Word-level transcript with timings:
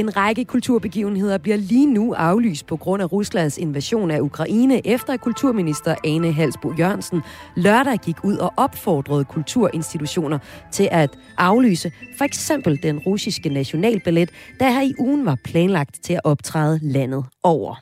En 0.00 0.16
række 0.16 0.44
kulturbegivenheder 0.44 1.38
bliver 1.38 1.56
lige 1.56 1.94
nu 1.94 2.14
aflyst 2.14 2.66
på 2.66 2.76
grund 2.76 3.02
af 3.02 3.12
Ruslands 3.12 3.58
invasion 3.58 4.10
af 4.10 4.20
Ukraine, 4.20 4.86
efter 4.94 5.12
at 5.12 5.20
kulturminister 5.20 5.94
Ane 6.04 6.32
Halsbo 6.32 6.68
Jørgensen 6.78 7.20
lørdag 7.56 7.98
gik 8.06 8.18
ud 8.24 8.36
og 8.46 8.50
opfordrede 8.64 9.24
kulturinstitutioner 9.24 10.38
til 10.72 10.88
at 10.92 11.10
aflyse 11.38 11.88
for 12.18 12.24
eksempel 12.24 12.82
den 12.82 12.96
russiske 13.06 13.48
nationalballet, 13.48 14.30
der 14.60 14.68
her 14.70 14.84
i 14.90 14.94
ugen 14.98 15.26
var 15.26 15.38
planlagt 15.44 15.94
til 16.06 16.14
at 16.14 16.24
optræde 16.24 16.78
landet 16.96 17.24
over. 17.42 17.74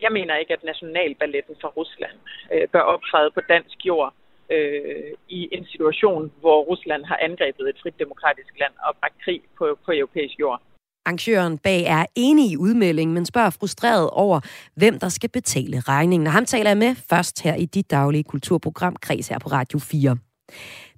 Jeg 0.00 0.12
mener 0.12 0.34
ikke, 0.36 0.52
at 0.52 0.64
nationalballetten 0.64 1.54
fra 1.60 1.68
Rusland 1.68 2.16
øh, 2.52 2.68
bør 2.72 2.84
optræde 2.94 3.30
på 3.30 3.40
dansk 3.48 3.86
jord 3.86 4.14
øh, 4.50 5.12
i 5.28 5.48
en 5.52 5.66
situation, 5.72 6.32
hvor 6.40 6.58
Rusland 6.70 7.04
har 7.04 7.18
angrebet 7.28 7.68
et 7.68 7.78
frit 7.82 7.98
demokratisk 7.98 8.52
land 8.60 8.74
og 8.86 8.96
bragt 9.00 9.18
krig 9.24 9.40
på, 9.58 9.78
på 9.84 9.92
europæisk 9.92 10.38
jord. 10.40 10.60
Arrangøren 11.06 11.58
bag 11.58 11.82
er 11.82 12.06
enig 12.14 12.50
i 12.50 12.56
udmeldingen, 12.56 13.14
men 13.14 13.26
spørger 13.26 13.50
frustreret 13.50 14.10
over, 14.10 14.40
hvem 14.76 14.98
der 14.98 15.08
skal 15.08 15.30
betale 15.30 15.80
regningen. 15.80 16.26
Og 16.26 16.32
ham 16.32 16.44
taler 16.44 16.70
jeg 16.70 16.78
med 16.78 16.94
først 17.10 17.42
her 17.42 17.54
i 17.54 17.64
dit 17.64 17.90
daglige 17.90 18.24
kulturprogram 18.24 18.96
Kreds 19.02 19.28
her 19.28 19.38
på 19.38 19.48
Radio 19.48 19.78
4. 19.78 20.16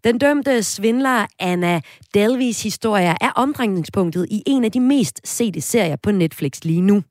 Den 0.04 0.18
dømte 0.18 0.62
svindler 0.62 1.26
Anna 1.38 1.80
Delvis 2.14 2.62
historie 2.62 3.14
er 3.20 3.32
omdrejningspunktet 3.36 4.26
i 4.30 4.42
en 4.46 4.64
af 4.64 4.72
de 4.72 4.80
mest 4.80 5.20
sete 5.24 5.60
serier 5.60 5.96
på 5.96 6.10
Netflix 6.10 6.64
lige 6.64 6.80
nu. 6.80 7.02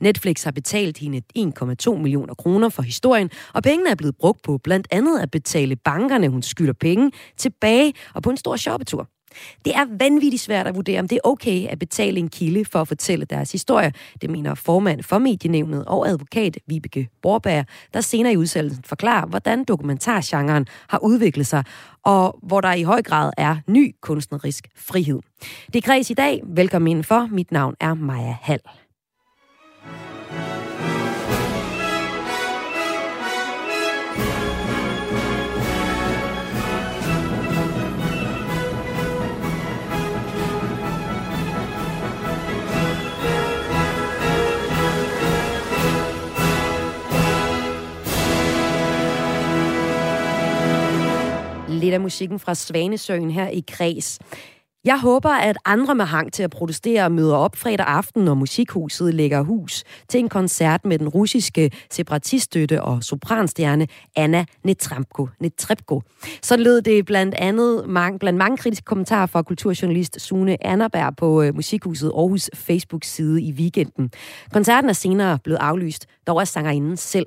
Netflix 0.00 0.44
har 0.44 0.50
betalt 0.50 0.98
hende 0.98 1.22
1,2 1.38 1.94
millioner 1.96 2.34
kroner 2.34 2.68
for 2.68 2.82
historien, 2.82 3.30
og 3.54 3.62
pengene 3.62 3.90
er 3.90 3.94
blevet 3.94 4.16
brugt 4.16 4.42
på 4.42 4.58
blandt 4.58 4.88
andet 4.90 5.18
at 5.20 5.30
betale 5.30 5.76
bankerne, 5.76 6.28
hun 6.28 6.42
skylder 6.42 6.72
penge, 6.72 7.12
tilbage 7.36 7.92
og 8.14 8.22
på 8.22 8.30
en 8.30 8.36
stor 8.36 8.56
shoppetur. 8.56 9.08
Det 9.64 9.76
er 9.76 9.86
vanvittigt 9.98 10.42
svært 10.42 10.66
at 10.66 10.74
vurdere, 10.74 11.00
om 11.00 11.08
det 11.08 11.16
er 11.16 11.28
okay 11.28 11.66
at 11.66 11.78
betale 11.78 12.18
en 12.18 12.28
kilde 12.28 12.64
for 12.64 12.80
at 12.80 12.88
fortælle 12.88 13.24
deres 13.24 13.52
historie. 13.52 13.92
Det 14.20 14.30
mener 14.30 14.54
formand 14.54 15.02
for 15.02 15.18
Medienævnet 15.18 15.84
og 15.84 16.08
advokat 16.08 16.58
Vibeke 16.66 17.08
Borberg, 17.22 17.66
der 17.94 18.00
senere 18.00 18.32
i 18.32 18.36
udsendelsen 18.36 18.84
forklarer, 18.84 19.26
hvordan 19.26 19.64
dokumentargenren 19.64 20.66
har 20.88 20.98
udviklet 20.98 21.46
sig, 21.46 21.64
og 22.02 22.38
hvor 22.42 22.60
der 22.60 22.72
i 22.72 22.82
høj 22.82 23.02
grad 23.02 23.30
er 23.36 23.56
ny 23.66 23.94
kunstnerisk 24.00 24.68
frihed. 24.76 25.20
Det 25.66 25.76
er 25.76 25.82
kreds 25.82 26.10
i 26.10 26.14
dag. 26.14 26.40
Velkommen 26.44 26.88
indenfor. 26.88 27.28
Mit 27.30 27.52
navn 27.52 27.74
er 27.80 27.94
Maja 27.94 28.36
Hall. 28.40 28.60
Lidt 51.88 51.94
af 51.94 52.00
musikken 52.00 52.38
fra 52.38 52.54
Svanesøen 52.54 53.30
her 53.30 53.48
i 53.48 53.64
Kreds. 53.68 54.18
Jeg 54.84 55.00
håber, 55.00 55.30
at 55.30 55.58
andre 55.64 55.94
med 55.94 56.04
hang 56.04 56.32
til 56.32 56.42
at 56.42 56.50
protestere 56.50 57.10
møder 57.10 57.36
op 57.36 57.56
fredag 57.56 57.86
aften, 57.86 58.24
når 58.24 58.34
Musikhuset 58.34 59.14
lægger 59.14 59.42
hus 59.42 59.84
til 60.08 60.20
en 60.20 60.28
koncert 60.28 60.84
med 60.84 60.98
den 60.98 61.08
russiske 61.08 61.70
separatiststøtte 61.90 62.82
og 62.82 63.04
sopranstjerne 63.04 63.86
Anna 64.16 64.44
Netrepko. 64.64 65.28
Netrebko. 65.40 66.02
Så 66.42 66.56
lød 66.56 66.82
det 66.82 67.06
blandt 67.06 67.34
andet 67.34 67.88
mange, 67.88 68.18
blandt 68.18 68.38
mange 68.38 68.56
kritiske 68.56 68.84
kommentarer 68.84 69.26
fra 69.26 69.42
kulturjournalist 69.42 70.20
Sune 70.20 70.66
Annerberg 70.66 71.16
på 71.16 71.42
øh, 71.42 71.54
Musikhuset 71.54 72.12
Aarhus 72.14 72.50
Facebook-side 72.54 73.42
i 73.42 73.52
weekenden. 73.52 74.10
Koncerten 74.52 74.90
er 74.90 74.94
senere 74.94 75.38
blevet 75.44 75.58
aflyst, 75.58 76.06
dog 76.26 76.40
er 76.40 76.44
sangerinden 76.44 76.96
selv. 76.96 77.26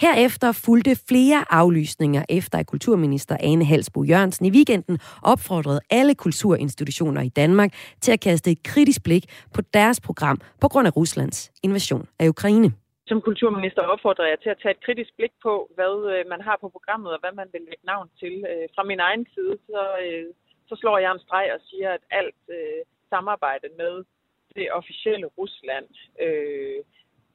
Herefter 0.00 0.52
fulgte 0.52 0.96
flere 1.08 1.44
aflysninger 1.50 2.22
efter 2.28 2.58
at 2.58 2.66
kulturminister 2.66 3.36
Ane 3.40 3.64
Halsbo 3.64 4.04
Jørgensen 4.04 4.46
i 4.46 4.50
weekenden 4.50 4.98
opfordrede 5.22 5.80
alle 5.90 6.14
kulturinstitutioner 6.14 7.22
i 7.22 7.28
Danmark 7.28 7.70
til 8.00 8.12
at 8.12 8.20
kaste 8.20 8.50
et 8.50 8.62
kritisk 8.62 9.02
blik 9.04 9.24
på 9.54 9.60
deres 9.74 10.00
program 10.00 10.40
på 10.60 10.68
grund 10.68 10.86
af 10.86 10.96
Ruslands 10.96 11.52
invasion 11.62 12.08
af 12.18 12.28
Ukraine. 12.28 12.72
Som 13.06 13.20
kulturminister 13.20 13.82
opfordrer 13.82 14.26
jeg 14.26 14.38
til 14.40 14.50
at 14.50 14.58
tage 14.62 14.74
et 14.76 14.84
kritisk 14.86 15.10
blik 15.16 15.34
på, 15.42 15.70
hvad 15.74 15.94
øh, 16.12 16.24
man 16.32 16.40
har 16.40 16.56
på 16.60 16.68
programmet 16.68 17.10
og 17.12 17.20
hvad 17.20 17.34
man 17.40 17.48
vil 17.52 17.60
lægge 17.60 17.86
navn 17.92 18.08
til. 18.20 18.34
Øh, 18.50 18.66
fra 18.74 18.82
min 18.90 19.00
egen 19.00 19.26
side, 19.34 19.54
så, 19.66 19.82
øh, 20.04 20.26
så 20.68 20.74
slår 20.80 20.98
jeg 20.98 21.12
en 21.12 21.24
streg 21.26 21.46
og 21.54 21.60
siger, 21.68 21.90
at 21.96 22.02
alt 22.10 22.40
samarbejde 23.14 23.68
med 23.78 23.94
det 24.56 24.66
officielle 24.78 25.26
Rusland 25.38 25.88
øh, 26.24 26.80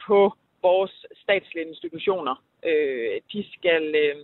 på 0.07 0.19
vores 0.61 1.05
statslige 1.23 1.67
institutioner, 1.67 2.35
øh, 2.63 3.21
de 3.33 3.45
skal, 3.55 3.95
øh, 3.95 4.15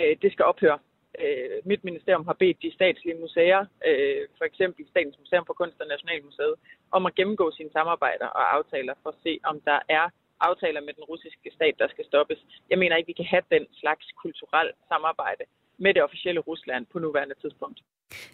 øh, 0.00 0.16
det 0.22 0.32
skal 0.32 0.44
ophøre. 0.44 0.78
Øh, 1.24 1.58
mit 1.64 1.84
ministerium 1.84 2.26
har 2.26 2.32
bedt 2.32 2.62
de 2.62 2.74
statslige 2.74 3.20
museer, 3.20 3.60
øh, 3.86 4.22
for 4.38 4.44
eksempel 4.44 4.86
Statens 4.90 5.18
Museum 5.18 5.46
for 5.46 5.54
Kunst 5.54 5.80
og 5.80 5.86
Nationalmuseet, 5.86 6.54
om 6.90 7.06
at 7.06 7.14
gennemgå 7.14 7.50
sine 7.50 7.70
samarbejder 7.72 8.26
og 8.26 8.54
aftaler 8.56 8.94
for 9.02 9.10
at 9.10 9.22
se, 9.22 9.38
om 9.44 9.60
der 9.60 9.78
er 9.88 10.06
aftaler 10.40 10.80
med 10.80 10.92
den 10.98 11.04
russiske 11.04 11.50
stat, 11.56 11.74
der 11.78 11.88
skal 11.88 12.04
stoppes. 12.04 12.38
Jeg 12.70 12.78
mener 12.78 12.96
ikke, 12.96 13.06
vi 13.12 13.20
kan 13.20 13.32
have 13.34 13.42
den 13.50 13.66
slags 13.80 14.06
kulturelt 14.22 14.76
samarbejde 14.88 15.44
med 15.80 15.94
det 15.94 16.02
officielle 16.02 16.40
Rusland 16.40 16.86
på 16.92 16.98
nuværende 16.98 17.34
tidspunkt 17.42 17.78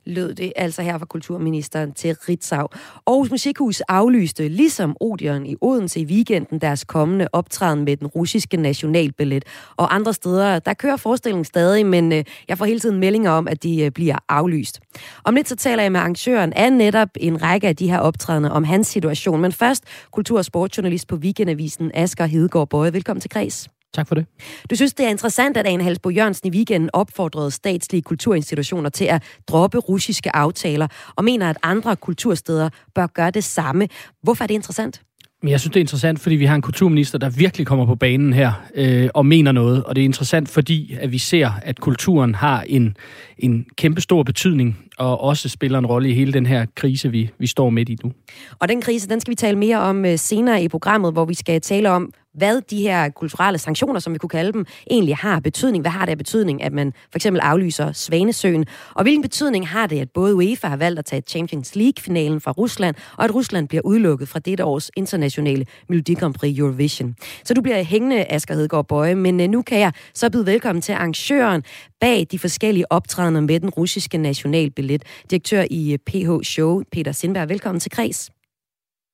lød 0.07 0.35
det 0.35 0.53
altså 0.57 0.83
her 0.83 0.99
fra 0.99 1.07
kulturministeren 1.07 1.93
til 1.93 2.15
Ritzau. 2.15 2.69
Aarhus 3.07 3.31
Musikhus 3.31 3.81
aflyste, 3.81 4.49
ligesom 4.49 4.97
Odeon 5.01 5.47
i 5.47 5.57
Odense 5.61 6.01
i 6.01 6.05
weekenden, 6.05 6.59
deres 6.59 6.85
kommende 6.85 7.29
optræden 7.33 7.85
med 7.85 7.97
den 7.97 8.07
russiske 8.07 8.57
nationalballet. 8.57 9.45
Og 9.77 9.95
andre 9.95 10.13
steder, 10.13 10.59
der 10.59 10.75
kører 10.75 10.97
forestillingen 10.97 11.45
stadig, 11.45 11.87
men 11.87 12.13
øh, 12.13 12.25
jeg 12.49 12.59
får 12.59 12.65
hele 12.65 12.81
tiden 12.81 13.01
meldinger 13.01 13.31
om, 13.31 13.49
at 13.49 13.63
de 13.63 13.85
øh, 13.85 13.91
bliver 13.91 14.19
aflyst. 14.29 14.81
Om 15.25 15.35
lidt 15.35 15.49
så 15.49 15.57
taler 15.57 15.83
jeg 15.83 15.93
med 15.93 16.01
arrangøren 16.01 16.53
af 16.53 16.73
netop 16.73 17.09
en 17.21 17.43
række 17.43 17.69
af 17.69 17.77
de 17.77 17.91
her 17.91 17.99
optrædende 17.99 18.53
om 18.53 18.65
hans 18.65 18.87
situation. 18.87 19.41
Men 19.41 19.53
først, 19.53 20.07
kultur- 20.13 20.39
og 20.39 20.45
sportsjournalist 20.45 21.09
på 21.09 21.17
Weekendavisen, 21.17 21.91
Asger 21.95 22.27
Hedegaard 22.27 22.69
Bøje. 22.69 22.93
Velkommen 22.93 23.21
til 23.21 23.31
Kreds. 23.31 23.76
Tak 23.97 24.09
for 24.09 24.15
det. 24.15 24.27
Du 24.71 24.77
synes, 24.77 24.95
det 24.95 25.07
er 25.07 25.11
interessant, 25.11 25.57
at 25.57 25.67
Ane 25.67 25.83
Halsbo 25.83 26.11
Jørgensen 26.11 26.49
i 26.49 26.57
weekenden 26.57 26.91
opfordrede 26.93 27.51
statslige 27.51 28.03
kulturinstitutioner 28.03 28.91
til 28.91 29.05
at 29.05 29.23
droppe 29.49 29.79
russiske 29.79 30.37
aftaler, 30.37 30.89
og 31.17 31.25
mener, 31.25 31.51
at 31.51 31.57
andre 31.63 31.97
kultursteder 31.97 32.69
bør 32.95 33.07
gøre 33.07 33.31
det 33.31 33.45
samme. 33.45 33.89
Hvorfor 34.23 34.45
er 34.45 34.47
det 34.47 34.55
interessant? 34.55 35.03
Men 35.43 35.51
jeg 35.51 35.61
synes, 35.61 35.73
det 35.73 35.81
er 35.81 35.85
interessant, 35.85 36.21
fordi 36.21 36.37
vi 36.37 36.45
har 36.45 36.55
en 36.55 36.63
kulturminister, 36.63 37.19
der 37.19 37.31
virkelig 37.31 37.67
kommer 37.67 37.87
på 37.87 37.95
banen 37.95 38.33
her 38.33 38.53
øh, 38.75 39.09
og 39.15 39.27
mener 39.27 39.53
noget. 39.53 39.85
Og 39.85 39.97
det 39.97 40.03
er 40.03 40.05
interessant, 40.05 40.49
fordi 40.49 40.97
at 41.01 41.13
vi 41.13 41.19
ser, 41.19 41.51
at 41.63 41.81
kulturen 41.81 42.35
har 42.35 42.63
en, 42.63 42.97
en 43.39 43.67
kæmpe 43.77 44.01
stor 44.01 44.23
betydning 44.23 44.79
og 44.99 45.21
også 45.21 45.49
spiller 45.49 45.79
en 45.79 45.87
rolle 45.87 46.11
i 46.11 46.15
hele 46.15 46.33
den 46.33 46.47
her 46.47 46.67
krise, 46.75 47.11
vi, 47.11 47.31
vi 47.39 47.47
står 47.47 47.71
midt 47.71 47.89
i 47.89 47.97
nu. 48.05 48.13
Og 48.59 48.69
den 48.69 48.81
krise, 48.81 49.09
den 49.09 49.21
skal 49.21 49.31
vi 49.31 49.37
tale 49.37 49.59
mere 49.59 49.79
om 49.79 50.05
øh, 50.05 50.19
senere 50.19 50.63
i 50.63 50.69
programmet, 50.69 51.13
hvor 51.13 51.25
vi 51.25 51.35
skal 51.35 51.61
tale 51.61 51.91
om, 51.91 52.13
hvad 52.37 52.61
de 52.61 52.81
her 52.81 53.09
kulturelle 53.09 53.59
sanktioner, 53.59 54.01
som 54.01 54.13
vi 54.13 54.19
kunne 54.19 54.29
kalde 54.29 54.53
dem, 54.53 54.67
egentlig 54.91 55.17
har 55.17 55.41
betydning. 55.41 55.83
Hvad 55.83 55.91
har 55.91 56.05
det 56.05 56.11
af 56.11 56.19
betydning, 56.19 56.63
at 56.63 56.73
man 56.73 56.93
for 56.93 57.19
eksempel 57.19 57.41
aflyser 57.41 57.93
Svanesøen? 57.93 58.67
Og 58.95 59.03
hvilken 59.03 59.23
betydning 59.23 59.69
har 59.69 59.87
det, 59.87 60.01
at 60.01 60.11
både 60.11 60.35
UEFA 60.35 60.69
har 60.69 60.77
valgt 60.77 60.99
at 60.99 61.05
tage 61.05 61.23
Champions 61.23 61.77
League-finalen 61.77 62.41
fra 62.41 62.51
Rusland, 62.53 62.97
og 63.19 63.25
at 63.25 63.35
Rusland 63.35 63.69
bliver 63.69 63.83
udelukket 63.83 64.29
fra 64.29 64.39
dette 64.39 64.65
års 64.65 64.91
internationale 64.97 65.67
Melodi 65.89 66.15
Grand 66.15 66.35
Prix 66.35 66.59
Eurovision? 66.59 67.15
Så 67.45 67.55
du 67.55 67.63
bliver 67.63 67.83
hængende, 67.83 68.33
Asger 68.33 68.55
Hedegaard 68.55 68.89
Bøje, 68.89 69.15
men 69.15 69.41
øh, 69.41 69.49
nu 69.49 69.63
kan 69.63 69.79
jeg 69.79 69.93
så 70.15 70.31
byde 70.31 70.47
velkommen 70.47 70.83
til 70.83 70.93
arrangøren 70.93 71.63
bag 72.01 72.27
de 72.31 72.39
forskellige 72.39 72.93
optrædener 72.93 73.41
med 73.41 73.61
den 73.61 73.71
russiske 73.71 74.19
nationalbillet, 74.19 75.03
direktør 75.31 75.65
i 75.71 75.97
PH 76.07 76.31
øh, 76.31 76.43
Show, 76.43 76.83
Peter 76.93 77.13
Sindberg. 77.13 77.49
Velkommen 77.49 77.81
til 77.81 77.91
Kreds. 77.91 78.31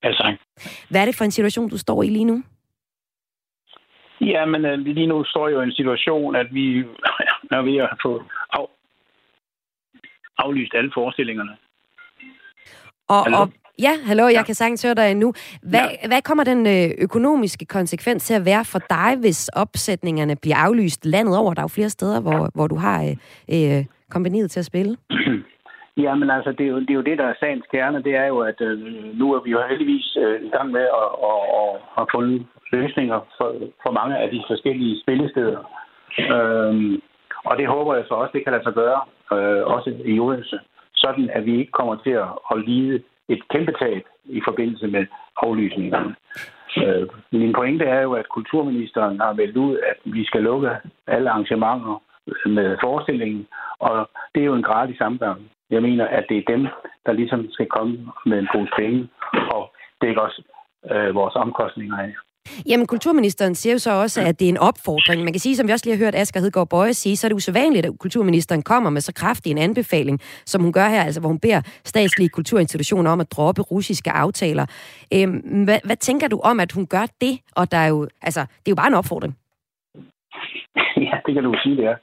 Ja, 0.04 0.12
tak. 0.12 0.34
Hvad 0.90 1.00
er 1.00 1.04
det 1.04 1.14
for 1.14 1.24
en 1.24 1.30
situation, 1.30 1.68
du 1.68 1.78
står 1.78 2.02
i 2.02 2.08
lige 2.08 2.24
nu? 2.24 2.42
Ja, 4.26 4.44
men 4.44 4.64
uh, 4.64 4.78
lige 4.78 5.06
nu 5.06 5.24
står 5.24 5.48
jo 5.48 5.60
en 5.60 5.72
situation, 5.72 6.36
at 6.36 6.46
vi 6.54 6.78
er 7.50 7.62
ved 7.62 7.76
at 7.76 7.90
få 8.02 8.22
af, 8.52 8.66
aflyst 10.38 10.74
alle 10.74 10.90
forestillingerne. 10.94 11.56
Og, 13.08 13.20
og 13.40 13.52
Ja, 13.78 13.92
hallo, 14.06 14.24
jeg 14.24 14.32
ja. 14.32 14.42
kan 14.42 14.54
sagtens 14.54 14.82
høre 14.82 14.94
dig 14.94 15.14
nu. 15.14 15.32
Hvad, 15.62 15.88
ja. 16.02 16.08
hvad 16.08 16.22
kommer 16.22 16.44
den 16.44 16.66
øh, 16.66 16.90
økonomiske 16.98 17.64
konsekvens 17.64 18.24
til 18.24 18.34
at 18.34 18.44
være 18.44 18.64
for 18.64 18.78
dig, 18.90 19.16
hvis 19.20 19.48
opsætningerne 19.48 20.36
bliver 20.36 20.56
aflyst 20.56 21.06
landet 21.06 21.36
over? 21.36 21.54
Der 21.54 21.60
er 21.60 21.64
jo 21.64 21.68
flere 21.68 21.90
steder, 21.90 22.20
hvor, 22.20 22.50
hvor 22.54 22.66
du 22.66 22.76
har 22.76 23.04
øh, 23.04 23.78
øh, 23.78 23.84
kompaniet 24.10 24.50
til 24.50 24.60
at 24.60 24.66
spille. 24.66 24.96
Ja, 25.96 26.14
men 26.14 26.30
altså, 26.30 26.52
det 26.52 26.66
er, 26.66 26.70
jo, 26.70 26.80
det 26.80 26.90
er 26.90 26.94
jo 26.94 27.08
det, 27.10 27.18
der 27.18 27.24
er 27.24 27.34
sagens 27.40 27.66
kerne. 27.70 28.02
Det 28.02 28.14
er 28.16 28.26
jo, 28.26 28.38
at 28.38 28.60
øh, 28.60 28.78
nu 29.18 29.34
er 29.34 29.40
vi 29.40 29.50
jo 29.50 29.60
heldigvis 29.68 30.16
øh, 30.16 30.42
i 30.42 30.48
gang 30.48 30.70
med 30.70 30.80
at, 30.80 31.08
at, 31.30 31.40
at, 31.60 31.80
at 31.98 32.06
fundet 32.14 32.46
løsninger 32.72 33.20
for, 33.36 33.54
for 33.82 33.90
mange 33.90 34.16
af 34.16 34.30
de 34.30 34.42
forskellige 34.50 35.00
spillesteder. 35.02 35.58
Øhm, 36.18 37.02
og 37.44 37.58
det 37.58 37.66
håber 37.66 37.94
jeg 37.94 38.04
så 38.08 38.14
også, 38.14 38.32
det 38.34 38.44
kan 38.44 38.52
lade 38.52 38.64
sig 38.64 38.74
gøre, 38.74 39.00
øh, 39.32 39.62
også 39.66 39.94
i 40.04 40.20
Odense, 40.20 40.58
sådan 40.94 41.30
at 41.30 41.46
vi 41.46 41.58
ikke 41.58 41.72
kommer 41.72 41.96
til 41.96 42.10
at, 42.10 42.28
at 42.52 42.64
lide 42.66 43.02
et 43.28 43.48
kæmpe 43.48 43.72
tab 43.72 44.02
i 44.24 44.40
forbindelse 44.48 44.86
med 44.86 45.06
aflysningerne. 45.36 46.14
Øh, 46.84 47.08
min 47.32 47.52
pointe 47.52 47.84
er 47.84 48.00
jo, 48.00 48.12
at 48.12 48.28
kulturministeren 48.28 49.20
har 49.20 49.32
meldt 49.32 49.56
ud, 49.56 49.78
at 49.90 49.96
vi 50.04 50.24
skal 50.24 50.42
lukke 50.42 50.70
alle 51.06 51.30
arrangementer 51.30 52.02
med 52.46 52.76
forestillingen, 52.82 53.46
og 53.78 54.10
det 54.34 54.40
er 54.40 54.46
jo 54.46 54.54
en 54.54 54.62
gratis 54.62 54.98
samgang. 54.98 55.50
Jeg 55.74 55.82
mener, 55.82 56.06
at 56.18 56.24
det 56.28 56.36
er 56.38 56.52
dem, 56.52 56.62
der 57.06 57.12
ligesom 57.12 57.40
skal 57.50 57.66
komme 57.66 57.92
med 58.26 58.38
en 58.38 58.48
pose 58.52 58.72
penge 58.78 59.08
og 59.56 59.62
dække 60.02 60.20
os 60.20 60.40
øh, 60.90 61.14
vores 61.14 61.34
omkostninger 61.34 61.98
af. 61.98 62.12
Jamen, 62.66 62.86
kulturministeren 62.86 63.54
siger 63.54 63.72
jo 63.72 63.78
så 63.78 63.92
også, 63.92 64.20
at 64.28 64.40
det 64.40 64.44
er 64.44 64.48
en 64.48 64.58
opfordring. 64.58 65.24
Man 65.24 65.32
kan 65.32 65.40
sige, 65.40 65.56
som 65.56 65.66
vi 65.66 65.72
også 65.72 65.86
lige 65.86 65.96
har 65.96 66.04
hørt 66.04 66.14
Asger 66.14 66.40
Hedegaard 66.40 66.68
Bøje 66.68 66.92
sige, 66.92 67.16
så 67.16 67.26
er 67.26 67.28
det 67.28 67.36
usædvanligt, 67.36 67.86
at 67.86 67.92
kulturministeren 68.00 68.62
kommer 68.62 68.90
med 68.90 69.00
så 69.00 69.12
kraftig 69.14 69.50
en 69.50 69.58
anbefaling, 69.58 70.20
som 70.46 70.62
hun 70.62 70.72
gør 70.72 70.88
her, 70.88 71.02
altså 71.02 71.20
hvor 71.20 71.28
hun 71.28 71.40
beder 71.40 71.60
statslige 71.84 72.28
kulturinstitutioner 72.28 73.10
om 73.10 73.20
at 73.20 73.32
droppe 73.32 73.62
russiske 73.62 74.10
aftaler. 74.10 74.66
Øhm, 75.14 75.64
hvad, 75.64 75.78
hvad 75.84 75.96
tænker 75.96 76.28
du 76.28 76.40
om, 76.44 76.60
at 76.60 76.72
hun 76.72 76.86
gør 76.86 77.06
det? 77.20 77.34
Og 77.56 77.72
der 77.72 77.78
er 77.78 77.88
jo, 77.88 78.08
altså, 78.22 78.40
det 78.40 78.68
er 78.68 78.74
jo 78.74 78.80
bare 78.82 78.88
en 78.88 79.00
opfordring. 79.02 79.34
Ja, 81.06 81.16
det 81.26 81.34
kan 81.34 81.44
du 81.44 81.54
sige, 81.62 81.76
det 81.76 81.84
er. 81.84 81.96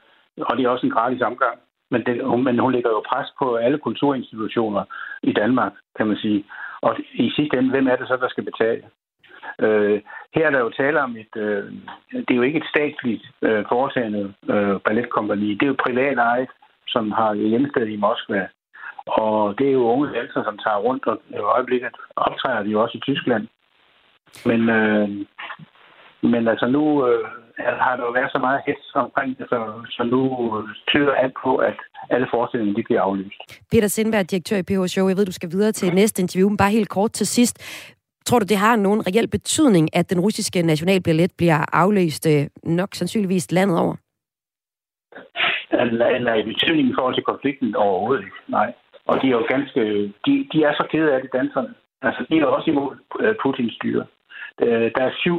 Og 0.50 0.58
det 0.58 0.66
er 0.66 0.70
også 0.70 0.86
en 0.86 0.92
gratis 0.92 1.22
omgang. 1.22 1.60
Men, 1.92 2.06
det, 2.06 2.26
hun, 2.26 2.44
men 2.44 2.60
hun 2.60 2.72
lægger 2.72 2.90
jo 2.90 3.04
pres 3.10 3.28
på 3.40 3.56
alle 3.56 3.78
kulturinstitutioner 3.78 4.84
i 5.24 5.34
Danmark, 5.34 5.74
kan 5.98 6.08
man 6.08 6.18
sige. 6.18 6.46
Og 6.82 6.98
i 7.14 7.32
sidste 7.36 7.58
ende, 7.58 7.70
hvem 7.70 7.88
er 7.88 7.96
det 7.96 8.08
så, 8.08 8.18
der 8.18 8.30
skal 8.30 8.44
betale? 8.44 8.84
Øh, 9.60 10.02
her 10.36 10.48
er 10.48 10.52
der 10.52 10.60
jo 10.60 10.70
tale 10.70 11.02
om 11.02 11.18
et... 11.18 11.36
Øh, 11.36 11.64
det 12.12 12.32
er 12.32 12.36
jo 12.36 12.42
ikke 12.42 12.60
et 12.60 12.72
statsligt 12.74 13.24
øh, 13.42 13.66
foretagende 13.70 14.34
øh, 14.50 14.80
balletkompani. 14.86 15.54
Det 15.54 15.64
er 15.64 15.74
jo 15.74 15.86
privat 15.86 16.18
ejet, 16.18 16.50
som 16.88 17.12
har 17.12 17.34
hjemsted 17.34 17.88
i 17.88 17.96
Moskva. 17.96 18.48
Og 19.08 19.60
det 19.60 19.68
er 19.68 19.72
jo 19.72 19.92
unge 19.92 20.14
dansere, 20.14 20.44
som 20.44 20.58
tager 20.58 20.78
rundt, 20.78 21.08
og 21.08 21.22
i 21.30 21.38
øjeblikket 21.38 21.96
optræder 22.16 22.64
de 22.64 22.70
jo 22.70 22.82
også 22.82 22.98
i 22.98 23.02
Tyskland. 23.02 23.48
Men, 24.46 24.70
øh, 24.70 25.10
men 26.22 26.48
altså 26.48 26.68
nu 26.68 27.08
øh, 27.08 27.26
har 27.86 27.96
der 27.96 28.04
jo 28.06 28.12
været 28.12 28.32
så 28.32 28.40
meget 28.40 28.62
hets 28.68 28.92
omkring 28.96 29.38
det, 29.38 29.46
så, 29.50 29.58
så 29.90 30.04
nu 30.04 30.22
tyder 30.88 31.14
alt 31.14 31.34
på, 31.44 31.56
at 31.56 31.78
alle 32.10 32.28
forestillinger 32.34 32.76
de 32.76 32.84
bliver 32.84 33.02
aflyst. 33.02 33.42
Peter 33.72 33.88
Sindberg, 33.88 34.32
direktør 34.32 34.58
i 34.58 34.64
PH 34.64 34.88
Show. 34.88 35.08
Jeg 35.08 35.18
ved, 35.18 35.26
du 35.26 35.32
skal 35.32 35.52
videre 35.52 35.72
til 35.72 35.94
næste 35.94 36.22
interview, 36.22 36.50
men 36.50 36.58
bare 36.58 36.72
helt 36.72 36.90
kort 36.90 37.12
til 37.12 37.28
sidst. 37.28 37.56
Tror 38.26 38.40
du, 38.40 38.46
det 38.50 38.58
har 38.58 38.76
nogen 38.76 39.02
reel 39.08 39.28
betydning, 39.28 39.96
at 39.96 40.10
den 40.10 40.20
russiske 40.20 40.62
nationalbillet 40.62 41.32
bliver 41.38 41.60
afløst 41.74 42.28
øh, 42.28 42.46
nok 42.64 42.90
sandsynligvis 42.94 43.52
landet 43.52 43.80
over? 43.80 43.96
Eller 46.16 46.34
i 46.34 46.44
betydning 46.44 46.90
i 46.90 46.94
forhold 46.98 47.16
til 47.16 47.24
konflikten 47.24 47.76
overhovedet 47.76 48.24
ikke. 48.24 48.36
Nej. 48.48 48.74
Og 49.06 49.22
de 49.22 49.28
er 49.28 49.32
jo 49.32 49.46
ganske... 49.50 49.82
De, 50.26 50.48
de 50.52 50.64
er 50.64 50.74
så 50.74 50.88
kede 50.92 51.14
af 51.14 51.22
det, 51.22 51.30
danserne. 51.34 51.74
Altså, 52.02 52.26
de 52.30 52.40
er 52.40 52.46
også 52.46 52.70
imod 52.72 52.96
øh, 53.20 53.36
Putins 53.42 53.74
styre. 53.74 54.06
Øh, 54.62 54.92
der 54.96 55.04
er 55.10 55.14
syv, 55.24 55.38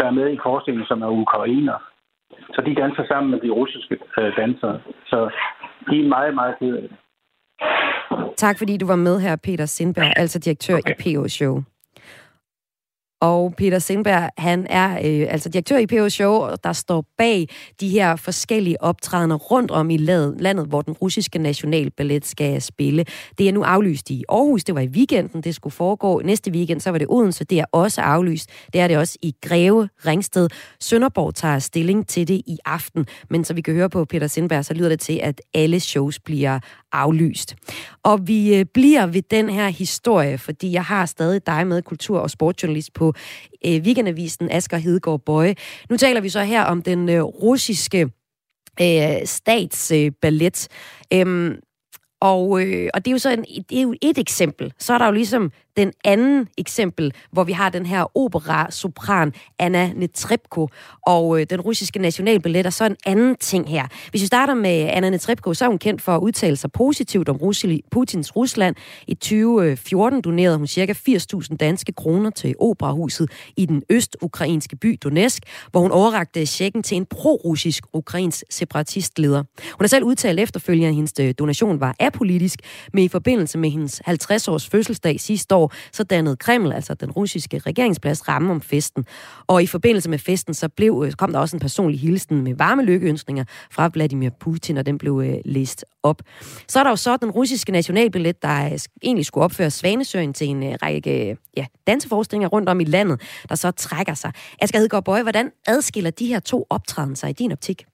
der 0.00 0.06
er 0.06 0.18
med 0.20 0.26
i 0.32 0.38
forestillingen, 0.46 0.86
som 0.86 1.02
er 1.02 1.10
ukrainer. 1.24 1.78
Så 2.54 2.60
de 2.66 2.74
danser 2.82 3.04
sammen 3.10 3.30
med 3.30 3.40
de 3.44 3.50
russiske 3.50 3.96
dansere. 4.40 4.80
Så 5.10 5.18
de 5.90 5.96
er 6.04 6.08
meget, 6.08 6.34
meget 6.34 6.54
kede 6.58 6.76
af 6.76 6.82
det. 6.82 6.92
Tak 8.36 8.58
fordi 8.58 8.76
du 8.76 8.86
var 8.86 8.96
med 8.96 9.20
her, 9.20 9.36
Peter 9.36 9.66
Sindberg, 9.66 10.12
altså 10.16 10.38
direktør 10.38 10.76
okay. 10.78 10.94
i 10.94 11.16
PO 11.16 11.28
Show. 11.28 11.54
Og 13.20 13.54
Peter 13.56 13.78
Sindberg, 13.78 14.30
han 14.38 14.66
er 14.70 14.92
øh, 14.92 15.26
altså 15.30 15.48
direktør 15.48 15.76
i 15.76 15.86
PO 15.86 16.08
Show, 16.08 16.48
der 16.64 16.72
står 16.72 17.04
bag 17.18 17.48
de 17.80 17.88
her 17.88 18.16
forskellige 18.16 18.82
optrædener 18.82 19.36
rundt 19.36 19.70
om 19.70 19.90
i 19.90 19.96
landet, 19.96 20.66
hvor 20.66 20.82
den 20.82 20.94
russiske 20.94 21.38
nationalballet 21.38 22.26
skal 22.26 22.62
spille. 22.62 23.04
Det 23.38 23.48
er 23.48 23.52
nu 23.52 23.62
aflyst 23.62 24.10
i 24.10 24.24
Aarhus, 24.28 24.64
det 24.64 24.74
var 24.74 24.80
i 24.80 24.88
weekenden, 24.88 25.40
det 25.40 25.54
skulle 25.54 25.72
foregå. 25.72 26.20
Næste 26.24 26.50
weekend, 26.50 26.80
så 26.80 26.90
var 26.90 26.98
det 26.98 27.06
Odense, 27.10 27.44
det 27.44 27.58
er 27.60 27.64
også 27.72 28.00
aflyst. 28.00 28.50
Det 28.72 28.80
er 28.80 28.88
det 28.88 28.98
også 28.98 29.18
i 29.22 29.34
Greve, 29.42 29.88
Ringsted. 30.06 30.48
Sønderborg 30.80 31.34
tager 31.34 31.58
stilling 31.58 32.08
til 32.08 32.28
det 32.28 32.42
i 32.46 32.58
aften. 32.64 33.06
Men 33.30 33.44
så 33.44 33.54
vi 33.54 33.60
kan 33.60 33.74
høre 33.74 33.90
på 33.90 34.04
Peter 34.04 34.26
Sindberg, 34.26 34.64
så 34.64 34.74
lyder 34.74 34.88
det 34.88 35.00
til, 35.00 35.20
at 35.22 35.40
alle 35.54 35.80
shows 35.80 36.20
bliver 36.20 36.58
aflyst. 36.92 37.56
Og 38.02 38.28
vi 38.28 38.56
øh, 38.56 38.64
bliver 38.74 39.06
ved 39.06 39.22
den 39.30 39.50
her 39.50 39.68
historie, 39.68 40.38
fordi 40.38 40.72
jeg 40.72 40.84
har 40.84 41.06
stadig 41.06 41.46
dig 41.46 41.66
med, 41.66 41.82
kultur- 41.82 42.18
og 42.18 42.30
sportsjournalist 42.30 42.92
på 42.94 43.09
øh, 43.66 43.80
Weekendavisen, 43.80 44.50
Asger 44.50 44.76
Hedegaard 44.76 45.20
Bøje. 45.20 45.54
Nu 45.90 45.96
taler 45.96 46.20
vi 46.20 46.28
så 46.28 46.42
her 46.42 46.64
om 46.64 46.82
den 46.82 47.08
øh, 47.08 47.22
russiske 47.22 48.08
øh, 48.80 49.26
statsballet. 49.26 50.68
Øh, 51.12 51.20
øhm, 51.20 51.56
og, 52.20 52.62
øh, 52.62 52.90
og 52.94 53.04
det 53.04 53.10
er 53.10 53.12
jo 53.12 53.18
så 53.18 53.30
en, 53.30 53.44
det 53.70 53.78
er 53.78 53.82
jo 53.82 53.94
et 54.02 54.18
eksempel. 54.18 54.72
Så 54.78 54.94
er 54.94 54.98
der 54.98 55.06
jo 55.06 55.12
ligesom 55.12 55.52
den 55.80 55.92
anden 56.04 56.48
eksempel, 56.58 57.12
hvor 57.32 57.44
vi 57.44 57.52
har 57.52 57.70
den 57.70 57.86
her 57.86 58.16
opera-sopran 58.16 59.32
Anna 59.58 59.92
Netrebko 59.92 60.68
og 61.06 61.40
øh, 61.40 61.46
den 61.50 61.60
russiske 61.60 61.98
nationalballet, 61.98 62.66
og 62.66 62.72
så 62.72 62.84
en 62.84 62.96
anden 63.06 63.36
ting 63.36 63.68
her. 63.68 63.86
Hvis 64.10 64.22
vi 64.22 64.26
starter 64.26 64.54
med 64.54 64.88
Anna 64.90 65.10
Netrebko, 65.10 65.54
så 65.54 65.64
er 65.64 65.68
hun 65.68 65.78
kendt 65.78 66.02
for 66.02 66.16
at 66.16 66.20
udtale 66.20 66.56
sig 66.56 66.72
positivt 66.72 67.28
om 67.28 67.36
Rusli, 67.36 67.82
Putins 67.90 68.36
Rusland. 68.36 68.76
I 69.06 69.14
2014 69.14 70.20
donerede 70.20 70.56
hun 70.56 70.66
ca. 70.66 70.92
80.000 70.92 71.56
danske 71.56 71.92
kroner 71.92 72.30
til 72.30 72.54
operahuset 72.58 73.30
i 73.56 73.66
den 73.66 73.82
øst-ukrainske 73.90 74.76
by 74.76 74.98
Donetsk, 75.04 75.42
hvor 75.70 75.80
hun 75.80 75.90
overrakte 75.90 76.46
checken 76.46 76.82
til 76.82 76.96
en 76.96 77.06
pro-russisk 77.06 77.84
ukrainsk 77.92 78.44
separatistleder. 78.50 79.42
Hun 79.62 79.80
har 79.80 79.86
selv 79.86 80.04
udtalt 80.04 80.40
efterfølgende, 80.40 80.88
at 80.88 80.94
hendes 80.94 81.12
øh, 81.20 81.34
donation 81.38 81.80
var 81.80 81.94
apolitisk, 82.00 82.58
men 82.92 83.04
i 83.04 83.08
forbindelse 83.08 83.58
med 83.58 83.70
hendes 83.70 84.02
50-års 84.08 84.68
fødselsdag 84.68 85.20
sidste 85.20 85.54
år, 85.54 85.69
så 85.92 86.04
dannede 86.04 86.36
Kreml, 86.36 86.72
altså 86.72 86.94
den 86.94 87.10
russiske 87.10 87.58
regeringsplads, 87.58 88.28
ramme 88.28 88.50
om 88.50 88.60
festen. 88.60 89.04
Og 89.46 89.62
i 89.62 89.66
forbindelse 89.66 90.10
med 90.10 90.18
festen, 90.18 90.54
så 90.54 90.68
blev, 90.68 91.04
øh, 91.06 91.12
kom 91.12 91.32
der 91.32 91.38
også 91.38 91.56
en 91.56 91.60
personlig 91.60 92.00
hilsen 92.00 92.42
med 92.42 92.54
varme 92.54 92.82
lykkeønskninger 92.82 93.44
fra 93.70 93.90
Vladimir 93.92 94.30
Putin, 94.40 94.76
og 94.76 94.86
den 94.86 94.98
blev 94.98 95.22
øh, 95.24 95.34
læst 95.44 95.84
op. 96.02 96.22
Så 96.68 96.78
er 96.78 96.82
der 96.82 96.90
jo 96.90 96.96
så 96.96 97.16
den 97.16 97.30
russiske 97.30 97.72
nationalbillet, 97.72 98.42
der 98.42 98.64
øh, 98.64 98.78
egentlig 99.02 99.26
skulle 99.26 99.44
opføre 99.44 99.70
Svanesøen 99.70 100.32
til 100.32 100.48
en 100.48 100.62
øh, 100.62 100.74
række 100.82 101.30
øh, 101.30 101.36
ja, 101.56 101.66
danseforestillinger 101.86 102.48
rundt 102.48 102.68
om 102.68 102.80
i 102.80 102.84
landet, 102.84 103.20
der 103.48 103.54
så 103.54 103.70
trækker 103.70 104.14
sig. 104.14 104.32
Asger 104.60 104.78
Hedegaard 104.78 105.04
Bøje, 105.04 105.22
hvordan 105.22 105.50
adskiller 105.66 106.10
de 106.10 106.26
her 106.26 106.40
to 106.40 106.66
optræden 106.70 107.16
sig 107.16 107.30
i 107.30 107.32
din 107.32 107.52
optik? 107.52 107.84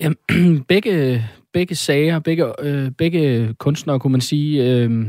Jamen, 0.00 0.16
begge, 0.68 1.24
begge 1.52 1.74
sager, 1.74 2.18
begge, 2.18 2.62
øh, 2.62 2.90
begge 2.90 3.54
kunstnere, 3.58 4.00
kunne 4.00 4.12
man 4.12 4.20
sige, 4.20 4.64
øh, 4.64 5.06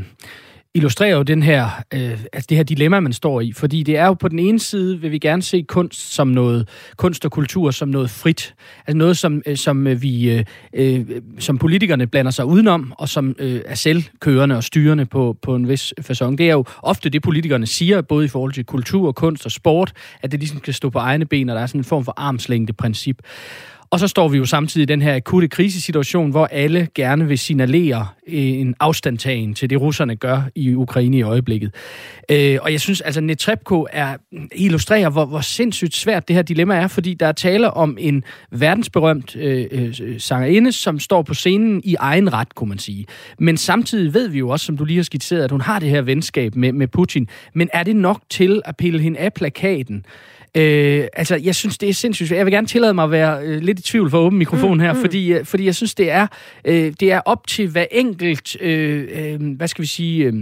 illustrerer 0.74 1.15
jo 1.15 1.24
den 1.24 1.43
her, 1.43 1.65
øh, 1.93 2.19
altså 2.33 2.47
det 2.50 2.57
her 2.57 2.63
dilemma, 2.63 3.00
man 3.00 3.13
står 3.13 3.41
i. 3.41 3.51
Fordi 3.51 3.83
det 3.83 3.97
er 3.97 4.05
jo 4.05 4.13
på 4.13 4.27
den 4.27 4.39
ene 4.39 4.59
side, 4.59 5.01
vil 5.01 5.12
vi 5.12 5.19
gerne 5.19 5.41
se 5.41 5.65
kunst 5.67 6.13
som 6.13 6.27
noget, 6.27 6.69
kunst 6.97 7.25
og 7.25 7.31
kultur 7.31 7.71
som 7.71 7.89
noget 7.89 8.09
frit. 8.09 8.55
Altså 8.88 8.97
noget, 8.97 9.17
som, 9.17 9.41
øh, 9.45 9.57
som 9.57 10.01
vi, 10.01 10.31
øh, 10.31 10.43
øh, 10.74 11.05
som 11.39 11.57
politikerne 11.57 12.07
blander 12.07 12.31
sig 12.31 12.45
udenom, 12.45 12.93
og 12.97 13.09
som 13.09 13.36
øh, 13.39 13.62
er 13.65 13.75
selvkørende 13.75 14.55
og 14.55 14.63
styrende 14.63 15.05
på, 15.05 15.38
på 15.41 15.55
en 15.55 15.69
vis 15.69 15.93
façon. 16.01 16.36
Det 16.36 16.50
er 16.50 16.53
jo 16.53 16.65
ofte 16.83 17.09
det, 17.09 17.21
politikerne 17.21 17.65
siger, 17.65 18.01
både 18.01 18.25
i 18.25 18.27
forhold 18.27 18.53
til 18.53 18.65
kultur, 18.65 19.12
kunst 19.12 19.45
og 19.45 19.51
sport, 19.51 19.93
at 20.21 20.31
det 20.31 20.39
ligesom 20.39 20.59
skal 20.59 20.74
stå 20.74 20.89
på 20.89 21.00
egne 21.00 21.25
ben, 21.25 21.50
og 21.50 21.55
der 21.55 21.62
er 21.62 21.67
sådan 21.67 21.79
en 21.81 21.86
form 21.86 22.05
for 22.05 22.13
armslængde 22.17 22.74
princip. 22.74 23.17
Og 23.89 24.00
så 24.00 24.08
står 24.08 24.27
vi 24.27 24.38
jo 24.38 24.46
samtidig 24.46 24.84
i 24.84 24.86
den 24.86 25.01
her 25.01 25.15
akutte 25.15 25.48
krisesituation, 25.48 26.32
hvor 26.32 26.46
alle 26.46 26.88
gerne 26.96 27.27
vil 27.27 27.38
signalere 27.38 28.08
øh, 28.27 28.36
en 28.39 28.75
afstandtagen 28.79 29.53
til 29.53 29.70
det, 29.70 29.82
russerne 29.82 30.15
gør 30.15 30.41
i 30.56 30.74
Ukraine 30.74 31.17
i 31.17 31.22
øjeblikket. 31.22 31.72
Øh, 32.32 32.58
og 32.62 32.72
jeg 32.72 32.82
synes, 32.82 33.01
altså 33.01 33.22
Netrebko 33.22 33.88
er, 33.91 34.17
illustrerer, 34.56 35.10
hvor, 35.10 35.25
hvor 35.25 35.41
sindssygt 35.41 35.96
svært 35.96 36.27
det 36.27 36.36
her 36.36 36.44
dilemma 36.44 36.75
er, 36.75 36.88
fordi 36.88 37.13
der 37.13 37.27
er 37.27 37.32
tale 37.32 37.72
om 37.72 37.98
en 38.00 38.24
verdensberømt 38.51 39.36
øh, 39.36 39.65
øh, 39.72 40.20
sangerinde, 40.20 40.72
som 40.72 41.00
står 41.00 41.22
på 41.22 41.34
scenen 41.34 41.82
i 41.84 41.96
egen 42.00 42.34
ret, 42.34 42.56
kunne 42.56 42.70
man 42.70 42.79
sige. 42.79 43.06
Men 43.39 43.58
samtidig 43.58 44.13
ved 44.13 44.27
vi 44.27 44.39
jo 44.39 44.50
også, 44.50 44.65
som 44.65 44.77
du 44.77 44.86
lige 44.86 44.98
har 44.98 45.03
skitseret, 45.03 45.44
at 45.44 45.51
hun 45.51 45.62
har 45.62 45.79
det 45.79 45.89
her 45.89 46.01
venskab 46.01 46.56
med, 46.56 46.74
med 46.74 46.88
Putin. 46.88 47.27
Men 47.53 47.70
er 47.74 47.84
det 47.84 47.96
nok 47.96 48.22
til 48.29 48.62
at 48.65 48.77
pille 48.77 49.00
hende 49.00 49.20
af 49.20 49.34
plakaten? 49.34 50.06
Øh, 50.56 51.08
altså, 51.13 51.36
jeg 51.36 51.56
synes, 51.56 51.77
det 51.77 51.89
er 51.89 51.94
sindssygt. 51.94 52.32
Jeg 52.32 52.46
vil 52.46 52.54
gerne 52.54 52.68
tillade 52.68 52.94
mig 52.94 53.04
at 53.04 53.12
være 53.12 53.39
øh, 53.44 53.62
lidt 53.62 53.80
i 53.80 53.84
tvivl 53.84 54.10
for 54.10 54.18
åben 54.18 54.38
mikrofon 54.38 54.80
her, 54.80 54.94
mm, 54.94 54.98
mm. 54.98 55.04
Fordi, 55.04 55.34
øh, 55.34 55.46
fordi 55.46 55.66
jeg 55.66 55.75
synes, 55.75 55.96
det 55.96 56.12
er, 56.12 56.27
øh, 56.66 56.94
det 57.00 57.12
er 57.12 57.20
op 57.25 57.48
til 57.48 57.68
hver 57.68 57.86
enkelt, 57.92 58.62
øh, 58.62 59.08
øh, 59.12 59.56
hvad 59.58 59.68
skal 59.68 59.82
vi 59.82 59.88
sige, 59.88 60.25
øh, 60.25 60.34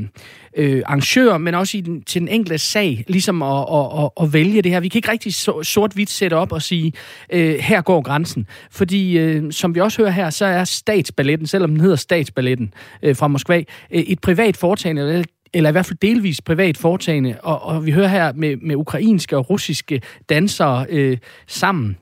øh, 0.57 0.81
arrangør, 0.85 1.37
men 1.37 1.55
også 1.55 1.77
i 1.77 1.81
den, 1.81 2.01
til 2.01 2.21
den 2.21 2.27
enkelte 2.27 2.57
sag, 2.57 3.03
ligesom 3.07 3.41
at, 3.41 3.65
at, 3.73 4.03
at, 4.03 4.09
at 4.21 4.33
vælge 4.33 4.61
det 4.61 4.71
her. 4.71 4.79
Vi 4.79 4.87
kan 4.87 4.99
ikke 4.99 5.11
rigtig 5.11 5.33
sort-hvidt 5.65 6.09
sætte 6.09 6.33
op 6.33 6.51
og 6.51 6.61
sige, 6.61 6.93
øh, 7.29 7.55
her 7.55 7.81
går 7.81 8.01
grænsen. 8.01 8.47
Fordi, 8.71 9.17
øh, 9.17 9.51
som 9.51 9.75
vi 9.75 9.79
også 9.79 10.01
hører 10.01 10.11
her, 10.11 10.29
så 10.29 10.45
er 10.45 10.63
statsballetten, 10.63 11.47
selvom 11.47 11.69
den 11.69 11.81
hedder 11.81 11.95
statsballetten 11.95 12.73
øh, 13.03 13.15
fra 13.15 13.27
Moskva, 13.27 13.57
øh, 13.91 14.01
et 14.01 14.19
privat 14.19 14.57
foretagende, 14.57 15.23
eller 15.53 15.69
i 15.69 15.71
hvert 15.71 15.85
fald 15.85 15.99
delvis 16.01 16.41
privat 16.41 16.77
foretagende, 16.77 17.37
og, 17.43 17.61
og 17.61 17.85
vi 17.85 17.91
hører 17.91 18.07
her 18.07 18.33
med, 18.33 18.57
med 18.57 18.75
ukrainske 18.75 19.37
og 19.37 19.49
russiske 19.49 20.01
dansere 20.29 20.85
øh, 20.89 21.17
sammen. 21.47 21.97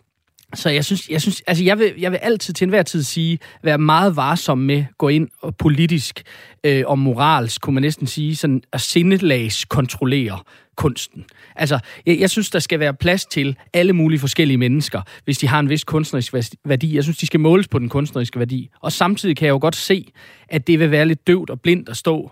Så 0.55 0.69
jeg 0.69 0.85
synes, 0.85 1.09
jeg 1.09 1.21
synes, 1.21 1.41
altså 1.47 1.63
jeg 1.63 1.79
vil, 1.79 1.93
jeg 1.97 2.11
vil 2.11 2.17
altid 2.17 2.53
til 2.53 2.65
enhver 2.65 2.83
tid 2.83 3.03
sige, 3.03 3.39
være 3.63 3.77
meget 3.77 4.15
varsom 4.15 4.57
med 4.57 4.77
at 4.77 4.97
gå 4.97 5.07
ind 5.07 5.27
og 5.41 5.55
politisk 5.55 6.23
øh, 6.63 6.83
og 6.87 6.99
moralsk, 6.99 7.61
kunne 7.61 7.73
man 7.73 7.83
næsten 7.83 8.07
sige, 8.07 8.35
sådan 8.35 8.61
at 8.73 8.81
sindelags 8.81 9.65
kontrollere 9.65 10.39
kunsten. 10.75 11.25
Altså, 11.55 11.79
jeg, 12.05 12.19
jeg 12.19 12.29
synes, 12.29 12.49
der 12.49 12.59
skal 12.59 12.79
være 12.79 12.93
plads 12.93 13.25
til 13.25 13.55
alle 13.73 13.93
mulige 13.93 14.19
forskellige 14.19 14.57
mennesker, 14.57 15.01
hvis 15.23 15.37
de 15.37 15.47
har 15.47 15.59
en 15.59 15.69
vis 15.69 15.83
kunstnerisk 15.83 16.33
værdi. 16.65 16.95
Jeg 16.95 17.03
synes, 17.03 17.17
de 17.17 17.25
skal 17.25 17.39
måles 17.39 17.67
på 17.67 17.79
den 17.79 17.89
kunstneriske 17.89 18.39
værdi. 18.39 18.69
Og 18.81 18.91
samtidig 18.91 19.37
kan 19.37 19.45
jeg 19.45 19.51
jo 19.51 19.59
godt 19.61 19.75
se, 19.75 20.11
at 20.49 20.67
det 20.67 20.79
vil 20.79 20.91
være 20.91 21.05
lidt 21.05 21.27
døvt 21.27 21.49
og 21.49 21.61
blindt 21.61 21.89
at 21.89 21.97
stå 21.97 22.31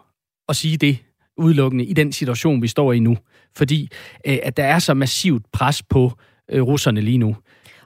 at 0.51 0.55
sige 0.55 0.77
det 0.77 0.97
udelukkende 1.37 1.85
i 1.85 1.93
den 1.93 2.11
situation, 2.11 2.61
vi 2.61 2.67
står 2.67 2.93
i 2.93 2.99
nu. 2.99 3.17
Fordi 3.57 3.89
øh, 4.27 4.37
at 4.43 4.57
der 4.57 4.63
er 4.63 4.79
så 4.79 4.93
massivt 4.93 5.45
pres 5.53 5.83
på 5.83 6.11
øh, 6.51 6.61
russerne 6.61 7.01
lige 7.01 7.17
nu. 7.17 7.35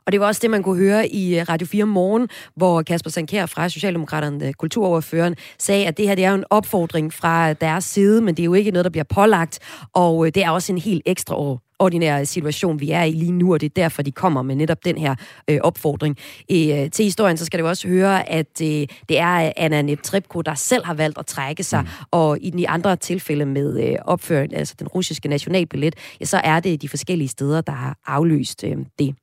Og 0.05 0.11
det 0.11 0.19
var 0.19 0.27
også 0.27 0.39
det, 0.41 0.49
man 0.49 0.63
kunne 0.63 0.79
høre 0.79 1.07
i 1.07 1.39
øh, 1.39 1.45
Radio 1.49 1.67
4 1.67 1.85
Morgen, 1.85 2.29
hvor 2.55 2.81
Kasper 2.81 3.09
Sankær 3.09 3.45
fra 3.45 3.69
Socialdemokraterne, 3.69 4.47
øh, 4.47 4.53
kulturoverføreren, 4.53 5.35
sagde, 5.59 5.87
at 5.87 5.97
det 5.97 6.07
her 6.07 6.15
det 6.15 6.25
er 6.25 6.29
jo 6.29 6.35
en 6.35 6.43
opfordring 6.49 7.13
fra 7.13 7.49
øh, 7.49 7.55
deres 7.61 7.83
side, 7.83 8.21
men 8.21 8.35
det 8.35 8.43
er 8.43 8.45
jo 8.45 8.53
ikke 8.53 8.71
noget, 8.71 8.83
der 8.83 8.89
bliver 8.89 9.03
pålagt, 9.03 9.59
og 9.93 10.35
det 10.35 10.43
er 10.43 10.49
også 10.49 10.71
en 10.71 10.77
helt 10.77 11.03
ekstra 11.05 11.35
år 11.35 11.64
ordinære 11.79 12.25
situation, 12.25 12.79
vi 12.79 12.91
er 12.91 13.03
i 13.03 13.11
lige 13.11 13.31
nu, 13.31 13.53
og 13.53 13.61
det 13.61 13.65
er 13.65 13.81
derfor, 13.81 14.01
de 14.01 14.11
kommer 14.11 14.41
med 14.41 14.55
netop 14.55 14.85
den 14.85 14.97
her 14.97 15.15
øh, 15.49 15.59
opfordring. 15.63 16.17
Øh, 16.51 16.91
til 16.91 17.05
historien, 17.05 17.37
så 17.37 17.45
skal 17.45 17.59
jo 17.59 17.69
også 17.69 17.87
høre, 17.87 18.29
at 18.29 18.61
øh, 18.61 18.87
det 19.09 19.19
er 19.19 19.51
Anna 19.57 19.81
Neptripko, 19.81 20.41
der 20.41 20.55
selv 20.55 20.85
har 20.85 20.93
valgt 20.93 21.17
at 21.17 21.25
trække 21.25 21.63
sig, 21.63 21.81
mm. 21.81 21.87
og 22.11 22.37
i 22.41 22.49
de 22.49 22.69
andre 22.69 22.95
tilfælde 22.95 23.45
med 23.45 23.83
øh, 23.83 23.95
opføring, 24.05 24.55
altså 24.55 24.75
den 24.79 24.87
russiske 24.87 25.29
nationalbillet, 25.29 25.95
ja, 26.19 26.25
så 26.25 26.41
er 26.43 26.59
det 26.59 26.81
de 26.81 26.89
forskellige 26.89 27.27
steder, 27.27 27.61
der 27.61 27.73
har 27.73 27.97
aflyst 28.05 28.63
øh, 28.63 28.77
det. 28.99 29.15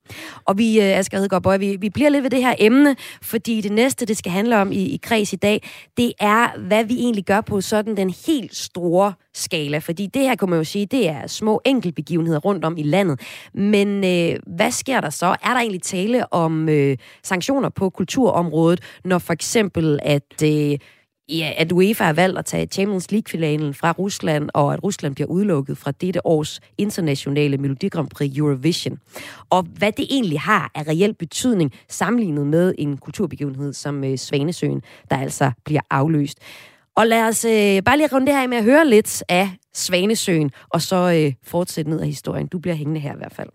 Og 0.45 0.57
vi, 0.57 0.81
øh, 0.81 0.97
Asger 0.97 1.17
Hedegaard 1.17 1.59
vi, 1.59 1.75
vi 1.75 1.89
bliver 1.89 2.09
lidt 2.09 2.23
ved 2.23 2.29
det 2.29 2.41
her 2.41 2.55
emne, 2.59 2.95
fordi 3.21 3.61
det 3.61 3.71
næste, 3.71 4.05
det 4.05 4.17
skal 4.17 4.31
handle 4.31 4.57
om 4.57 4.71
i, 4.71 4.83
i 4.85 4.99
kreds 5.03 5.33
i 5.33 5.35
dag, 5.35 5.69
det 5.97 6.13
er, 6.19 6.59
hvad 6.59 6.83
vi 6.83 6.93
egentlig 6.93 7.25
gør 7.25 7.41
på 7.41 7.61
sådan 7.61 7.97
den 7.97 8.13
helt 8.27 8.55
store 8.55 9.13
skala. 9.33 9.77
Fordi 9.77 10.07
det 10.07 10.21
her, 10.21 10.35
kunne 10.35 10.49
man 10.49 10.59
jo 10.59 10.63
sige, 10.63 10.85
det 10.85 11.09
er 11.09 11.27
små 11.27 11.61
enkeltbegivenheder 11.65 12.39
rundt 12.39 12.65
om 12.65 12.77
i 12.77 12.83
landet. 12.83 13.19
Men 13.53 14.03
øh, 14.03 14.39
hvad 14.47 14.71
sker 14.71 15.01
der 15.01 15.09
så? 15.09 15.25
Er 15.25 15.53
der 15.53 15.59
egentlig 15.59 15.81
tale 15.81 16.33
om 16.33 16.69
øh, 16.69 16.97
sanktioner 17.23 17.69
på 17.69 17.89
kulturområdet, 17.89 18.79
når 19.05 19.17
for 19.17 19.33
eksempel 19.33 19.99
at... 20.03 20.43
Øh, 20.43 20.77
ja, 21.29 21.53
at 21.57 21.71
UEFA 21.71 22.03
har 22.03 22.13
valgt 22.13 22.39
at 22.39 22.45
tage 22.45 22.65
Champions 22.65 23.11
League-finalen 23.11 23.73
fra 23.73 23.91
Rusland, 23.91 24.49
og 24.53 24.73
at 24.73 24.83
Rusland 24.83 25.15
bliver 25.15 25.27
udelukket 25.27 25.77
fra 25.77 25.91
dette 25.91 26.25
års 26.25 26.59
internationale 26.77 27.57
Melodi 27.57 27.87
Grand 27.87 28.09
Prix 28.09 28.37
Eurovision. 28.37 28.97
Og 29.49 29.61
hvad 29.77 29.91
det 29.91 30.07
egentlig 30.09 30.39
har 30.39 30.71
af 30.75 30.87
reel 30.87 31.13
betydning 31.13 31.71
sammenlignet 31.89 32.47
med 32.47 32.73
en 32.77 32.97
kulturbegivenhed 32.97 33.73
som 33.73 34.03
øh, 34.03 34.17
Svanesøen, 34.17 34.81
der 35.09 35.17
altså 35.17 35.51
bliver 35.65 35.81
afløst. 35.89 36.39
Og 36.95 37.07
lad 37.07 37.27
os 37.27 37.45
øh, 37.45 37.83
bare 37.83 37.97
lige 37.97 38.09
runde 38.13 38.27
det 38.27 38.35
her 38.35 38.47
med 38.47 38.57
at 38.57 38.63
høre 38.63 38.87
lidt 38.87 39.23
af 39.29 39.49
Svanesøen, 39.73 40.51
og 40.69 40.81
så 40.81 40.95
øh, 40.95 41.33
fortsætte 41.43 41.91
ned 41.91 41.99
af 41.99 42.07
historien. 42.07 42.47
Du 42.47 42.59
bliver 42.59 42.75
hængende 42.75 42.99
her 42.99 43.13
i 43.13 43.17
hvert 43.17 43.33
fald. 43.33 43.49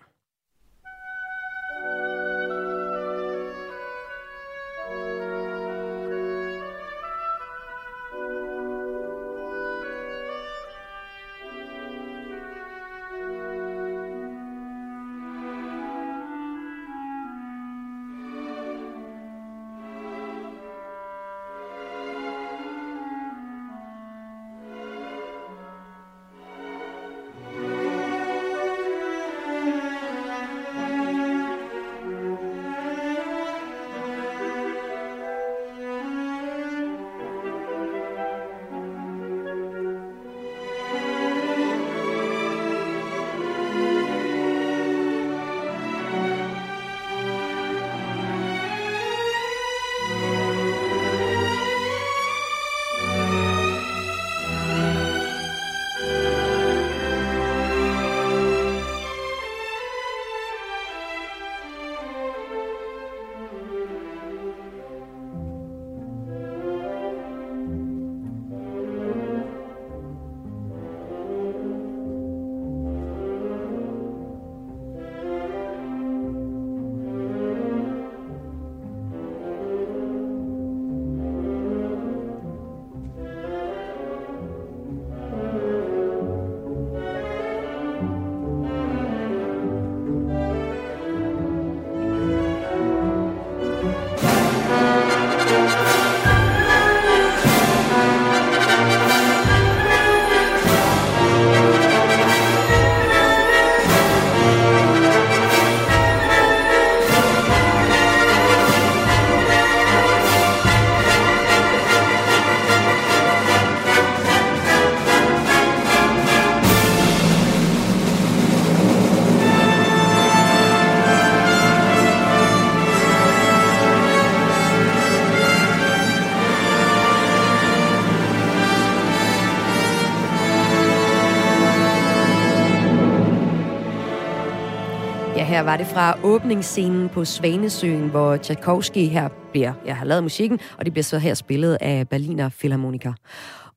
Fra 135.98 136.18
åbningsscenen 136.22 137.08
på 137.08 137.24
Svanesøen, 137.24 138.08
hvor 138.08 138.36
Tchaikovsky 138.36 138.98
her 138.98 139.28
bliver, 139.52 139.72
jeg 139.86 139.96
har 139.96 140.04
lavet 140.04 140.22
musikken, 140.22 140.58
og 140.78 140.84
det 140.84 140.92
bliver 140.92 141.04
så 141.04 141.18
her 141.18 141.34
spillet 141.34 141.78
af 141.80 142.08
Berliner 142.08 142.48
Philharmoniker. 142.48 143.12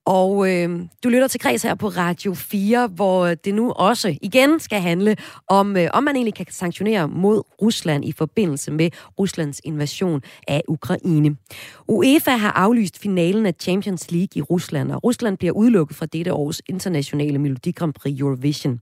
Og 0.05 0.51
øh, 0.51 0.79
du 1.03 1.09
lytter 1.09 1.27
til 1.27 1.39
Kreds 1.39 1.63
her 1.63 1.75
på 1.75 1.87
Radio 1.87 2.33
4, 2.33 2.87
hvor 2.87 3.27
det 3.27 3.55
nu 3.55 3.71
også 3.71 4.17
igen 4.21 4.59
skal 4.59 4.81
handle 4.81 5.15
om, 5.47 5.77
øh, 5.77 5.87
om 5.93 6.03
man 6.03 6.15
egentlig 6.15 6.33
kan 6.33 6.45
sanktionere 6.49 7.07
mod 7.07 7.43
Rusland 7.61 8.05
i 8.05 8.11
forbindelse 8.11 8.71
med 8.71 8.89
Ruslands 9.19 9.61
invasion 9.63 10.21
af 10.47 10.61
Ukraine. 10.67 11.35
UEFA 11.87 12.31
har 12.31 12.51
aflyst 12.51 12.99
finalen 12.99 13.45
af 13.45 13.53
Champions 13.59 14.11
League 14.11 14.29
i 14.35 14.41
Rusland, 14.41 14.91
og 14.91 15.03
Rusland 15.03 15.37
bliver 15.37 15.53
udelukket 15.53 15.97
fra 15.97 16.05
dette 16.05 16.33
års 16.33 16.61
internationale 16.65 17.39
Melodi 17.39 17.71
Grand 17.71 17.93
Prix 17.93 18.19
Eurovision. 18.19 18.79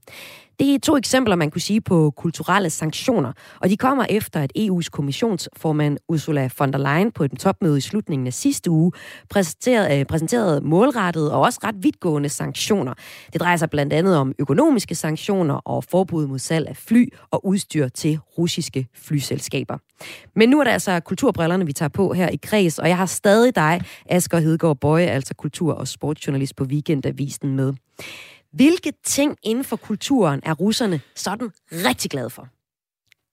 Det 0.60 0.74
er 0.74 0.78
to 0.78 0.96
eksempler, 0.96 1.36
man 1.36 1.50
kunne 1.50 1.60
sige 1.60 1.80
på 1.80 2.10
kulturelle 2.16 2.70
sanktioner, 2.70 3.32
og 3.60 3.68
de 3.68 3.76
kommer 3.76 4.06
efter, 4.10 4.40
at 4.40 4.52
EU's 4.58 4.88
kommissionsformand 4.90 5.98
Ursula 6.08 6.48
von 6.58 6.72
der 6.72 6.78
Leyen 6.78 7.12
på 7.12 7.24
et 7.24 7.38
topmøde 7.38 7.78
i 7.78 7.80
slutningen 7.80 8.26
af 8.26 8.32
sidste 8.32 8.70
uge 8.70 8.92
præsenterede, 9.30 9.98
øh, 9.98 10.06
præsenterede 10.06 10.60
målrettede 10.60 11.32
og 11.34 11.40
også 11.40 11.60
ret 11.64 11.74
vidtgående 11.82 12.28
sanktioner. 12.28 12.94
Det 13.32 13.40
drejer 13.40 13.56
sig 13.56 13.70
blandt 13.70 13.92
andet 13.92 14.16
om 14.16 14.34
økonomiske 14.38 14.94
sanktioner 14.94 15.54
og 15.54 15.84
forbud 15.84 16.26
mod 16.26 16.38
salg 16.38 16.68
af 16.68 16.76
fly 16.76 17.06
og 17.30 17.46
udstyr 17.46 17.88
til 17.88 18.18
russiske 18.38 18.86
flyselskaber. 18.94 19.78
Men 20.36 20.48
nu 20.48 20.60
er 20.60 20.64
det 20.64 20.70
altså 20.70 21.00
kulturbrillerne, 21.00 21.66
vi 21.66 21.72
tager 21.72 21.88
på 21.88 22.12
her 22.12 22.28
i 22.28 22.36
Kreds, 22.42 22.78
og 22.78 22.88
jeg 22.88 22.96
har 22.96 23.06
stadig 23.06 23.56
dig, 23.56 23.80
Asger 24.06 24.38
Hedegaard 24.38 24.80
Bøje, 24.80 25.06
altså 25.06 25.34
kultur- 25.34 25.74
og 25.74 25.88
sportsjournalist 25.88 26.56
på 26.56 26.64
Weekendavisen 26.64 27.56
med. 27.56 27.72
Hvilke 28.52 28.92
ting 29.04 29.36
inden 29.42 29.64
for 29.64 29.76
kulturen 29.76 30.40
er 30.42 30.52
russerne 30.52 31.00
sådan 31.16 31.50
rigtig 31.72 32.10
glade 32.10 32.30
for? 32.30 32.48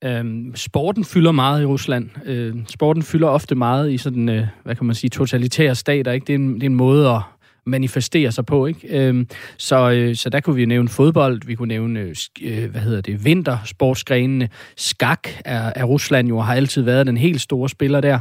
Øhm, 0.04 0.56
sporten 0.56 1.06
fylder 1.06 1.32
meget 1.32 1.62
i 1.62 1.66
Rusland. 1.66 2.10
Øh, 2.26 2.56
sporten 2.68 3.04
fylder 3.04 3.28
ofte 3.28 3.56
meget 3.56 3.92
i 3.92 3.98
sådan, 3.98 4.30
øh, 4.30 4.48
hvad 4.64 4.76
kan 4.76 4.86
man 4.86 4.96
sige, 4.96 5.10
totalitære 5.10 5.76
stater. 5.76 6.12
Ikke? 6.12 6.26
Det, 6.26 6.34
er 6.34 6.38
en, 6.38 6.56
det 6.56 6.64
er 6.64 6.70
en 6.70 6.76
måde 6.76 7.10
at 7.10 7.22
manifestere 7.68 8.32
sig 8.32 8.46
på. 8.46 8.66
Ikke? 8.66 9.08
Øhm, 9.08 9.28
så, 9.58 9.92
øh, 9.92 10.16
så 10.16 10.30
der 10.30 10.40
kunne 10.40 10.56
vi 10.56 10.66
nævne 10.66 10.90
fodbold, 10.90 11.42
vi 11.46 11.56
kunne 11.56 11.68
nævne, 11.68 12.00
øh, 12.42 12.72
hvad 12.72 12.82
hedder 12.82 13.02
det, 13.02 13.26
vintersportsgrenene. 13.26 14.50
Skak 14.78 15.28
er, 15.46 15.72
er 15.76 15.84
Rusland 15.84 16.28
jo, 16.28 16.40
har 16.40 16.56
altid 16.56 16.82
været 16.82 17.08
den 17.08 17.18
helt 17.18 17.42
store 17.42 17.70
spiller 17.70 18.02
der. 18.02 18.20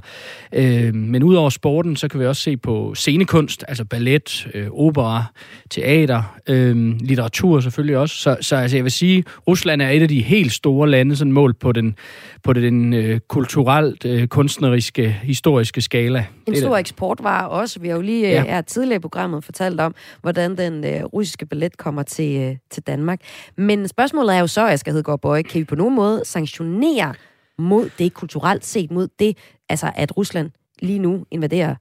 Øh, 0.52 0.94
men 0.94 1.22
udover 1.22 1.50
sporten, 1.50 1.96
så 1.96 2.08
kan 2.08 2.20
vi 2.20 2.26
også 2.26 2.42
se 2.42 2.56
på 2.56 2.94
scenekunst, 2.94 3.64
altså 3.68 3.84
ballet, 3.84 4.48
øh, 4.54 4.68
opera, 4.72 5.24
teater, 5.70 6.36
øh, 6.48 6.76
litteratur 7.00 7.60
selvfølgelig 7.60 7.96
også. 7.96 8.16
Så, 8.16 8.36
så 8.40 8.56
altså, 8.56 8.76
jeg 8.76 8.84
vil 8.84 8.92
sige, 8.92 9.24
Rusland 9.48 9.82
er 9.82 9.90
et 9.90 10.02
af 10.02 10.08
de 10.08 10.22
helt 10.22 10.52
store 10.52 10.90
lande, 10.90 11.16
sådan 11.16 11.32
målt 11.32 11.58
på 11.58 11.72
den, 11.72 11.96
på 12.42 12.52
den 12.52 12.94
øh, 12.94 13.20
kulturelt, 13.28 14.04
øh, 14.04 14.28
kunstneriske, 14.28 15.16
historiske 15.22 15.80
skala. 15.80 16.24
En 16.46 16.56
stor 16.56 16.76
eksport 16.76 17.18
var 17.22 17.42
også. 17.42 17.80
Vi 17.80 17.88
har 17.88 17.94
jo 17.94 18.02
lige 18.02 18.28
ja. 18.28 18.44
er 18.46 18.60
tidligere 18.60 18.96
i 18.96 19.00
programmet 19.00 19.35
fortalt 19.42 19.80
om, 19.80 19.94
hvordan 20.20 20.58
den 20.58 20.84
øh, 20.84 21.04
russiske 21.04 21.46
ballet 21.46 21.76
kommer 21.76 22.02
til, 22.02 22.40
øh, 22.40 22.56
til 22.70 22.82
Danmark. 22.82 23.20
Men 23.56 23.88
spørgsmålet 23.88 24.34
er 24.34 24.40
jo 24.40 24.46
så, 24.46 24.66
Asger 24.66 24.92
Hedegaard 24.92 25.20
Bøje, 25.20 25.42
kan 25.42 25.58
vi 25.58 25.64
på 25.64 25.74
nogen 25.74 25.94
måde 25.94 26.22
sanktionere 26.24 27.14
mod 27.58 27.90
det 27.98 28.14
kulturelt 28.14 28.64
set, 28.64 28.90
mod 28.90 29.08
det, 29.18 29.38
altså 29.68 29.92
at 29.94 30.16
Rusland 30.16 30.50
lige 30.82 30.98
nu 30.98 31.24
invaderer 31.30 31.74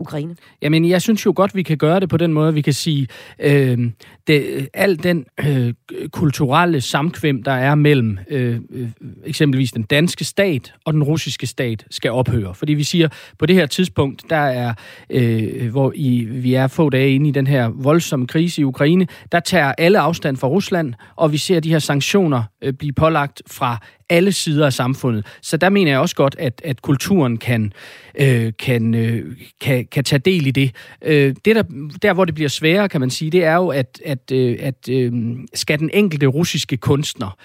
Ukraine? 0.00 0.36
Jamen, 0.62 0.88
jeg 0.88 1.02
synes 1.02 1.26
jo 1.26 1.32
godt, 1.36 1.54
vi 1.54 1.62
kan 1.62 1.78
gøre 1.78 2.00
det 2.00 2.08
på 2.08 2.16
den 2.16 2.32
måde, 2.32 2.54
vi 2.54 2.60
kan 2.60 2.72
sige, 2.72 3.08
øh, 3.38 3.78
det, 4.26 4.46
øh, 4.46 4.66
al 4.74 5.02
den 5.02 5.24
øh, 5.46 5.74
kulturelle 6.12 6.80
samkvem, 6.80 7.42
der 7.42 7.52
er 7.52 7.74
mellem 7.74 8.18
øh, 8.28 8.60
øh, 8.70 8.88
eksempelvis 9.24 9.72
den 9.72 9.82
danske 9.82 10.24
stat 10.24 10.74
og 10.84 10.92
den 10.92 11.02
russiske 11.02 11.46
stat, 11.46 11.84
skal 11.90 12.10
ophøre. 12.10 12.54
Fordi 12.54 12.74
vi 12.74 12.84
siger, 12.84 13.08
på 13.38 13.46
det 13.46 13.56
her 13.56 13.66
tidspunkt, 13.66 14.22
der 14.30 14.36
er, 14.36 14.74
øh, 15.10 15.70
hvor 15.70 15.92
i, 15.94 16.24
vi 16.24 16.54
er 16.54 16.66
få 16.66 16.90
dage 16.90 17.14
inde 17.14 17.28
i 17.28 17.32
den 17.32 17.46
her 17.46 17.68
voldsomme 17.68 18.26
krise 18.26 18.60
i 18.60 18.64
Ukraine, 18.64 19.06
der 19.32 19.40
tager 19.40 19.72
alle 19.78 19.98
afstand 19.98 20.36
fra 20.36 20.48
Rusland, 20.48 20.94
og 21.16 21.32
vi 21.32 21.38
ser 21.38 21.60
de 21.60 21.70
her 21.70 21.78
sanktioner 21.78 22.42
øh, 22.62 22.72
blive 22.72 22.92
pålagt 22.92 23.42
fra 23.50 23.78
alle 24.10 24.32
sider 24.32 24.66
af 24.66 24.72
samfundet. 24.72 25.26
Så 25.42 25.56
der 25.56 25.68
mener 25.68 25.90
jeg 25.90 26.00
også 26.00 26.16
godt, 26.16 26.36
at, 26.38 26.60
at 26.64 26.82
kulturen 26.82 27.36
kan, 27.36 27.72
øh, 28.14 28.52
kan, 28.58 28.94
øh, 28.94 29.36
kan, 29.60 29.86
kan 29.92 30.04
tage 30.04 30.18
del 30.18 30.46
i 30.46 30.50
det. 30.50 30.74
Øh, 31.02 31.34
det 31.44 31.56
der, 31.56 31.62
der, 32.02 32.12
hvor 32.12 32.24
det 32.24 32.34
bliver 32.34 32.48
sværere, 32.48 32.88
kan 32.88 33.00
man 33.00 33.10
sige, 33.10 33.30
det 33.30 33.44
er 33.44 33.54
jo, 33.54 33.68
at, 33.68 34.00
at, 34.04 34.32
øh, 34.32 34.56
at 34.60 34.88
øh, 34.90 35.12
skal 35.54 35.78
den 35.78 35.90
enkelte 35.92 36.26
russiske 36.26 36.76
kunstner 36.76 37.36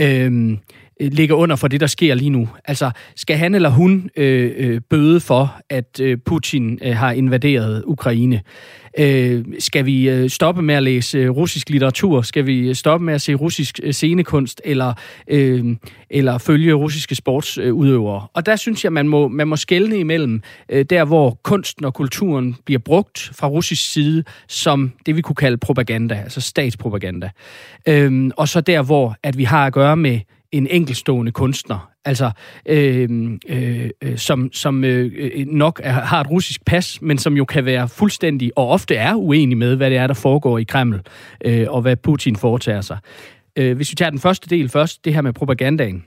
øh, 0.00 0.58
Øh, 1.00 1.12
ligger 1.12 1.34
under 1.34 1.56
for 1.56 1.68
det, 1.68 1.80
der 1.80 1.86
sker 1.86 2.14
lige 2.14 2.30
nu. 2.30 2.48
Altså, 2.64 2.90
skal 3.16 3.36
han 3.36 3.54
eller 3.54 3.68
hun 3.68 4.10
øh, 4.16 4.52
øh, 4.56 4.80
bøde 4.90 5.20
for, 5.20 5.56
at 5.70 6.00
øh, 6.00 6.18
Putin 6.26 6.78
øh, 6.82 6.96
har 6.96 7.12
invaderet 7.12 7.84
Ukraine? 7.86 8.42
Øh, 8.98 9.44
skal 9.58 9.86
vi 9.86 10.10
øh, 10.10 10.30
stoppe 10.30 10.62
med 10.62 10.74
at 10.74 10.82
læse 10.82 11.18
øh, 11.18 11.30
russisk 11.30 11.70
litteratur? 11.70 12.22
Skal 12.22 12.46
vi 12.46 12.68
øh, 12.68 12.74
stoppe 12.74 13.06
med 13.06 13.14
at 13.14 13.22
se 13.22 13.34
russisk 13.34 13.80
øh, 13.82 13.92
scenekunst? 13.92 14.62
Eller, 14.64 14.94
øh, 15.28 15.76
eller 16.10 16.38
følge 16.38 16.72
russiske 16.72 17.14
sportsudøvere? 17.14 18.26
Og 18.34 18.46
der 18.46 18.56
synes 18.56 18.84
jeg, 18.84 18.92
man 18.92 19.08
må, 19.08 19.28
man 19.28 19.48
må 19.48 19.56
skelne 19.56 19.98
imellem 19.98 20.42
øh, 20.68 20.84
der, 20.84 21.04
hvor 21.04 21.38
kunsten 21.42 21.84
og 21.84 21.94
kulturen 21.94 22.56
bliver 22.64 22.78
brugt 22.78 23.30
fra 23.34 23.48
russisk 23.48 23.92
side 23.92 24.24
som 24.48 24.92
det, 25.06 25.16
vi 25.16 25.22
kunne 25.22 25.36
kalde 25.36 25.56
propaganda, 25.56 26.14
altså 26.14 26.40
statspropaganda. 26.40 27.30
Øh, 27.88 28.30
og 28.36 28.48
så 28.48 28.60
der, 28.60 28.82
hvor 28.82 29.16
at 29.22 29.38
vi 29.38 29.44
har 29.44 29.66
at 29.66 29.72
gøre 29.72 29.96
med 29.96 30.20
en 30.52 30.66
enkelstående 30.66 31.32
kunstner, 31.32 31.90
altså 32.04 32.30
øh, 32.66 33.38
øh, 33.48 33.90
som, 34.16 34.52
som 34.52 34.84
øh, 34.84 35.46
nok 35.46 35.80
er, 35.84 35.92
har 35.92 36.20
et 36.20 36.30
russisk 36.30 36.64
pas, 36.64 37.02
men 37.02 37.18
som 37.18 37.36
jo 37.36 37.44
kan 37.44 37.64
være 37.64 37.88
fuldstændig 37.88 38.52
og 38.56 38.68
ofte 38.68 38.94
er 38.94 39.14
uenig 39.14 39.58
med, 39.58 39.76
hvad 39.76 39.90
det 39.90 39.98
er, 39.98 40.06
der 40.06 40.14
foregår 40.14 40.58
i 40.58 40.64
Kreml, 40.64 41.00
øh, 41.44 41.66
og 41.68 41.82
hvad 41.82 41.96
Putin 41.96 42.36
foretager 42.36 42.80
sig. 42.80 42.98
Øh, 43.56 43.76
hvis 43.76 43.90
vi 43.90 43.94
tager 43.94 44.10
den 44.10 44.18
første 44.18 44.48
del 44.50 44.68
først, 44.68 45.04
det 45.04 45.14
her 45.14 45.20
med 45.20 45.32
propagandaen, 45.32 46.04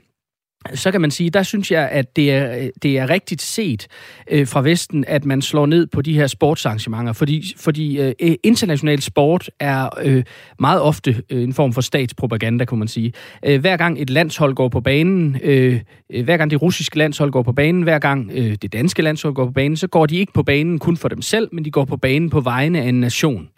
så 0.74 0.90
kan 0.90 1.00
man 1.00 1.10
sige, 1.10 1.30
der 1.30 1.42
synes 1.42 1.70
jeg, 1.70 1.88
at 1.88 2.16
det 2.16 2.32
er, 2.32 2.70
det 2.82 2.98
er 2.98 3.10
rigtigt 3.10 3.42
set 3.42 3.86
øh, 4.30 4.46
fra 4.46 4.62
Vesten, 4.62 5.04
at 5.08 5.24
man 5.24 5.42
slår 5.42 5.66
ned 5.66 5.86
på 5.86 6.02
de 6.02 6.14
her 6.14 6.26
sportsarrangementer, 6.26 7.12
fordi, 7.12 7.54
fordi 7.56 8.00
øh, 8.00 8.12
øh 8.20 8.34
international 8.42 9.02
sport 9.02 9.50
er 9.60 9.88
øh, 10.02 10.24
meget 10.58 10.80
ofte 10.80 11.22
øh, 11.30 11.42
en 11.42 11.54
form 11.54 11.72
for 11.72 11.80
statspropaganda, 11.80 12.64
kan 12.64 12.78
man 12.78 12.88
sige. 12.88 13.12
Øh, 13.46 13.60
hver 13.60 13.76
gang 13.76 14.02
et 14.02 14.10
landshold 14.10 14.54
går 14.54 14.68
på 14.68 14.80
banen, 14.80 15.40
øh, 15.42 15.80
øh, 16.10 16.24
hver 16.24 16.36
gang 16.36 16.50
det 16.50 16.62
russiske 16.62 16.98
landshold 16.98 17.30
går 17.30 17.42
på 17.42 17.52
banen, 17.52 17.82
hver 17.82 17.98
gang 17.98 18.30
øh, 18.34 18.56
det 18.62 18.72
danske 18.72 19.02
landshold 19.02 19.34
går 19.34 19.46
på 19.46 19.52
banen, 19.52 19.76
så 19.76 19.86
går 19.86 20.06
de 20.06 20.16
ikke 20.16 20.32
på 20.32 20.42
banen 20.42 20.78
kun 20.78 20.96
for 20.96 21.08
dem 21.08 21.22
selv, 21.22 21.48
men 21.52 21.64
de 21.64 21.70
går 21.70 21.84
på 21.84 21.96
banen 21.96 22.30
på 22.30 22.40
vegne 22.40 22.80
af 22.82 22.88
en 22.88 23.00
nation. 23.00 23.48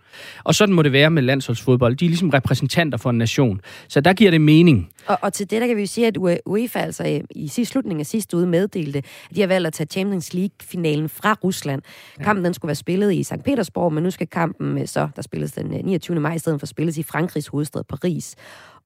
Og 0.44 0.54
sådan 0.54 0.74
må 0.74 0.82
det 0.82 0.92
være 0.92 1.10
med 1.10 1.22
landsholdsfodbold. 1.22 1.96
De 1.96 2.04
er 2.04 2.08
ligesom 2.08 2.30
repræsentanter 2.30 2.98
for 2.98 3.10
en 3.10 3.18
nation. 3.18 3.60
Så 3.88 4.00
der 4.00 4.12
giver 4.12 4.30
det 4.30 4.40
mening. 4.40 4.90
Og, 5.06 5.18
og 5.22 5.32
til 5.32 5.50
det, 5.50 5.60
der 5.60 5.66
kan 5.66 5.76
vi 5.76 5.80
jo 5.80 5.86
sige, 5.86 6.06
at 6.06 6.16
UEFA 6.46 6.78
altså 6.78 7.22
i 7.30 7.48
sidste 7.48 7.72
slutningen 7.72 8.00
af 8.00 8.06
sidste 8.06 8.36
uge 8.36 8.46
meddelte, 8.46 8.98
at 8.98 9.36
de 9.36 9.40
har 9.40 9.48
valgt 9.48 9.66
at 9.66 9.72
tage 9.72 9.86
Champions 9.86 10.34
League-finalen 10.34 11.08
fra 11.08 11.36
Rusland. 11.44 11.82
Kampen 12.20 12.44
den 12.44 12.54
skulle 12.54 12.68
være 12.68 12.74
spillet 12.74 13.12
i 13.12 13.22
St. 13.22 13.44
Petersborg, 13.44 13.92
men 13.92 14.02
nu 14.02 14.10
skal 14.10 14.26
kampen 14.26 14.86
så, 14.86 15.08
der 15.16 15.22
spilles 15.22 15.52
den 15.52 15.66
29. 15.84 16.20
maj, 16.20 16.34
i 16.34 16.38
stedet 16.38 16.60
for 16.60 16.66
spilles 16.66 16.98
i 16.98 17.02
Frankrigs 17.02 17.46
hovedstad 17.46 17.84
Paris. 17.88 18.36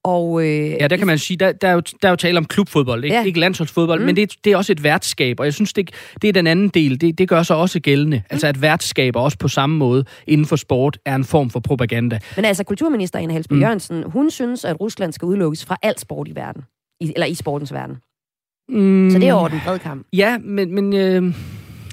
Og, 0.09 0.47
øh, 0.47 0.71
ja, 0.71 0.89
der 0.89 0.97
kan 0.97 1.07
man 1.07 1.19
sige, 1.19 1.37
der, 1.37 1.53
der, 1.53 1.69
er, 1.69 1.73
jo, 1.73 1.83
der 2.03 2.09
er 2.09 2.13
jo 2.13 2.17
tale 2.17 2.39
om 2.39 2.45
klubfodbold, 2.45 3.05
ikke, 3.05 3.17
ja. 3.17 3.25
ikke 3.25 3.41
landsholdsfodbold, 3.41 4.01
mm. 4.01 4.07
men 4.07 4.17
det, 4.17 4.35
det 4.45 4.53
er 4.53 4.57
også 4.57 4.73
et 4.73 4.83
værtskab, 4.83 5.41
og 5.41 5.45
jeg 5.45 5.55
synes, 5.55 5.73
det, 5.73 5.91
det 6.23 6.29
er 6.29 6.33
den 6.33 6.47
anden 6.47 6.69
del, 6.69 7.01
det, 7.01 7.19
det 7.19 7.29
gør 7.29 7.43
sig 7.43 7.57
også 7.57 7.81
gældende. 7.81 8.17
Mm. 8.17 8.23
Altså 8.31 8.47
at 8.47 8.63
værtskab 8.63 9.17
også 9.17 9.39
på 9.39 9.49
samme 9.49 9.77
måde 9.77 10.05
inden 10.27 10.47
for 10.47 10.57
sport 10.57 10.99
er 11.05 11.15
en 11.15 11.25
form 11.25 11.51
for 11.51 11.61
propaganda. 11.61 12.19
Men 12.37 12.45
altså, 12.45 12.65
kulturminister 12.65 13.19
Ina 13.19 13.33
Halsby 13.33 13.53
mm. 13.53 13.61
Jørgensen, 13.61 14.05
hun 14.07 14.31
synes, 14.31 14.65
at 14.65 14.81
Rusland 14.81 15.13
skal 15.13 15.27
udelukkes 15.27 15.65
fra 15.65 15.77
alt 15.83 16.01
sport 16.01 16.29
i 16.29 16.35
verden, 16.35 16.63
i, 17.01 17.13
eller 17.15 17.27
i 17.27 17.35
sportens 17.35 17.73
verden. 17.73 17.97
Mm. 18.69 19.11
Så 19.11 19.19
det 19.19 19.29
er 19.29 19.33
over 19.33 19.49
den 19.49 19.61
brede 19.65 19.79
kamp. 19.79 20.07
Ja, 20.13 20.39
men... 20.39 20.75
men 20.75 20.93
øh, 20.93 21.35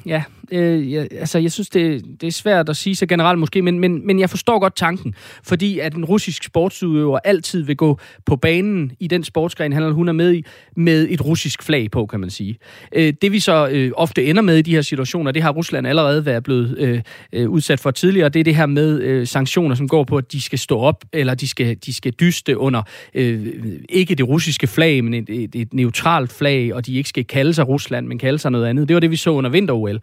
ja, 0.05 0.23
øh, 0.51 0.91
jeg, 0.91 1.07
altså, 1.11 1.39
jeg 1.39 1.51
synes, 1.51 1.69
det, 1.69 2.05
det 2.21 2.27
er 2.27 2.31
svært 2.31 2.69
at 2.69 2.77
sige 2.77 2.95
så 2.95 3.05
generelt 3.05 3.39
måske, 3.39 3.61
men, 3.61 3.79
men, 3.79 4.07
men 4.07 4.19
jeg 4.19 4.29
forstår 4.29 4.59
godt 4.59 4.75
tanken, 4.75 5.15
fordi 5.43 5.79
at 5.79 5.93
en 5.93 6.05
russisk 6.05 6.43
sportsudøver 6.43 7.19
altid 7.23 7.61
vil 7.63 7.77
gå 7.77 7.99
på 8.25 8.35
banen 8.35 8.91
i 8.99 9.07
den 9.07 9.23
sportsgren, 9.23 9.73
han 9.73 9.83
eller 9.83 9.95
hun 9.95 10.07
er 10.07 10.13
med 10.13 10.33
i, 10.33 10.43
med 10.75 11.07
et 11.09 11.25
russisk 11.25 11.63
flag 11.63 11.91
på, 11.91 12.05
kan 12.05 12.19
man 12.19 12.29
sige. 12.29 12.57
Øh, 12.95 13.13
det 13.21 13.31
vi 13.31 13.39
så 13.39 13.67
øh, 13.71 13.91
ofte 13.95 14.25
ender 14.25 14.41
med 14.41 14.57
i 14.57 14.61
de 14.61 14.71
her 14.71 14.81
situationer, 14.81 15.31
det 15.31 15.41
har 15.41 15.51
Rusland 15.51 15.87
allerede 15.87 16.25
været 16.25 16.43
blevet 16.43 16.77
øh, 16.77 17.01
øh, 17.33 17.49
udsat 17.49 17.79
for 17.79 17.91
tidligere, 17.91 18.29
det 18.29 18.39
er 18.39 18.43
det 18.43 18.55
her 18.55 18.65
med 18.65 19.01
øh, 19.01 19.27
sanktioner, 19.27 19.75
som 19.75 19.87
går 19.87 20.03
på, 20.03 20.17
at 20.17 20.31
de 20.31 20.41
skal 20.41 20.59
stå 20.59 20.79
op, 20.79 21.05
eller 21.13 21.35
de 21.35 21.47
skal, 21.47 21.77
de 21.85 21.93
skal 21.93 22.11
dyste 22.11 22.57
under 22.57 22.81
øh, 23.13 23.47
ikke 23.89 24.15
det 24.15 24.27
russiske 24.27 24.67
flag, 24.67 25.03
men 25.03 25.13
et, 25.13 25.29
et, 25.29 25.55
et 25.55 25.73
neutralt 25.73 26.33
flag, 26.33 26.73
og 26.73 26.85
de 26.85 26.95
ikke 26.95 27.09
skal 27.09 27.25
kalde 27.25 27.53
sig 27.53 27.67
Rusland, 27.67 28.07
men 28.07 28.19
kalde 28.19 28.39
sig 28.39 28.51
noget 28.51 28.65
andet. 28.65 28.87
Det 28.87 28.93
var 28.93 28.99
det, 28.99 29.11
vi 29.11 29.15
så 29.15 29.29
under 29.29 29.49
vinter-OL 29.49 29.99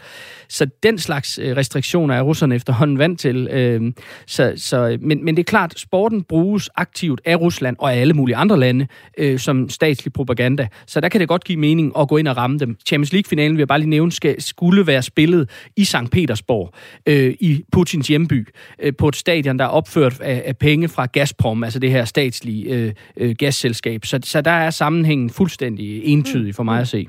så 0.49 0.67
den 0.83 0.99
slags 0.99 1.39
øh, 1.43 1.57
restriktioner 1.57 2.15
er 2.15 2.23
russerne 2.23 2.55
efterhånden 2.55 2.99
vant 2.99 3.21
til. 3.21 3.49
Øh, 3.51 3.93
så, 4.27 4.53
så, 4.57 4.99
men, 5.01 5.25
men 5.25 5.37
det 5.37 5.43
er 5.43 5.51
klart, 5.51 5.75
sporten 5.77 6.23
bruges 6.23 6.71
aktivt 6.77 7.21
af 7.25 7.37
Rusland 7.41 7.77
og 7.79 7.93
af 7.93 8.01
alle 8.01 8.15
mulige 8.15 8.37
andre 8.37 8.61
lande 8.61 8.87
øh, 9.19 9.39
som 9.39 9.69
statslig 9.69 10.13
propaganda. 10.13 10.69
Så 10.87 11.01
der 11.01 11.09
kan 11.09 11.21
det 11.21 11.29
godt 11.29 11.45
give 11.45 11.59
mening 11.59 11.93
at 11.99 12.09
gå 12.09 12.17
ind 12.17 12.29
og 12.29 12.37
ramme 12.37 12.59
dem. 12.59 12.77
Champions 12.87 13.13
League-finalen, 13.13 13.57
vil 13.57 13.61
jeg 13.61 13.69
bare 13.69 13.79
lige 13.79 13.91
nævne, 13.91 14.13
skal, 14.13 14.43
skulle 14.43 14.87
være 14.87 15.03
spillet 15.03 15.51
i 15.77 15.85
St. 15.85 16.11
Petersborg, 16.13 16.75
øh, 17.07 17.35
i 17.41 17.65
Putins 17.73 18.09
hjemby, 18.09 18.49
øh, 18.83 18.93
på 18.99 19.09
et 19.09 19.17
stadion, 19.17 19.59
der 19.59 19.65
er 19.65 19.69
opført 19.69 20.21
af, 20.21 20.43
af 20.47 20.57
penge 20.57 20.89
fra 20.89 21.07
Gazprom, 21.07 21.65
altså 21.65 21.79
det 21.79 21.91
her 21.91 22.05
statslige 22.05 22.65
øh, 22.75 22.93
øh, 23.17 23.35
gasselskab. 23.39 24.05
Så, 24.05 24.19
så 24.25 24.41
der 24.41 24.51
er 24.51 24.71
sammenhængen 24.71 25.31
fuldstændig 25.31 26.05
entydig 26.05 26.55
for 26.55 26.63
mig 26.63 26.81
at 26.81 26.89
se. 26.89 27.07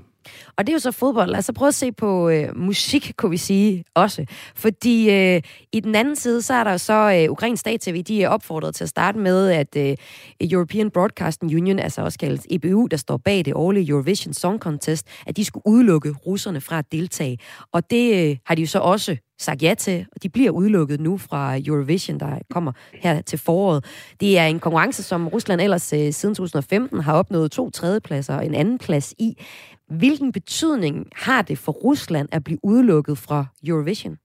Og 0.57 0.67
det 0.67 0.69
er 0.69 0.75
jo 0.75 0.79
så 0.79 0.91
fodbold. 0.91 1.29
Lad 1.29 1.39
os 1.39 1.45
så 1.45 1.53
prøve 1.53 1.67
at 1.67 1.75
se 1.75 1.91
på 1.91 2.29
øh, 2.29 2.57
musik, 2.57 3.13
kunne 3.17 3.29
vi 3.29 3.37
sige 3.37 3.83
også. 3.95 4.25
Fordi 4.55 5.09
øh, 5.09 5.41
i 5.71 5.79
den 5.79 5.95
anden 5.95 6.15
side, 6.15 6.41
så 6.41 6.53
er 6.53 6.63
der 6.63 6.77
så 6.77 7.23
øh, 7.23 7.31
Ukrains 7.31 7.59
stat-tv, 7.59 8.01
de 8.01 8.23
er 8.23 8.29
opfordret 8.29 8.75
til 8.75 8.83
at 8.83 8.89
starte 8.89 9.19
med, 9.19 9.49
at 9.49 9.75
øh, 9.77 9.97
European 10.51 10.91
Broadcasting 10.91 11.55
Union, 11.55 11.79
altså 11.79 12.01
også 12.01 12.19
kaldet 12.19 12.45
EBU, 12.49 12.87
der 12.91 12.97
står 12.97 13.17
bag 13.17 13.45
det 13.45 13.53
årlige 13.53 13.89
Eurovision 13.89 14.33
Song 14.33 14.59
Contest, 14.59 15.07
at 15.27 15.37
de 15.37 15.45
skulle 15.45 15.67
udelukke 15.67 16.11
russerne 16.11 16.61
fra 16.61 16.79
at 16.79 16.91
deltage. 16.91 17.37
Og 17.71 17.89
det 17.89 18.29
øh, 18.29 18.37
har 18.45 18.55
de 18.55 18.61
jo 18.61 18.67
så 18.67 18.79
også 18.79 19.17
sagt 19.39 19.63
ja 19.63 19.73
til, 19.73 20.05
og 20.15 20.23
de 20.23 20.29
bliver 20.29 20.51
udelukket 20.51 20.99
nu 20.99 21.17
fra 21.17 21.57
Eurovision, 21.65 22.19
der 22.19 22.39
kommer 22.49 22.71
her 22.93 23.21
til 23.21 23.39
foråret. 23.39 23.85
Det 24.19 24.37
er 24.37 24.45
en 24.45 24.59
konkurrence, 24.59 25.03
som 25.03 25.27
Rusland 25.27 25.61
ellers 25.61 25.93
øh, 25.93 26.13
siden 26.13 26.35
2015 26.35 26.99
har 26.99 27.13
opnået 27.13 27.51
to 27.51 27.69
tredjepladser 27.69 28.35
og 28.35 28.45
en 28.45 28.55
anden 28.55 28.77
plads 28.77 29.13
i. 29.19 29.37
Hvilken 29.89 30.31
betydning 30.45 31.07
har 31.15 31.41
det 31.41 31.57
for 31.57 31.71
Rusland 31.71 32.29
at 32.31 32.43
blive 32.43 32.59
udelukket 32.63 33.17
fra 33.17 33.45
Eurovision? 33.67 34.17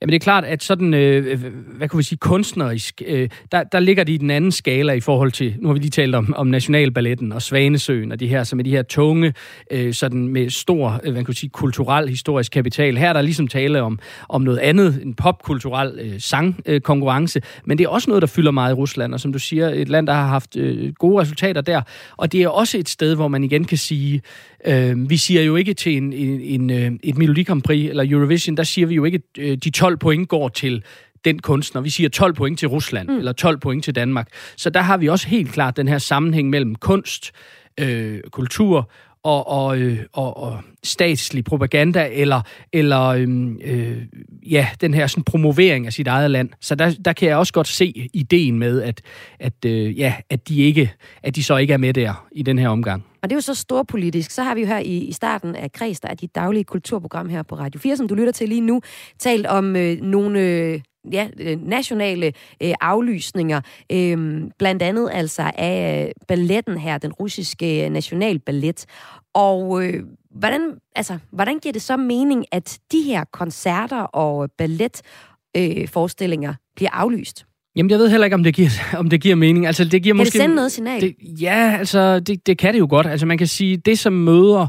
Jamen 0.00 0.12
det 0.12 0.16
er 0.16 0.24
klart, 0.24 0.44
at 0.44 0.62
sådan, 0.62 0.94
øh, 0.94 1.26
øh 1.26 1.44
hvad 1.76 1.88
kan 1.88 1.98
vi 1.98 2.02
sige, 2.02 2.18
kunstnerisk, 2.18 3.02
øh, 3.06 3.28
der, 3.52 3.62
der 3.62 3.80
ligger 3.80 4.04
de 4.04 4.12
i 4.12 4.16
den 4.16 4.30
anden 4.30 4.52
skala 4.52 4.92
i 4.92 5.00
forhold 5.00 5.32
til, 5.32 5.54
nu 5.60 5.68
har 5.68 5.72
vi 5.72 5.78
lige 5.78 5.90
talt 5.90 6.14
om, 6.14 6.34
om 6.36 6.46
Nationalballetten 6.46 7.32
og 7.32 7.42
Svanesøen 7.42 8.12
og 8.12 8.20
de 8.20 8.26
her, 8.26 8.44
som 8.44 8.58
er 8.58 8.62
de 8.62 8.70
her 8.70 8.82
tunge, 8.82 9.34
øh, 9.70 9.94
sådan 9.94 10.28
med 10.28 10.50
stor, 10.50 11.00
øh, 11.04 11.12
hvad 11.12 11.24
kan 11.24 11.28
vi 11.28 11.36
sige, 11.36 11.50
kulturel, 11.50 12.08
historisk 12.08 12.52
kapital. 12.52 12.96
Her 12.96 13.08
er 13.08 13.12
der 13.12 13.22
ligesom 13.22 13.48
tale 13.48 13.82
om, 13.82 13.98
om 14.28 14.42
noget 14.42 14.58
andet, 14.58 15.00
en 15.02 15.14
popkulturel 15.14 15.98
øh, 16.00 16.20
sangkonkurrence, 16.20 17.38
øh, 17.38 17.62
men 17.64 17.78
det 17.78 17.84
er 17.84 17.88
også 17.88 18.10
noget, 18.10 18.22
der 18.22 18.28
fylder 18.28 18.50
meget 18.50 18.70
i 18.70 18.74
Rusland, 18.74 19.14
og 19.14 19.20
som 19.20 19.32
du 19.32 19.38
siger, 19.38 19.68
et 19.68 19.88
land, 19.88 20.06
der 20.06 20.12
har 20.12 20.26
haft 20.26 20.56
øh, 20.56 20.92
gode 20.94 21.20
resultater 21.20 21.60
der, 21.60 21.82
og 22.16 22.32
det 22.32 22.42
er 22.42 22.48
også 22.48 22.78
et 22.78 22.88
sted, 22.88 23.14
hvor 23.14 23.28
man 23.28 23.44
igen 23.44 23.64
kan 23.64 23.78
sige, 23.78 24.22
Øh, 24.66 25.10
vi 25.10 25.16
siger 25.16 25.42
jo 25.42 25.56
ikke 25.56 25.74
til 25.74 25.96
en, 25.96 26.12
en, 26.12 26.40
en, 26.40 26.70
øh, 26.70 26.92
et 27.02 27.18
Melodi 27.18 27.42
Grand 27.42 27.62
Prix 27.62 27.88
eller 27.88 28.04
Eurovision, 28.08 28.56
der 28.56 28.62
siger 28.62 28.86
vi 28.86 28.94
jo 28.94 29.04
ikke, 29.04 29.22
at 29.36 29.42
øh, 29.42 29.56
de 29.56 29.70
12 29.70 29.96
point 29.96 30.28
går 30.28 30.48
til 30.48 30.84
den 31.24 31.38
kunstner. 31.38 31.80
Vi 31.80 31.90
siger 31.90 32.08
12 32.08 32.34
point 32.34 32.58
til 32.58 32.68
Rusland, 32.68 33.08
mm. 33.08 33.18
eller 33.18 33.32
12 33.32 33.58
point 33.58 33.84
til 33.84 33.94
Danmark. 33.94 34.28
Så 34.56 34.70
der 34.70 34.80
har 34.80 34.96
vi 34.96 35.08
også 35.08 35.28
helt 35.28 35.52
klart 35.52 35.76
den 35.76 35.88
her 35.88 35.98
sammenhæng 35.98 36.50
mellem 36.50 36.74
kunst, 36.74 37.32
øh, 37.80 38.20
kultur 38.32 38.90
og, 39.26 39.48
og, 39.48 39.78
øh, 39.78 39.98
og, 40.12 40.36
og 40.36 40.60
statslig 40.84 41.44
propaganda, 41.44 42.08
eller, 42.12 42.42
eller 42.72 43.02
øhm, 43.02 43.58
øh, 43.64 44.02
ja, 44.50 44.68
den 44.80 44.94
her 44.94 45.06
sådan, 45.06 45.24
promovering 45.24 45.86
af 45.86 45.92
sit 45.92 46.06
eget 46.06 46.30
land. 46.30 46.50
Så 46.60 46.74
der, 46.74 46.94
der 47.04 47.12
kan 47.12 47.28
jeg 47.28 47.36
også 47.36 47.52
godt 47.52 47.68
se 47.68 48.08
ideen 48.12 48.58
med, 48.58 48.82
at, 48.82 49.02
at, 49.40 49.64
øh, 49.66 49.98
ja, 49.98 50.14
at, 50.30 50.48
de 50.48 50.62
ikke, 50.62 50.92
at 51.22 51.36
de 51.36 51.42
så 51.42 51.56
ikke 51.56 51.72
er 51.72 51.78
med 51.78 51.94
der 51.94 52.26
i 52.32 52.42
den 52.42 52.58
her 52.58 52.68
omgang. 52.68 53.04
Og 53.22 53.30
det 53.30 53.32
er 53.32 53.36
jo 53.36 53.40
så 53.40 53.54
storpolitisk. 53.54 54.30
Så 54.30 54.42
har 54.42 54.54
vi 54.54 54.60
jo 54.60 54.66
her 54.66 54.78
i, 54.78 54.98
i 54.98 55.12
starten 55.12 55.56
af 55.56 55.72
Kreds, 55.72 56.00
der 56.00 56.08
er 56.08 56.14
dit 56.14 56.34
daglige 56.34 56.64
kulturprogram 56.64 57.28
her 57.28 57.42
på 57.42 57.54
Radio 57.54 57.80
4, 57.80 57.96
som 57.96 58.08
du 58.08 58.14
lytter 58.14 58.32
til 58.32 58.48
lige 58.48 58.60
nu, 58.60 58.80
talt 59.18 59.46
om 59.46 59.76
øh, 59.76 60.00
nogle... 60.00 60.40
Øh, 60.40 60.80
ja, 61.12 61.28
øh, 61.40 61.62
nationale 61.62 62.32
øh, 62.62 62.74
aflysninger, 62.80 63.60
øh, 63.92 64.42
blandt 64.58 64.82
andet 64.82 65.10
altså 65.12 65.52
af 65.54 66.06
øh, 66.06 66.12
balletten 66.28 66.78
her, 66.78 66.98
den 66.98 67.12
russiske 67.12 67.84
øh, 67.84 67.90
nationalballet. 67.90 68.86
Og 69.34 69.84
øh, 69.84 70.04
hvordan, 70.30 70.78
altså, 70.96 71.18
hvordan 71.30 71.58
giver 71.58 71.72
det 71.72 71.82
så 71.82 71.96
mening, 71.96 72.44
at 72.52 72.78
de 72.92 73.02
her 73.02 73.24
koncerter 73.24 74.02
og 74.02 74.50
balletforestillinger 74.58 76.50
øh, 76.50 76.56
bliver 76.76 76.90
aflyst? 76.90 77.46
Jamen, 77.76 77.90
jeg 77.90 77.98
ved 77.98 78.10
heller 78.10 78.24
ikke, 78.24 78.34
om 78.34 78.44
det 78.44 78.54
giver, 78.54 78.70
om 79.00 79.10
det 79.10 79.20
giver 79.20 79.34
mening. 79.34 79.66
Altså, 79.66 79.84
det 79.84 80.02
giver 80.02 80.14
kan 80.14 80.16
måske, 80.16 80.32
det 80.32 80.40
sende 80.40 80.54
noget 80.54 80.72
signal? 80.72 81.00
Det, 81.00 81.14
ja, 81.40 81.76
altså, 81.78 82.20
det, 82.20 82.46
det 82.46 82.58
kan 82.58 82.74
det 82.74 82.80
jo 82.80 82.86
godt. 82.90 83.06
Altså, 83.06 83.26
man 83.26 83.38
kan 83.38 83.46
sige, 83.46 83.76
det 83.76 83.98
som 83.98 84.12
møder 84.12 84.66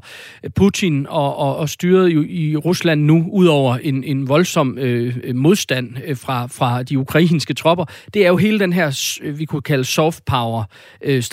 Putin 0.56 1.06
og, 1.10 1.38
og, 1.38 1.56
og 1.56 1.70
styret 1.70 2.10
i, 2.12 2.50
i 2.50 2.56
Rusland 2.56 3.02
nu, 3.02 3.30
udover 3.32 3.78
en, 3.78 4.04
en 4.04 4.30
voldsom 4.30 4.78
øh, 4.78 5.36
modstand 5.36 5.90
øh, 6.06 6.18
fra, 6.18 6.48
fra 6.48 6.84
de 6.84 7.00
ukrainske 7.00 7.54
tropper, 7.54 7.86
det 8.14 8.24
er 8.24 8.28
jo 8.28 8.38
hele 8.38 8.60
den 8.60 8.74
her, 8.74 9.18
vi 9.32 9.46
kunne 9.46 9.62
kalde 9.62 9.86
soft 9.86 10.26
power 10.26 10.64
øh, 11.02 11.24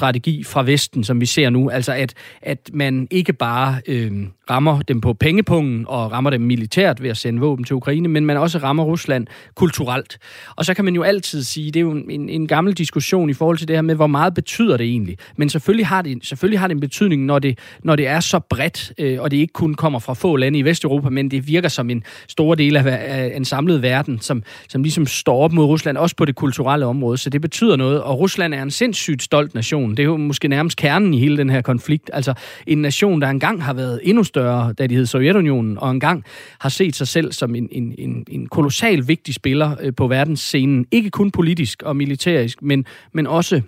fra 0.44 0.62
Vesten, 0.62 1.04
som 1.04 1.20
vi 1.20 1.26
ser 1.26 1.50
nu. 1.50 1.70
Altså, 1.70 1.92
at, 1.92 2.14
at 2.42 2.70
man 2.72 3.08
ikke 3.10 3.32
bare 3.32 3.80
øh, 3.87 4.12
rammer 4.50 4.82
dem 4.82 5.00
på 5.00 5.12
pengepungen 5.12 5.84
og 5.88 6.12
rammer 6.12 6.30
dem 6.30 6.40
militært 6.40 7.02
ved 7.02 7.10
at 7.10 7.16
sende 7.16 7.40
våben 7.40 7.64
til 7.64 7.76
Ukraine, 7.76 8.08
men 8.08 8.26
man 8.26 8.37
også 8.37 8.58
rammer 8.58 8.84
Rusland 8.84 9.26
kulturelt. 9.54 10.18
Og 10.56 10.64
så 10.64 10.74
kan 10.74 10.84
man 10.84 10.94
jo 10.94 11.02
altid 11.02 11.42
sige, 11.42 11.63
det 11.66 11.77
er 11.77 11.81
jo 11.81 11.92
en, 11.92 12.29
en 12.29 12.46
gammel 12.46 12.74
diskussion 12.74 13.31
i 13.31 13.33
forhold 13.33 13.59
til 13.59 13.68
det 13.68 13.77
her 13.77 13.83
med, 13.83 13.94
hvor 13.94 14.07
meget 14.07 14.35
betyder 14.35 14.77
det 14.77 14.87
egentlig. 14.87 15.16
Men 15.37 15.48
selvfølgelig 15.48 15.87
har 15.87 16.03
det, 16.03 16.27
selvfølgelig 16.27 16.61
har 16.61 16.68
det 16.68 16.74
en 16.74 16.81
betydning, 16.81 17.24
når 17.24 17.38
det, 17.38 17.59
når 17.83 17.96
det 17.96 18.07
er 18.07 18.20
så 18.20 18.38
bredt, 18.38 18.92
øh, 18.98 19.20
og 19.20 19.31
det 19.31 19.37
ikke 19.37 19.53
kun 19.53 19.74
kommer 19.74 19.98
fra 19.98 20.14
få 20.14 20.37
lande 20.37 20.59
i 20.59 20.64
Vesteuropa, 20.64 21.09
men 21.09 21.31
det 21.31 21.48
virker 21.48 21.68
som 21.68 21.90
en 21.90 22.03
stor 22.29 22.55
del 22.55 22.77
af, 22.77 22.83
af 22.87 23.33
en 23.37 23.44
samlet 23.44 23.83
verden, 23.83 24.20
som, 24.20 24.42
som 24.68 24.83
ligesom 24.83 25.07
står 25.07 25.38
op 25.38 25.53
mod 25.53 25.64
Rusland, 25.64 25.96
også 25.96 26.16
på 26.16 26.24
det 26.24 26.35
kulturelle 26.35 26.87
område. 26.87 27.18
Så 27.18 27.31
det 27.31 27.40
betyder 27.40 27.77
noget, 27.77 28.03
og 28.03 28.20
Rusland 28.20 28.55
er 28.55 28.62
en 28.62 28.70
sindssygt 28.70 29.22
stolt 29.22 29.55
nation. 29.55 29.90
Det 29.90 29.98
er 29.98 30.05
jo 30.05 30.16
måske 30.16 30.48
nærmest 30.48 30.77
kernen 30.79 31.14
i 31.14 31.18
hele 31.18 31.37
den 31.37 31.50
her 31.50 31.62
konflikt. 31.62 32.11
Altså 32.12 32.35
en 32.66 32.79
nation, 32.79 33.20
der 33.20 33.29
engang 33.29 33.62
har 33.62 33.72
været 33.72 34.00
endnu 34.03 34.24
større, 34.24 34.72
da 34.72 34.87
de 34.87 34.94
hed 34.94 35.07
Sovjetunionen, 35.07 35.79
og 35.79 35.90
engang 35.90 36.24
har 36.59 36.68
set 36.68 36.96
sig 36.96 37.09
selv 37.09 37.33
som 37.33 37.55
en, 37.55 37.68
en, 37.72 37.94
en, 37.98 38.24
en 38.31 38.46
kolossal 38.46 39.09
vigtig 39.09 39.35
spiller 39.35 39.77
øh, 39.81 39.92
på 39.96 40.09
verdensscenen. 40.09 40.87
Ikke 40.90 41.11
kun 41.11 41.31
politisk 41.31 41.54
politisk 41.55 41.83
og 41.83 41.97
militærisk, 41.97 42.62
men, 42.62 42.85
men 43.12 43.27
også 43.27 43.62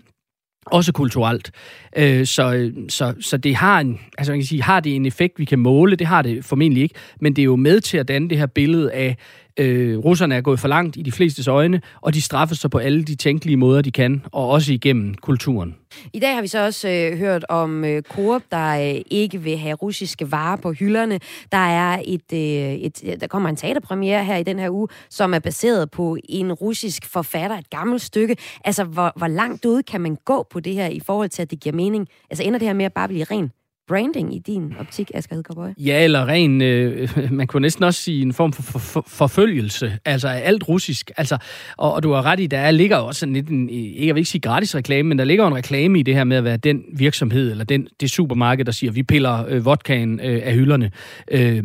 også 0.67 0.93
kulturelt. 0.93 1.51
Øh, 1.97 2.27
så, 2.27 2.73
så, 2.89 3.15
så 3.21 3.37
det 3.37 3.57
har 3.57 3.81
en, 3.81 4.01
altså 4.19 4.33
man 4.33 4.41
kan 4.41 4.47
sige, 4.47 4.63
har 4.63 4.81
det 4.81 4.97
en 4.97 5.07
effekt, 5.07 5.39
vi 5.39 5.45
kan 5.45 5.59
måle? 5.59 5.97
Det 5.97 6.07
har 6.07 6.23
det 6.23 6.45
formentlig 6.45 6.83
ikke, 6.83 6.95
men 7.21 7.37
det 7.37 7.43
er 7.43 7.45
jo 7.45 7.57
med 7.57 7.81
til 7.81 7.99
at 7.99 8.09
danne 8.09 8.31
det 8.31 8.39
her 8.39 8.47
billede 8.47 8.93
af, 8.93 9.17
øh, 9.59 9.99
russerne 9.99 10.35
er 10.35 10.41
gået 10.41 10.61
for 10.61 10.69
langt 10.69 10.97
i 10.97 11.03
de 11.03 11.13
flestes 11.13 11.49
øjne, 11.49 11.81
og 12.01 12.15
de 12.15 12.23
straffes 12.23 12.59
så 12.59 12.69
på 12.69 12.79
alle 12.79 13.05
de 13.05 13.15
tænkelige 13.15 13.57
måder, 13.57 13.83
de 13.83 13.91
kan, 13.91 14.23
og 14.33 14.49
også 14.49 14.73
igennem 14.73 15.15
kulturen. 15.15 15.77
I 16.13 16.19
dag 16.19 16.35
har 16.35 16.43
vi 16.43 16.47
så 16.47 16.65
også 16.65 16.89
øh, 16.89 17.19
hørt 17.19 17.45
om 17.49 17.85
øh, 17.85 18.03
Coop, 18.03 18.43
der 18.51 18.95
øh, 18.95 19.01
ikke 19.11 19.43
vil 19.43 19.57
have 19.59 19.75
russiske 19.75 20.33
varer 20.33 20.57
på 20.57 20.73
hylderne. 20.73 21.21
Der 21.53 21.59
er 21.59 22.03
et, 22.05 22.33
øh, 22.33 22.75
et, 22.75 23.21
der 23.21 23.27
kommer 23.27 23.49
en 23.49 23.57
teaterpremiere 23.57 24.25
her 24.25 24.37
i 24.37 24.43
den 24.43 24.59
her 24.59 24.71
uge, 24.71 24.89
som 25.11 25.35
er 25.35 25.39
baseret 25.39 25.91
på 25.91 26.17
en 26.29 26.53
russisk 26.53 27.07
forfatter, 27.07 27.59
et 27.59 27.71
gammelt 27.71 28.03
stykke. 28.03 28.37
Altså, 28.65 28.85
hvor, 28.85 29.13
hvor 29.17 29.29
langt 29.29 29.65
ud 29.65 29.83
kan 29.83 30.01
man 30.01 30.17
gå 30.25 30.47
på 30.51 30.61
det 30.61 30.75
her 30.75 30.87
i 30.87 31.01
forhold 31.01 31.29
til, 31.29 31.43
at 31.43 31.51
det 31.51 31.61
giver 31.61 31.77
mening? 31.77 32.09
Altså, 32.31 32.45
ender 32.45 32.59
det 32.59 32.69
her 32.69 32.75
med 32.75 32.85
at 32.85 32.93
bare 32.93 33.09
blive 33.09 33.25
ren 33.25 33.51
branding 33.89 34.35
i 34.35 34.39
din 34.39 34.75
optik, 34.81 35.11
Asger 35.15 35.35
Hedgaard 35.37 35.75
Ja, 35.79 36.05
eller 36.05 36.27
ren, 36.27 36.63
øh, 36.63 37.09
man 37.31 37.47
kunne 37.47 37.61
næsten 37.61 37.85
også 37.85 38.03
sige 38.03 38.23
en 38.23 38.33
form 38.33 38.53
for, 38.53 38.63
for, 38.63 38.79
for 38.79 39.05
forfølgelse, 39.09 39.99
altså 40.05 40.29
alt 40.29 40.69
russisk. 40.69 41.11
Altså, 41.17 41.39
og, 41.77 41.93
og 41.93 42.03
du 42.03 42.13
har 42.13 42.27
ret 42.27 42.41
i, 42.41 42.47
der 42.47 42.71
ligger 42.71 42.97
også 42.97 43.21
sådan 43.21 43.33
lidt 43.33 43.49
en, 43.49 43.71
jeg 44.07 44.15
vil 44.15 44.21
ikke 44.21 44.31
sige 44.31 44.41
gratis 44.41 44.75
reklame, 44.75 45.09
men 45.09 45.19
der 45.19 45.25
ligger 45.25 45.47
en 45.47 45.55
reklame 45.55 45.99
i 45.99 46.03
det 46.03 46.15
her 46.15 46.25
med 46.25 46.37
at 46.37 46.45
være 46.45 46.57
den 46.57 46.85
virksomhed, 46.93 47.51
eller 47.51 47.65
den, 47.65 47.89
det 48.01 48.11
supermarked, 48.11 48.65
der 48.65 48.73
siger, 48.73 48.93
vi 48.93 49.03
piller 49.03 49.45
øh, 49.49 49.65
vodkaen 49.65 50.21
øh, 50.21 50.41
af 50.45 50.55
hylderne. 50.55 50.91
Øh, 51.31 51.65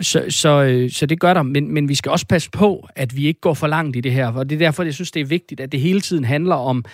så, 0.00 0.24
så, 0.28 0.62
øh, 0.62 0.90
så 0.90 1.06
det 1.06 1.20
gør 1.20 1.34
der, 1.34 1.42
men, 1.42 1.74
men 1.74 1.88
vi 1.88 1.94
skal 1.94 2.12
også 2.12 2.26
passe 2.26 2.50
på, 2.50 2.88
at 2.96 3.16
vi 3.16 3.26
ikke 3.26 3.40
går 3.40 3.54
for 3.54 3.66
langt 3.66 3.96
i 3.96 4.00
det 4.00 4.12
her, 4.12 4.32
og 4.32 4.50
det 4.50 4.56
er 4.56 4.58
derfor, 4.58 4.82
jeg 4.82 4.94
synes, 4.94 5.10
det 5.10 5.20
er 5.20 5.26
vigtigt, 5.26 5.60
at 5.60 5.72
det 5.72 5.80
hele 5.80 6.00
tiden 6.00 6.24
handler 6.24 6.54
om 6.54 6.84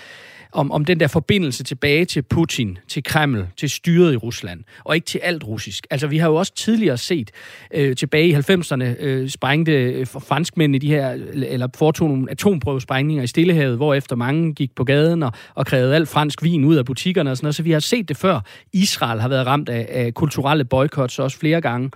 om, 0.52 0.72
om 0.72 0.84
den 0.84 1.00
der 1.00 1.06
forbindelse 1.06 1.64
tilbage 1.64 2.04
til 2.04 2.22
Putin, 2.22 2.78
til 2.88 3.02
Kreml, 3.02 3.46
til 3.56 3.70
styret 3.70 4.12
i 4.12 4.16
Rusland, 4.16 4.60
og 4.84 4.94
ikke 4.94 5.04
til 5.04 5.18
alt 5.18 5.44
russisk. 5.44 5.86
Altså, 5.90 6.06
vi 6.06 6.18
har 6.18 6.28
jo 6.28 6.34
også 6.34 6.54
tidligere 6.54 6.96
set 6.96 7.30
øh, 7.74 7.96
tilbage 7.96 8.28
i 8.28 8.34
90'erne 8.34 8.84
øh, 9.00 9.28
sprængte 9.28 9.72
øh, 9.72 10.06
franskmændene 10.06 10.78
de 10.78 10.88
her, 10.88 11.10
eller 11.32 11.68
foretog 11.74 12.08
nogle 12.08 12.30
atomprøvesprængninger 12.30 13.22
i 13.24 13.26
Stillehavet, 13.26 13.76
hvor 13.76 13.94
efter 13.94 14.16
mange 14.16 14.54
gik 14.54 14.74
på 14.74 14.84
gaden 14.84 15.22
og, 15.22 15.32
og 15.54 15.66
krævede 15.66 15.94
alt 15.94 16.08
fransk 16.08 16.42
vin 16.42 16.64
ud 16.64 16.76
af 16.76 16.84
butikkerne 16.84 17.30
og 17.30 17.36
sådan 17.36 17.44
noget. 17.44 17.54
Så 17.54 17.62
vi 17.62 17.70
har 17.70 17.80
set 17.80 18.08
det 18.08 18.16
før. 18.16 18.40
Israel 18.72 19.20
har 19.20 19.28
været 19.28 19.46
ramt 19.46 19.68
af, 19.68 19.86
af 19.90 20.14
kulturelle 20.14 20.64
boykots 20.64 21.18
også 21.18 21.38
flere 21.38 21.60
gange. 21.60 21.90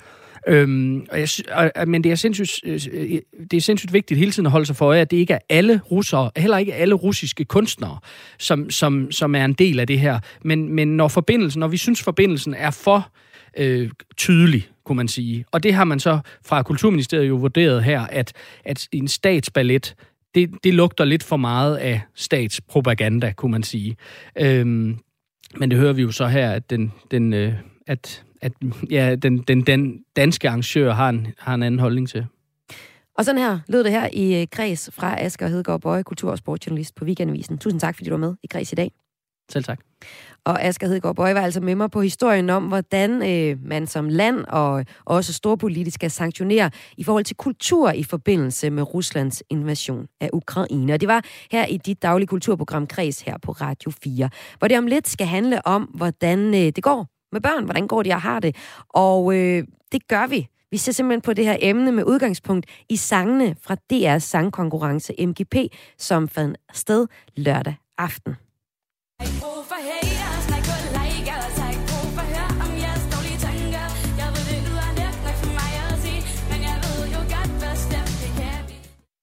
Øhm, 0.49 1.07
og 1.11 1.21
jeg, 1.21 1.29
og, 1.77 1.89
men 1.89 2.05
det 2.05 2.13
er, 2.13 2.17
sindssygt, 2.17 2.61
øh, 2.65 2.81
øh, 2.93 3.19
det 3.51 3.57
er 3.57 3.61
sindssygt 3.61 3.93
vigtigt 3.93 4.19
hele 4.19 4.33
tiden 4.33 4.47
at 4.47 4.53
holde 4.53 4.67
sig 4.67 4.77
for 4.77 4.87
øje, 4.87 5.01
at 5.01 5.11
det 5.11 5.17
ikke 5.17 5.35
er 5.35 5.39
alle 5.49 5.81
russere, 5.91 6.31
heller 6.37 6.59
ikke 6.59 6.75
alle 6.75 6.95
russiske 6.95 7.45
kunstnere, 7.45 7.99
som, 8.39 8.71
som, 8.71 9.13
som 9.13 9.35
er 9.35 9.45
en 9.45 9.53
del 9.53 9.81
af 9.81 9.87
det 9.87 10.01
her. 10.01 10.19
Men, 10.45 10.75
men 10.75 10.97
når 10.97 11.09
forbindelsen, 11.09 11.61
når 11.61 11.69
vi 11.69 11.77
synes 11.77 12.03
forbindelsen 12.03 12.55
er 12.55 12.71
for 12.71 13.13
øh, 13.59 13.91
tydelig, 14.17 14.69
kunne 14.85 14.97
man 14.97 15.09
sige. 15.09 15.45
Og 15.53 15.63
det 15.63 15.75
har 15.75 15.85
man 15.85 16.01
så 16.01 16.19
fra 16.45 16.63
Kulturministeriet 16.63 17.29
jo 17.29 17.35
vurderet 17.35 17.85
her, 17.85 18.01
at, 18.01 18.33
at 18.65 18.89
en 18.93 19.09
statsballet, 19.09 19.95
det, 20.35 20.51
det 20.65 20.75
lugter 20.75 21.05
lidt 21.05 21.23
for 21.23 21.37
meget 21.37 21.77
af 21.77 22.01
statspropaganda, 22.15 23.33
kunne 23.33 23.53
man 23.53 23.63
sige. 23.63 23.97
Øhm, 24.39 24.99
men 25.57 25.71
det 25.71 25.79
hører 25.79 25.93
vi 25.93 26.03
jo 26.03 26.11
så 26.11 26.27
her, 26.27 26.51
at 26.51 26.71
den, 26.71 26.93
den, 27.11 27.33
øh, 27.33 27.53
at, 27.87 28.25
at, 28.47 28.53
ja, 28.91 29.15
den, 29.15 29.39
den, 29.39 29.61
den 29.61 30.05
danske 30.17 30.49
arrangør 30.49 30.93
har 30.93 31.09
en, 31.09 31.27
har 31.39 31.55
en 31.55 31.63
anden 31.63 31.81
holdning 31.81 32.09
til. 32.09 32.27
Og 33.19 33.25
sådan 33.25 33.41
her 33.41 33.59
lød 33.69 33.85
det 33.85 33.93
her 33.93 34.09
i 34.13 34.41
øh, 34.41 34.47
Kreds 34.53 34.91
fra 34.93 35.25
Asger 35.25 35.49
Hedegaard 35.49 35.81
Bøje, 35.81 36.03
kultur- 36.03 36.31
og 36.31 36.39
sportsjournalist 36.39 36.95
på 36.95 37.05
Weekendavisen. 37.05 37.59
Tusind 37.59 37.81
tak, 37.81 37.95
fordi 37.95 38.11
du 38.11 38.15
var 38.15 38.27
med 38.27 38.35
i 38.43 38.47
Kreds 38.47 38.73
i 38.73 38.75
dag. 38.75 38.91
Selv 39.53 39.65
tak. 39.65 39.81
Og 40.45 40.63
Asger 40.63 40.87
Hedegaard 40.87 41.17
Bøje 41.17 41.35
var 41.35 41.41
altså 41.41 41.61
med 41.61 41.75
mig 41.75 41.91
på 41.91 42.01
historien 42.01 42.51
om, 42.51 42.65
hvordan 42.65 43.11
øh, 43.31 43.59
man 43.65 43.87
som 43.87 44.09
land 44.09 44.45
og 44.49 44.85
også 45.05 45.33
storpolitisk 45.33 45.95
skal 45.95 46.11
sanktionere 46.11 46.71
i 46.97 47.05
forhold 47.05 47.25
til 47.25 47.37
kultur 47.37 47.91
i 47.91 48.05
forbindelse 48.05 48.71
med 48.71 48.95
Ruslands 48.95 49.43
invasion 49.51 50.07
af 50.21 50.31
Ukraine. 50.33 50.93
Og 50.93 51.01
det 51.01 51.09
var 51.09 51.25
her 51.51 51.67
i 51.67 51.77
dit 51.77 52.03
daglige 52.03 52.27
kulturprogram 52.27 52.87
Kreds 52.87 53.21
her 53.21 53.39
på 53.43 53.53
Radio 53.53 53.91
4, 54.05 54.31
hvor 54.59 54.69
det 54.69 54.79
om 54.79 54.87
lidt 54.87 55.09
skal 55.09 55.27
handle 55.27 55.67
om, 55.67 55.83
hvordan 55.83 56.55
øh, 56.55 56.61
det 56.61 56.83
går 56.83 57.16
med 57.37 57.41
børn, 57.41 57.65
hvordan 57.65 57.87
går 57.87 58.03
de 58.03 58.11
og 58.11 58.23
har 58.23 58.41
det. 58.41 58.57
Og 58.89 59.37
øh, 59.37 59.65
det 59.93 60.09
gør 60.09 60.27
vi 60.27 60.49
vi 60.71 60.77
ser 60.77 60.93
simpelthen 60.93 61.21
på 61.21 61.33
det 61.33 61.45
her 61.45 61.57
emne 61.61 61.93
med 61.93 62.05
udgangspunkt 62.05 62.67
i 62.89 62.97
sangene 62.97 63.57
fra 63.63 63.77
DR's 63.93 64.19
sangkonkurrence 64.19 65.27
MGP, 65.27 65.55
som 65.99 66.29
fandt 66.29 66.59
sted 66.73 67.07
lørdag 67.37 67.75
aften. 67.99 68.37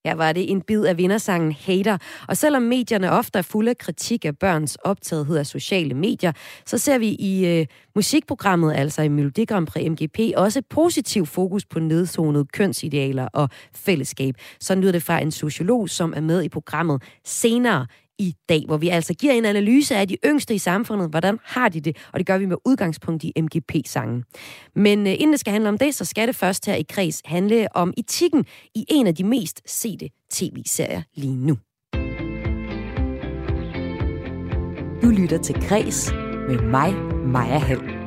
Her 0.05 0.15
var 0.15 0.33
det 0.33 0.51
en 0.51 0.61
bid 0.61 0.83
af 0.85 0.97
vindersangen 0.97 1.51
Hater. 1.51 1.97
Og 2.27 2.37
selvom 2.37 2.61
medierne 2.61 3.11
ofte 3.11 3.39
er 3.39 3.43
fulde 3.43 3.69
af 3.69 3.77
kritik 3.77 4.25
af 4.25 4.37
børns 4.37 4.75
optagethed 4.75 5.37
af 5.37 5.45
sociale 5.45 5.93
medier, 5.93 6.31
så 6.65 6.77
ser 6.77 6.97
vi 6.97 7.07
i 7.07 7.45
øh, 7.45 7.65
musikprogrammet, 7.95 8.73
altså 8.73 9.01
i 9.01 9.07
Melodi 9.07 9.45
Grand 9.45 9.67
Prix 9.67 9.89
MGP, 9.89 10.19
også 10.37 10.61
positiv 10.69 11.25
fokus 11.25 11.65
på 11.65 11.79
nedzonede 11.79 12.45
kønsidealer 12.45 13.27
og 13.33 13.49
fællesskab. 13.75 14.35
Så 14.59 14.75
lyder 14.75 14.91
det 14.91 15.03
fra 15.03 15.19
en 15.19 15.31
sociolog, 15.31 15.89
som 15.89 16.13
er 16.15 16.21
med 16.21 16.43
i 16.43 16.49
programmet 16.49 17.03
senere 17.25 17.85
i 18.19 18.35
dag, 18.49 18.63
hvor 18.65 18.77
vi 18.77 18.89
altså 18.89 19.13
giver 19.13 19.33
en 19.33 19.45
analyse 19.45 19.95
af 19.95 20.07
de 20.07 20.17
yngste 20.25 20.53
i 20.53 20.57
samfundet. 20.57 21.09
Hvordan 21.09 21.39
har 21.43 21.69
de 21.69 21.81
det? 21.81 21.97
Og 22.13 22.19
det 22.19 22.27
gør 22.27 22.37
vi 22.37 22.45
med 22.45 22.57
udgangspunkt 22.65 23.23
i 23.23 23.31
MGP-sangen. 23.41 24.23
Men 24.75 25.07
øh, 25.07 25.13
inden 25.13 25.31
det 25.31 25.39
skal 25.39 25.53
handle 25.53 25.69
om 25.69 25.77
det, 25.77 25.95
så 25.95 26.05
skal 26.05 26.27
det 26.27 26.35
først 26.35 26.65
her 26.65 26.75
i 26.75 26.85
Kreds 26.89 27.21
handle 27.25 27.67
om 27.75 27.93
etikken 27.97 28.45
i 28.75 28.85
en 28.89 29.07
af 29.07 29.15
de 29.15 29.23
mest 29.23 29.61
sete 29.65 30.09
tv-serier 30.31 31.01
lige 31.15 31.35
nu. 31.35 31.57
Du 35.01 35.09
lytter 35.09 35.39
til 35.43 35.55
Kres 35.55 36.11
med 36.47 36.59
mig, 36.59 36.93
Maja 37.25 37.57
Hall. 37.57 38.03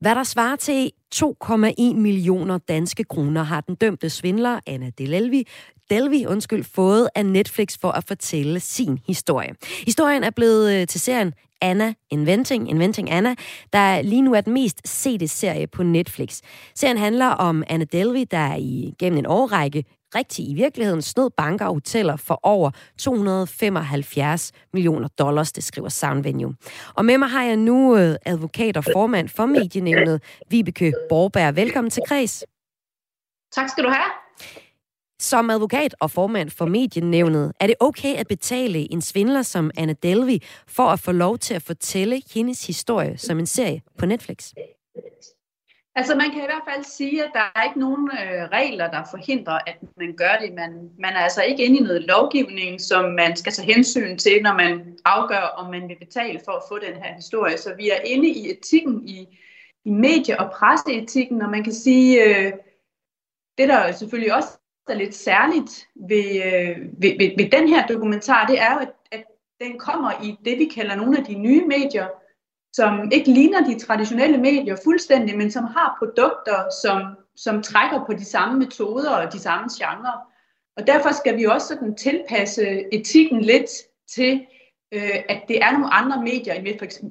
Hvad 0.00 0.14
der 0.14 0.22
svarer 0.22 0.56
til 0.56 0.90
2,1 1.14 1.96
millioner 1.96 2.58
danske 2.58 3.04
kroner 3.04 3.42
har 3.42 3.60
den 3.60 3.74
dømte 3.74 4.10
svindler 4.10 4.60
Anna 4.66 4.90
Delalvi 4.98 5.44
Delvi 5.90 6.26
undskyld, 6.26 6.64
fået 6.64 7.08
af 7.14 7.26
Netflix 7.26 7.78
for 7.80 7.90
at 7.90 8.04
fortælle 8.04 8.60
sin 8.60 8.98
historie. 9.06 9.54
Historien 9.86 10.24
er 10.24 10.30
blevet 10.30 10.74
øh, 10.74 10.86
til 10.86 11.00
serien 11.00 11.32
Anna 11.60 11.94
Inventing, 12.10 12.70
Inventing 12.70 13.10
Anna, 13.10 13.34
der 13.72 14.02
lige 14.02 14.22
nu 14.22 14.34
er 14.34 14.40
den 14.40 14.52
mest 14.52 14.88
sete 14.88 15.28
serie 15.28 15.66
på 15.66 15.82
Netflix. 15.82 16.40
Serien 16.74 16.98
handler 16.98 17.26
om 17.26 17.64
Anna 17.68 17.84
Delvey, 17.84 18.24
der 18.30 18.54
i 18.54 18.94
gennem 18.98 19.18
en 19.18 19.26
årrække 19.26 19.84
rigtig 20.14 20.50
i 20.50 20.54
virkeligheden 20.54 21.02
snød 21.02 21.30
banker 21.36 21.66
og 21.66 21.74
hoteller 21.74 22.16
for 22.16 22.40
over 22.42 22.70
275 22.98 24.52
millioner 24.72 25.08
dollars, 25.08 25.52
det 25.52 25.64
skriver 25.64 25.88
Soundvenue. 25.88 26.54
Og 26.94 27.04
med 27.04 27.18
mig 27.18 27.28
har 27.28 27.42
jeg 27.42 27.56
nu 27.56 27.96
øh, 27.96 28.16
advokat 28.26 28.76
og 28.76 28.84
formand 28.92 29.28
for 29.28 29.46
medienævnet, 29.46 30.22
Vibeke 30.50 30.92
Borberg. 31.08 31.56
Velkommen 31.56 31.90
til 31.90 32.02
Kreds. 32.06 32.44
Tak 33.52 33.68
skal 33.68 33.84
du 33.84 33.88
have. 33.88 34.27
Som 35.20 35.50
advokat 35.50 35.94
og 36.00 36.10
formand 36.10 36.50
for 36.50 36.66
medienævnet, 36.66 37.52
er 37.60 37.66
det 37.66 37.76
okay 37.80 38.14
at 38.16 38.28
betale 38.28 38.92
en 38.92 39.02
svindler 39.02 39.42
som 39.42 39.70
Anna 39.76 39.94
Delvey 40.02 40.38
for 40.66 40.82
at 40.82 41.00
få 41.00 41.12
lov 41.12 41.38
til 41.38 41.54
at 41.54 41.62
fortælle 41.62 42.22
hendes 42.34 42.66
historie 42.66 43.18
som 43.18 43.38
en 43.38 43.46
serie 43.46 43.82
på 43.98 44.06
Netflix? 44.06 44.52
Altså 45.94 46.14
man 46.14 46.30
kan 46.30 46.42
i 46.42 46.46
hvert 46.46 46.74
fald 46.74 46.84
sige, 46.84 47.24
at 47.24 47.30
der 47.34 47.52
er 47.54 47.62
ikke 47.62 47.80
nogen 47.80 48.10
øh, 48.12 48.42
regler, 48.58 48.90
der 48.90 49.02
forhindrer, 49.10 49.58
at 49.66 49.76
man 49.96 50.16
gør 50.16 50.36
det. 50.40 50.54
Man, 50.54 50.90
man 50.98 51.12
er 51.12 51.20
altså 51.20 51.42
ikke 51.42 51.64
inde 51.64 51.78
i 51.78 51.82
noget 51.82 52.02
lovgivning, 52.02 52.80
som 52.80 53.04
man 53.04 53.36
skal 53.36 53.52
tage 53.52 53.74
hensyn 53.74 54.18
til, 54.18 54.42
når 54.42 54.54
man 54.54 54.98
afgør, 55.04 55.40
om 55.40 55.70
man 55.70 55.88
vil 55.88 55.96
betale 55.98 56.40
for 56.44 56.52
at 56.52 56.62
få 56.68 56.78
den 56.78 57.02
her 57.02 57.14
historie. 57.14 57.58
Så 57.58 57.74
vi 57.76 57.90
er 57.90 58.00
inde 58.04 58.28
i 58.28 58.50
etikken, 58.50 59.08
i, 59.08 59.38
i 59.84 59.90
medie- 59.90 60.40
og 60.40 60.50
presseetikken, 60.50 61.42
og 61.42 61.50
man 61.50 61.64
kan 61.64 61.72
sige, 61.72 62.24
øh, 62.24 62.52
det 63.58 63.68
der 63.68 63.92
selvfølgelig 63.92 64.34
også 64.34 64.57
er 64.90 64.94
lidt 64.94 65.14
særligt 65.14 65.88
ved, 66.08 66.42
øh, 66.44 66.76
ved, 67.02 67.12
ved, 67.18 67.30
ved 67.36 67.50
den 67.50 67.68
her 67.68 67.86
dokumentar, 67.86 68.46
det 68.46 68.60
er 68.60 68.74
jo, 68.74 68.78
at, 68.78 68.92
at 69.12 69.24
den 69.60 69.78
kommer 69.78 70.12
i 70.24 70.36
det, 70.44 70.58
vi 70.58 70.64
kalder 70.64 70.94
nogle 70.96 71.18
af 71.18 71.24
de 71.24 71.34
nye 71.34 71.66
medier, 71.66 72.06
som 72.72 73.10
ikke 73.12 73.30
ligner 73.30 73.64
de 73.64 73.78
traditionelle 73.78 74.38
medier 74.38 74.76
fuldstændig, 74.84 75.36
men 75.36 75.50
som 75.50 75.64
har 75.64 75.96
produkter, 75.98 76.64
som, 76.82 77.02
som 77.36 77.62
trækker 77.62 78.04
på 78.06 78.12
de 78.12 78.24
samme 78.24 78.58
metoder 78.58 79.10
og 79.10 79.32
de 79.32 79.38
samme 79.38 79.68
genrer. 79.78 80.18
Og 80.76 80.86
derfor 80.86 81.12
skal 81.12 81.36
vi 81.36 81.44
også 81.44 81.66
sådan 81.66 81.96
tilpasse 81.96 82.94
etikken 82.94 83.40
lidt 83.40 83.70
til, 84.08 84.46
øh, 84.92 85.18
at 85.28 85.42
det 85.48 85.62
er 85.62 85.72
nogle 85.72 85.94
andre 85.94 86.22
medier, 86.22 86.54
end 86.54 86.66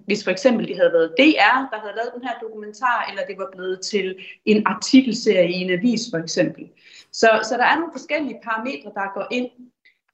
hvis 0.05 0.23
for 0.23 0.31
eksempel 0.31 0.67
det 0.67 0.75
havde 0.75 0.93
været 0.93 1.13
DR, 1.17 1.57
der 1.71 1.79
havde 1.79 1.95
lavet 1.95 2.11
den 2.15 2.23
her 2.23 2.35
dokumentar, 2.41 3.07
eller 3.09 3.25
det 3.25 3.37
var 3.37 3.49
blevet 3.55 3.81
til 3.81 4.15
en 4.45 4.67
artikelserie 4.67 5.49
i 5.49 5.53
en 5.53 5.69
avis 5.69 6.01
for 6.11 6.17
eksempel. 6.17 6.69
Så, 7.13 7.29
så 7.43 7.57
der 7.57 7.65
er 7.65 7.75
nogle 7.75 7.91
forskellige 7.93 8.39
parametre, 8.43 8.91
der 8.95 9.13
går 9.13 9.27
ind 9.31 9.49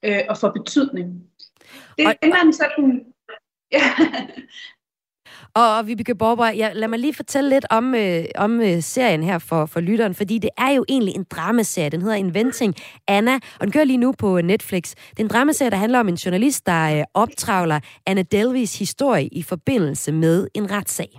øh, 0.04 0.22
og 0.30 0.38
får 0.38 0.50
betydning. 0.50 1.24
Det 1.98 2.06
er 2.06 2.44
man 2.44 2.54
sådan... 2.54 3.06
Ja. 3.72 3.84
Og 5.56 5.88
Vibeke 5.88 6.16
Borber, 6.16 6.48
ja, 6.48 6.72
lad 6.74 6.88
mig 6.88 7.00
lige 7.00 7.14
fortælle 7.14 7.50
lidt 7.50 7.66
om, 7.70 7.96
øh, 7.96 8.26
om 8.36 8.62
øh, 8.62 8.84
serien 8.84 9.24
her 9.24 9.38
for, 9.40 9.66
for 9.66 9.80
lytteren, 9.80 10.16
fordi 10.16 10.38
det 10.38 10.50
er 10.58 10.70
jo 10.70 10.86
egentlig 10.90 11.16
en 11.16 11.26
dramaserie. 11.30 11.90
Den 11.90 12.02
hedder 12.02 12.16
Inventing 12.16 12.76
Anna, 13.08 13.36
og 13.36 13.62
den 13.62 13.72
kører 13.72 13.84
lige 13.84 13.98
nu 13.98 14.12
på 14.18 14.42
Netflix. 14.42 14.90
Det 15.10 15.20
er 15.20 15.24
en 15.24 15.30
dramaserie, 15.30 15.72
der 15.72 15.78
handler 15.78 16.00
om 16.00 16.08
en 16.08 16.16
journalist, 16.16 16.66
der 16.66 16.98
øh, 16.98 17.04
optravler 17.14 17.80
Anna 18.06 18.22
Delvis 18.22 18.80
historie 18.80 19.28
i 19.28 19.44
forbindelse 19.44 20.12
med 20.12 20.48
en 20.54 20.72
retssag. 20.72 21.10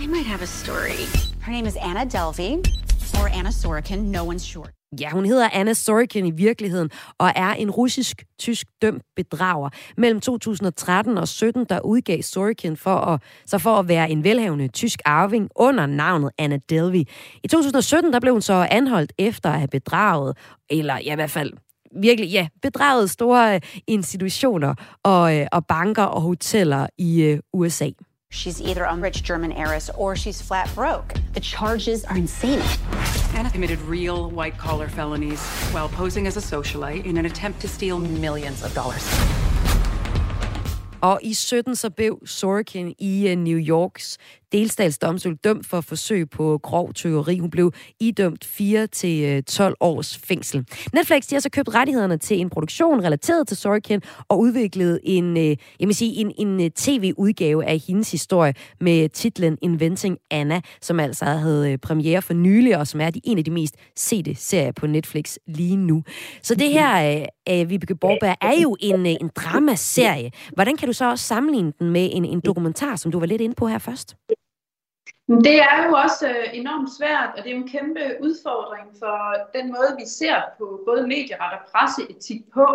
I 0.00 0.06
might 0.06 0.26
have 0.26 0.42
a 0.42 0.46
story. 0.46 1.06
Her 1.46 1.52
name 1.52 1.66
is 1.68 1.76
Anna 1.76 2.04
Delvey 2.04 2.83
or 3.20 3.28
Anna 3.38 3.50
Sorokin, 3.50 3.98
no 3.98 4.24
one's 4.30 4.44
sure. 4.44 4.70
Ja, 5.00 5.10
hun 5.10 5.26
hedder 5.26 5.48
Anna 5.52 5.72
Sorokin 5.72 6.26
i 6.26 6.30
virkeligheden, 6.30 6.90
og 7.18 7.32
er 7.36 7.50
en 7.50 7.70
russisk-tysk 7.70 8.66
dømt 8.82 9.02
bedrager. 9.16 9.68
Mellem 9.96 10.20
2013 10.20 11.18
og 11.18 11.28
17 11.28 11.64
der 11.68 11.80
udgav 11.80 12.22
Sorokin 12.22 12.76
for 12.76 12.96
at, 12.96 13.22
så 13.46 13.58
for 13.58 13.76
at 13.76 13.88
være 13.88 14.10
en 14.10 14.24
velhavende 14.24 14.68
tysk 14.68 15.00
arving 15.04 15.48
under 15.56 15.86
navnet 15.86 16.30
Anna 16.38 16.58
Delvey. 16.68 17.04
I 17.44 17.48
2017 17.48 18.12
der 18.12 18.20
blev 18.20 18.32
hun 18.32 18.42
så 18.42 18.68
anholdt 18.70 19.12
efter 19.18 19.50
at 19.50 19.58
have 19.58 19.68
bedraget, 19.68 20.36
eller 20.70 20.98
ja, 21.04 21.12
i 21.12 21.14
hvert 21.14 21.30
fald 21.30 21.52
virkelig, 22.02 22.30
ja, 22.30 22.48
bedraget 22.62 23.10
store 23.10 23.54
øh, 23.54 23.60
institutioner 23.86 24.74
og, 25.02 25.36
øh, 25.36 25.46
og 25.52 25.66
banker 25.66 26.02
og 26.02 26.20
hoteller 26.20 26.86
i 26.98 27.22
øh, 27.22 27.38
USA. 27.52 27.88
She's 28.34 28.60
either 28.60 28.84
a 28.84 28.96
rich 28.96 29.22
German 29.22 29.52
heiress 29.52 29.90
or 29.96 30.16
she's 30.16 30.42
flat 30.42 30.68
broke. 30.74 31.14
The 31.34 31.40
charges 31.40 32.04
are 32.04 32.16
insane. 32.16 32.62
Anna 33.36 33.50
committed 33.50 33.80
real 33.82 34.30
white 34.30 34.58
collar 34.58 34.88
felonies 34.88 35.40
while 35.72 35.88
posing 35.88 36.26
as 36.26 36.36
a 36.36 36.40
socialite 36.40 37.04
in 37.04 37.16
an 37.16 37.26
attempt 37.26 37.60
to 37.60 37.68
steal 37.68 37.98
millions 37.98 38.64
of 38.64 38.74
dollars. 38.74 39.04
Og 41.00 41.20
i 41.22 41.34
17 41.34 41.76
så 41.76 41.90
blev 41.90 42.18
Sorokin 42.26 42.94
i 42.98 43.28
øh, 43.28 43.36
New 43.36 43.58
Yorks 43.58 44.18
delstatsdomstol 44.54 45.36
dømt 45.44 45.66
for 45.66 45.80
forsøg 45.80 46.30
på 46.30 46.60
grov 46.62 46.92
tyveri. 46.92 47.38
Hun 47.38 47.50
blev 47.50 47.72
idømt 48.00 48.44
4 48.44 48.86
til 48.86 49.24
øh, 49.24 49.42
12 49.42 49.76
års 49.80 50.18
fængsel. 50.18 50.66
Netflix 50.92 51.26
de 51.26 51.34
har 51.34 51.40
så 51.40 51.50
købt 51.50 51.74
rettighederne 51.74 52.18
til 52.18 52.40
en 52.40 52.50
produktion 52.50 53.04
relateret 53.04 53.48
til 53.48 53.56
Sorokin 53.56 54.00
og 54.28 54.38
udviklet 54.40 55.00
en, 55.02 55.36
øh, 55.36 55.56
jeg 55.80 55.88
vil 55.88 55.94
sige, 55.94 56.12
en, 56.12 56.32
en 56.38 56.60
øh, 56.60 56.70
tv-udgave 56.70 57.64
af 57.64 57.78
hendes 57.78 58.10
historie 58.10 58.54
med 58.80 59.08
titlen 59.08 59.58
Inventing 59.62 60.18
Anna, 60.30 60.60
som 60.82 61.00
altså 61.00 61.24
havde 61.24 61.72
øh, 61.72 61.78
premiere 61.78 62.22
for 62.22 62.34
nylig, 62.34 62.78
og 62.78 62.86
som 62.86 63.00
er 63.00 63.10
de, 63.10 63.20
en 63.24 63.38
af 63.38 63.44
de 63.44 63.50
mest 63.50 63.76
sete 63.96 64.34
serier 64.34 64.72
på 64.72 64.86
Netflix 64.86 65.36
lige 65.46 65.76
nu. 65.76 66.02
Så 66.42 66.54
det 66.54 66.70
her, 66.70 67.26
øh, 67.48 67.70
Vibeke 67.70 67.94
Borberg, 67.94 68.36
er 68.40 68.60
jo 68.62 68.76
en, 68.80 69.06
en 69.06 69.30
dramaserie. 69.36 70.30
Hvordan 70.52 70.76
kan 70.76 70.88
du 70.88 70.92
så 70.92 71.10
også 71.10 71.24
sammenligne 71.24 71.72
den 71.78 71.90
med 71.90 72.08
en, 72.12 72.24
en 72.24 72.40
dokumentar, 72.40 72.96
som 72.96 73.12
du 73.12 73.18
var 73.18 73.26
lidt 73.26 73.40
inde 73.40 73.54
på 73.54 73.66
her 73.66 73.78
først? 73.78 74.16
Det 75.28 75.58
er 75.62 75.86
jo 75.86 75.92
også 75.92 76.28
øh, 76.28 76.58
enormt 76.58 76.90
svært, 76.98 77.30
og 77.36 77.44
det 77.44 77.52
er 77.52 77.56
en 77.56 77.68
kæmpe 77.68 78.00
udfordring 78.20 78.86
for 78.98 79.18
den 79.58 79.66
måde, 79.68 79.96
vi 79.98 80.06
ser 80.06 80.36
på 80.58 80.82
både 80.86 81.06
medieret 81.06 81.52
og 81.52 81.58
presseetik 81.72 82.40
på, 82.54 82.66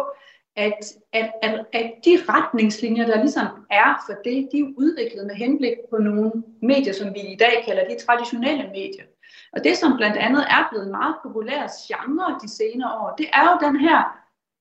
at, 0.56 0.80
at, 1.14 1.32
at, 1.42 1.66
at 1.74 1.92
de 2.06 2.20
retningslinjer, 2.30 3.06
der 3.06 3.22
ligesom 3.22 3.48
er 3.72 4.04
for 4.06 4.14
det, 4.24 4.50
de 4.52 4.60
er 4.60 4.74
udviklet 4.78 5.28
med 5.28 5.36
henblik 5.36 5.78
på 5.90 5.98
nogle 5.98 6.32
medier, 6.62 6.94
som 6.94 7.14
vi 7.14 7.20
i 7.20 7.36
dag 7.36 7.64
kalder 7.66 7.84
de 7.88 8.06
traditionelle 8.06 8.64
medier. 8.64 9.06
Og 9.54 9.64
det, 9.64 9.78
som 9.78 9.98
blandt 9.98 10.18
andet 10.18 10.44
er 10.50 10.68
blevet 10.72 10.88
meget 10.92 11.16
populær 11.24 11.62
genre 11.88 12.40
de 12.44 12.50
senere 12.50 12.94
år, 12.94 13.16
det 13.18 13.28
er 13.34 13.44
jo 13.50 13.68
den 13.68 13.80
her, 13.80 14.00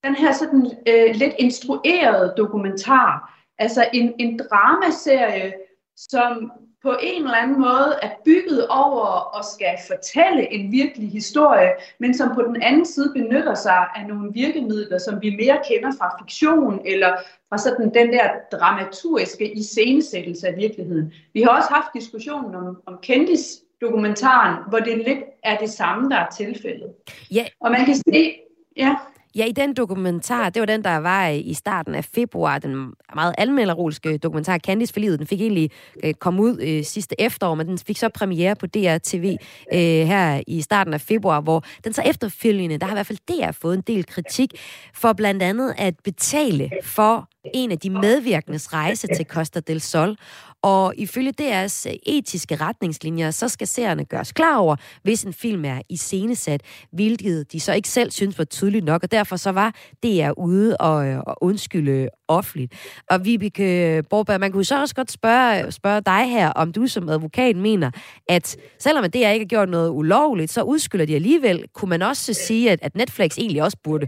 den 0.04 0.14
her 0.14 0.32
sådan 0.32 0.66
øh, 0.88 1.14
lidt 1.14 1.34
instruerede 1.38 2.34
dokumentar. 2.36 3.34
Altså 3.58 3.88
en, 3.92 4.14
en 4.18 4.38
dramaserie, 4.38 5.52
som 5.96 6.52
på 6.82 6.96
en 7.02 7.22
eller 7.24 7.36
anden 7.36 7.60
måde 7.60 7.98
er 8.02 8.10
bygget 8.24 8.68
over 8.68 9.06
og 9.06 9.44
skal 9.44 9.74
fortælle 9.86 10.52
en 10.52 10.72
virkelig 10.72 11.10
historie, 11.10 11.70
men 12.00 12.14
som 12.14 12.34
på 12.34 12.42
den 12.42 12.62
anden 12.62 12.86
side 12.86 13.12
benytter 13.14 13.54
sig 13.54 13.86
af 13.96 14.06
nogle 14.08 14.32
virkemidler, 14.32 14.98
som 14.98 15.22
vi 15.22 15.36
mere 15.36 15.58
kender 15.70 15.92
fra 15.98 16.16
fiktion 16.22 16.80
eller 16.84 17.16
fra 17.48 17.58
sådan 17.58 17.94
den 17.94 18.12
der 18.12 18.30
dramaturgiske 18.52 19.52
iscenesættelse 19.52 20.48
af 20.48 20.56
virkeligheden. 20.56 21.12
Vi 21.34 21.42
har 21.42 21.50
også 21.50 21.68
haft 21.70 21.88
diskussionen 21.94 22.54
om, 22.54 22.82
om 22.86 22.98
kendis 23.02 23.60
dokumentaren, 23.80 24.56
hvor 24.68 24.78
det 24.78 24.98
lidt 24.98 25.24
er 25.42 25.56
det 25.58 25.70
samme, 25.70 26.10
der 26.10 26.16
er 26.16 26.30
tilfældet. 26.30 26.92
Ja. 27.30 27.44
Og 27.60 27.70
man 27.70 27.84
kan 27.84 27.94
se, 27.94 28.34
ja. 28.76 28.96
Ja, 29.36 29.44
i 29.44 29.52
den 29.52 29.74
dokumentar, 29.74 30.50
det 30.50 30.60
var 30.60 30.66
den, 30.66 30.84
der 30.84 30.96
var 30.96 31.28
i 31.28 31.54
starten 31.54 31.94
af 31.94 32.04
februar, 32.04 32.58
den 32.58 32.92
meget 33.14 33.34
almelderolske 33.38 34.18
dokumentar 34.18 34.58
Candice 34.58 34.92
for 34.92 35.00
livet, 35.00 35.18
den 35.18 35.26
fik 35.26 35.40
egentlig 35.40 35.70
øh, 36.04 36.14
kom 36.14 36.40
ud 36.40 36.60
øh, 36.60 36.84
sidste 36.84 37.20
efterår, 37.20 37.54
men 37.54 37.66
den 37.68 37.78
fik 37.78 37.96
så 37.96 38.08
premiere 38.08 38.56
på 38.56 38.66
DR-TV 38.66 39.36
øh, 39.72 39.80
her 39.80 40.42
i 40.46 40.62
starten 40.62 40.94
af 40.94 41.00
februar, 41.00 41.40
hvor 41.40 41.64
den 41.84 41.92
så 41.92 42.02
efterfølgende, 42.02 42.78
der 42.78 42.86
har 42.86 42.92
i 42.92 42.96
hvert 42.96 43.06
fald 43.06 43.18
DR 43.28 43.52
fået 43.52 43.74
en 43.74 43.82
del 43.86 44.06
kritik 44.06 44.52
for 44.94 45.12
blandt 45.12 45.42
andet 45.42 45.74
at 45.78 45.94
betale 46.04 46.70
for 46.82 47.28
en 47.54 47.72
af 47.72 47.78
de 47.78 47.90
medvirkendes 47.90 48.72
rejse 48.72 49.08
til 49.16 49.24
Costa 49.24 49.60
del 49.60 49.80
Sol. 49.80 50.16
Og 50.62 50.94
ifølge 50.96 51.32
deres 51.32 51.86
øh, 51.86 51.94
etiske 52.06 52.56
retningslinjer, 52.56 53.30
så 53.30 53.48
skal 53.48 53.66
seerne 53.66 54.04
gøres 54.04 54.32
klar 54.32 54.56
over, 54.56 54.76
hvis 55.02 55.24
en 55.24 55.32
film 55.32 55.64
er 55.64 55.80
iscenesat, 55.88 56.62
hvilket 56.92 57.52
de 57.52 57.60
så 57.60 57.72
ikke 57.72 57.88
selv 57.88 58.10
synes 58.10 58.38
var 58.38 58.44
tydeligt 58.44 58.84
nok, 58.84 59.02
og 59.02 59.10
derfor 59.10 59.36
så 59.36 59.52
var 59.52 59.74
DR 60.02 60.30
ude 60.38 60.76
og, 60.76 61.06
øh, 61.06 61.18
og 61.26 61.36
undskylde 61.40 62.08
offentligt. 62.28 62.72
Og 63.10 63.24
Vibeke 63.24 64.02
Borberg, 64.10 64.40
man 64.40 64.52
kunne 64.52 64.64
så 64.64 64.80
også 64.80 64.94
godt 64.94 65.12
spørge, 65.12 65.72
spørge 65.72 66.00
dig 66.00 66.30
her, 66.30 66.50
om 66.50 66.72
du 66.72 66.86
som 66.86 67.08
advokat 67.08 67.56
mener, 67.56 67.90
at 68.28 68.56
selvom 68.78 69.04
det 69.04 69.14
ikke 69.14 69.26
har 69.26 69.44
gjort 69.44 69.68
noget 69.68 69.90
ulovligt, 69.90 70.52
så 70.52 70.62
udskylder 70.62 71.06
de 71.06 71.14
alligevel. 71.14 71.64
Kunne 71.74 71.88
man 71.88 72.02
også 72.02 72.34
sige, 72.34 72.70
at, 72.70 72.78
at 72.82 72.94
Netflix 72.94 73.38
egentlig 73.38 73.62
også 73.62 73.76
burde 73.84 74.06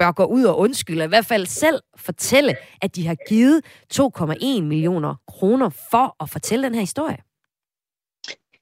bør 0.00 0.12
gå 0.12 0.24
ud 0.24 0.44
og 0.44 0.58
undskylde, 0.58 1.04
i 1.04 1.08
hvert 1.08 1.26
fald 1.26 1.46
selv 1.46 1.80
fortælle, 1.96 2.56
at 2.82 2.96
de 2.96 3.06
har 3.06 3.16
givet 3.28 3.64
2,1 3.94 4.62
millioner 4.62 5.14
kroner 5.28 5.68
for 5.90 6.16
at 6.22 6.30
fortælle 6.30 6.64
den 6.64 6.74
her 6.74 6.80
historie? 6.80 7.18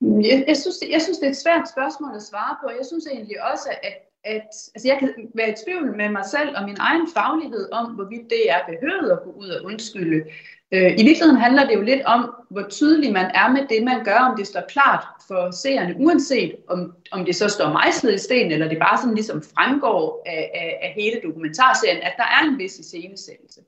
Jeg, 0.01 0.45
jeg, 0.49 0.57
synes, 0.57 0.77
jeg 0.91 1.03
synes, 1.03 1.19
det 1.19 1.27
er 1.27 1.31
et 1.31 1.37
svært 1.37 1.69
spørgsmål 1.69 2.17
at 2.17 2.23
svare 2.23 2.57
på. 2.63 2.71
Jeg 2.79 2.87
synes 2.87 3.07
egentlig 3.07 3.37
også, 3.53 3.69
at, 3.83 3.95
at 4.27 4.51
altså 4.75 4.89
jeg 4.89 4.97
kan 5.01 5.11
være 5.35 5.51
i 5.51 5.55
tvivl 5.65 5.97
med 5.97 6.09
mig 6.09 6.25
selv 6.31 6.57
og 6.57 6.65
min 6.65 6.77
egen 6.79 7.09
faglighed 7.15 7.73
om, 7.73 7.87
hvorvidt 7.87 8.31
det 8.31 8.51
er 8.51 8.61
behøvet 8.71 9.11
at 9.11 9.23
gå 9.25 9.31
ud 9.31 9.49
og 9.49 9.65
undskylde. 9.65 10.25
Øh, 10.73 10.93
I 11.01 11.03
virkeligheden 11.09 11.37
handler 11.37 11.67
det 11.67 11.75
jo 11.75 11.83
lidt 11.83 12.03
om, 12.03 12.35
hvor 12.51 12.67
tydelig 12.71 13.13
man 13.13 13.31
er 13.35 13.49
med 13.49 13.67
det, 13.69 13.85
man 13.85 14.05
gør, 14.05 14.19
om 14.19 14.37
det 14.37 14.47
står 14.47 14.63
klart 14.69 15.05
for 15.29 15.51
seerne, 15.51 15.95
uanset 15.99 16.57
om, 16.69 16.95
om 17.13 17.25
det 17.25 17.37
så 17.37 17.49
står 17.49 17.73
mejslet 17.73 18.15
i 18.15 18.19
sten, 18.19 18.53
eller 18.53 18.69
det 18.69 18.79
bare 18.79 18.99
sådan 18.99 19.15
ligesom 19.15 19.43
fremgår 19.43 20.23
af, 20.27 20.51
af, 20.55 20.79
af 20.83 20.93
hele 20.93 21.21
dokumentarserien, 21.25 22.03
at 22.03 22.15
der 22.17 22.25
er 22.25 22.45
en 22.45 22.59
vis 22.59 22.79
iscenesættelse. 22.79 23.61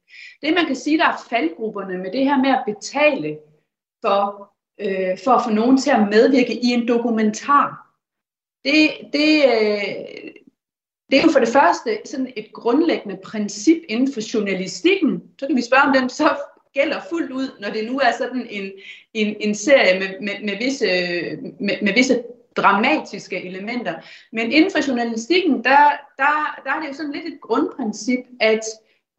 Det 0.42 0.54
man 0.54 0.66
kan 0.66 0.76
sige, 0.76 0.98
der 0.98 1.08
er 1.08 1.26
faldgrupperne 1.30 1.98
med 1.98 2.12
det 2.12 2.24
her 2.24 2.36
med 2.36 2.50
at 2.50 2.64
betale 2.66 3.38
for, 4.04 4.52
øh, 4.80 5.18
for 5.24 5.30
at 5.30 5.44
få 5.44 5.50
nogen 5.50 5.78
til 5.78 5.90
at 5.90 6.08
medvirke 6.08 6.54
i 6.54 6.66
en 6.66 6.88
dokumentar, 6.88 7.88
det, 8.64 8.90
det, 9.12 9.44
øh, 9.54 10.30
det 11.10 11.18
er 11.18 11.22
jo 11.22 11.32
for 11.32 11.38
det 11.38 11.48
første 11.48 11.98
sådan 12.04 12.32
et 12.36 12.52
grundlæggende 12.52 13.18
princip 13.24 13.82
inden 13.88 14.12
for 14.12 14.20
journalistikken. 14.34 15.22
Så 15.38 15.46
kan 15.46 15.56
vi 15.56 15.62
spørge, 15.62 15.82
om 15.82 15.92
den 15.92 16.08
så 16.08 16.36
gælder 16.74 17.00
fuldt 17.08 17.32
ud, 17.32 17.48
når 17.60 17.70
det 17.70 17.92
nu 17.92 17.98
er 17.98 18.12
sådan 18.18 18.46
en, 18.50 18.72
en, 19.14 19.36
en 19.40 19.54
serie 19.54 19.98
med, 20.00 20.08
med, 20.20 20.44
med, 20.44 20.58
visse, 20.58 20.86
med, 21.60 21.82
med 21.82 21.94
visse 21.94 22.22
dramatiske 22.56 23.44
elementer. 23.44 23.94
Men 24.32 24.52
inden 24.52 24.70
for 24.70 24.88
journalistikken, 24.88 25.64
der, 25.64 25.78
der, 26.16 26.60
der 26.64 26.70
er 26.72 26.80
det 26.80 26.88
jo 26.88 26.94
sådan 26.94 27.12
lidt 27.12 27.26
et 27.26 27.40
grundprincip, 27.40 28.18
at 28.40 28.60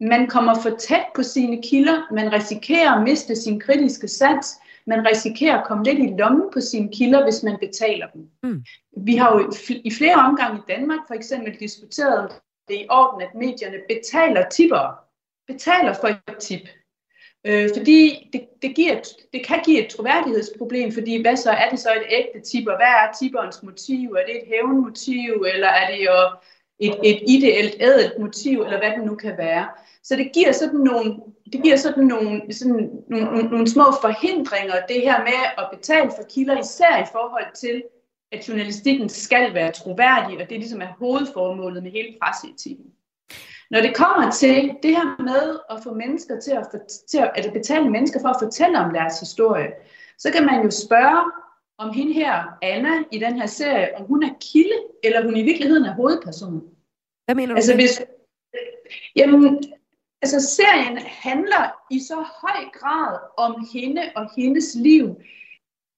man 0.00 0.26
kommer 0.26 0.60
for 0.62 0.70
tæt 0.70 1.04
på 1.14 1.22
sine 1.22 1.62
kilder, 1.62 2.14
man 2.14 2.32
risikerer 2.32 2.92
at 2.92 3.02
miste 3.02 3.36
sin 3.36 3.60
kritiske 3.60 4.08
sans, 4.08 4.59
man 4.86 5.06
risikerer 5.06 5.58
at 5.58 5.66
komme 5.66 5.84
lidt 5.84 5.98
i 5.98 6.14
lommen 6.18 6.50
på 6.52 6.60
sine 6.60 6.88
kilder, 6.92 7.24
hvis 7.24 7.42
man 7.42 7.58
betaler 7.60 8.06
dem. 8.06 8.30
Mm. 8.42 8.64
Vi 8.96 9.16
har 9.16 9.32
jo 9.32 9.52
i 9.84 9.90
flere 9.90 10.14
omgange 10.14 10.58
i 10.58 10.72
Danmark 10.72 11.00
for 11.06 11.14
eksempel 11.14 11.60
diskuteret 11.60 12.30
det 12.68 12.74
i 12.74 12.86
orden, 12.90 13.22
at 13.22 13.34
medierne 13.34 13.78
betaler 13.88 14.48
tipper, 14.48 15.04
betaler 15.46 15.92
for 15.92 16.08
et 16.08 16.38
tip. 16.38 16.68
Øh, 17.44 17.68
fordi 17.76 18.28
det, 18.32 18.48
det, 18.62 18.76
giver, 18.76 19.00
det 19.32 19.46
kan 19.46 19.62
give 19.64 19.84
et 19.84 19.90
troværdighedsproblem, 19.90 20.92
fordi 20.92 21.22
hvad 21.22 21.36
så 21.36 21.50
er 21.50 21.70
det 21.70 21.78
så 21.78 21.92
et 21.92 22.06
ægte 22.08 22.50
tipper? 22.50 22.76
Hvad 22.76 22.86
er 22.86 23.12
tipperens 23.20 23.62
motiv? 23.62 24.10
Er 24.12 24.26
det 24.26 24.36
et 24.36 24.46
hævnmotiv, 24.46 25.46
eller 25.54 25.68
er 25.68 25.90
det 25.90 26.04
jo 26.04 26.36
et, 26.80 26.96
et 27.02 27.22
ideelt 27.26 27.76
ædelt 27.80 28.18
motiv, 28.18 28.60
eller 28.60 28.78
hvad 28.78 28.90
det 28.90 29.04
nu 29.06 29.14
kan 29.14 29.34
være? 29.38 29.68
Så 30.02 30.16
det 30.16 30.32
giver 30.32 30.52
sådan 30.52 30.80
nogle, 30.80 31.16
det 31.52 31.62
giver 31.62 31.76
sådan 31.76 32.04
nogle, 32.04 32.52
sådan 32.52 32.72
nogle, 32.72 32.90
nogle, 33.08 33.42
nogle 33.42 33.68
små 33.68 33.84
forhindringer, 34.00 34.74
det 34.88 35.00
her 35.00 35.18
med 35.18 35.40
at 35.58 35.68
betale 35.72 36.10
for 36.16 36.22
kilder, 36.34 36.60
især 36.60 37.02
i 37.02 37.06
forhold 37.12 37.54
til, 37.54 37.82
at 38.32 38.48
journalistikken 38.48 39.08
skal 39.08 39.54
være 39.54 39.72
troværdig, 39.72 40.42
og 40.42 40.50
det 40.50 40.58
ligesom 40.58 40.80
er 40.80 40.96
hovedformålet 40.98 41.82
med 41.82 41.90
hele 41.90 42.16
presseetikken. 42.22 42.86
Når 43.70 43.80
det 43.80 43.96
kommer 43.96 44.30
til 44.30 44.72
det 44.82 44.96
her 44.96 45.22
med 45.22 45.58
at 45.70 45.82
få 45.82 45.94
mennesker 45.94 46.40
til 46.40 46.50
at, 46.50 46.66
for, 46.70 46.78
til 47.08 47.18
at, 47.18 47.30
at 47.34 47.52
betale 47.52 47.90
mennesker 47.90 48.20
for 48.20 48.28
at 48.28 48.36
fortælle 48.42 48.78
om 48.78 48.92
deres 48.92 49.20
historie, 49.20 49.70
så 50.18 50.32
kan 50.32 50.46
man 50.46 50.64
jo 50.64 50.70
spørge, 50.70 51.32
om 51.78 51.92
hende 51.92 52.12
her, 52.12 52.58
Anna, 52.62 52.90
i 53.12 53.18
den 53.18 53.40
her 53.40 53.46
serie, 53.46 53.96
om 53.96 54.04
hun 54.06 54.22
er 54.22 54.30
kilde, 54.52 54.78
eller 55.02 55.24
hun 55.24 55.36
i 55.36 55.42
virkeligheden 55.42 55.84
er 55.84 55.94
hovedperson. 55.94 56.62
Hvad 57.30 57.34
mener 57.34 57.54
du? 57.54 57.56
Altså, 57.56 57.74
hvis, 57.74 58.02
jamen, 59.16 59.62
altså 60.22 60.40
serien 60.40 60.98
handler 60.98 61.72
i 61.90 62.00
så 62.00 62.14
høj 62.14 62.64
grad 62.72 63.18
om 63.36 63.68
hende 63.72 64.02
og 64.16 64.30
hendes 64.36 64.74
liv, 64.74 65.16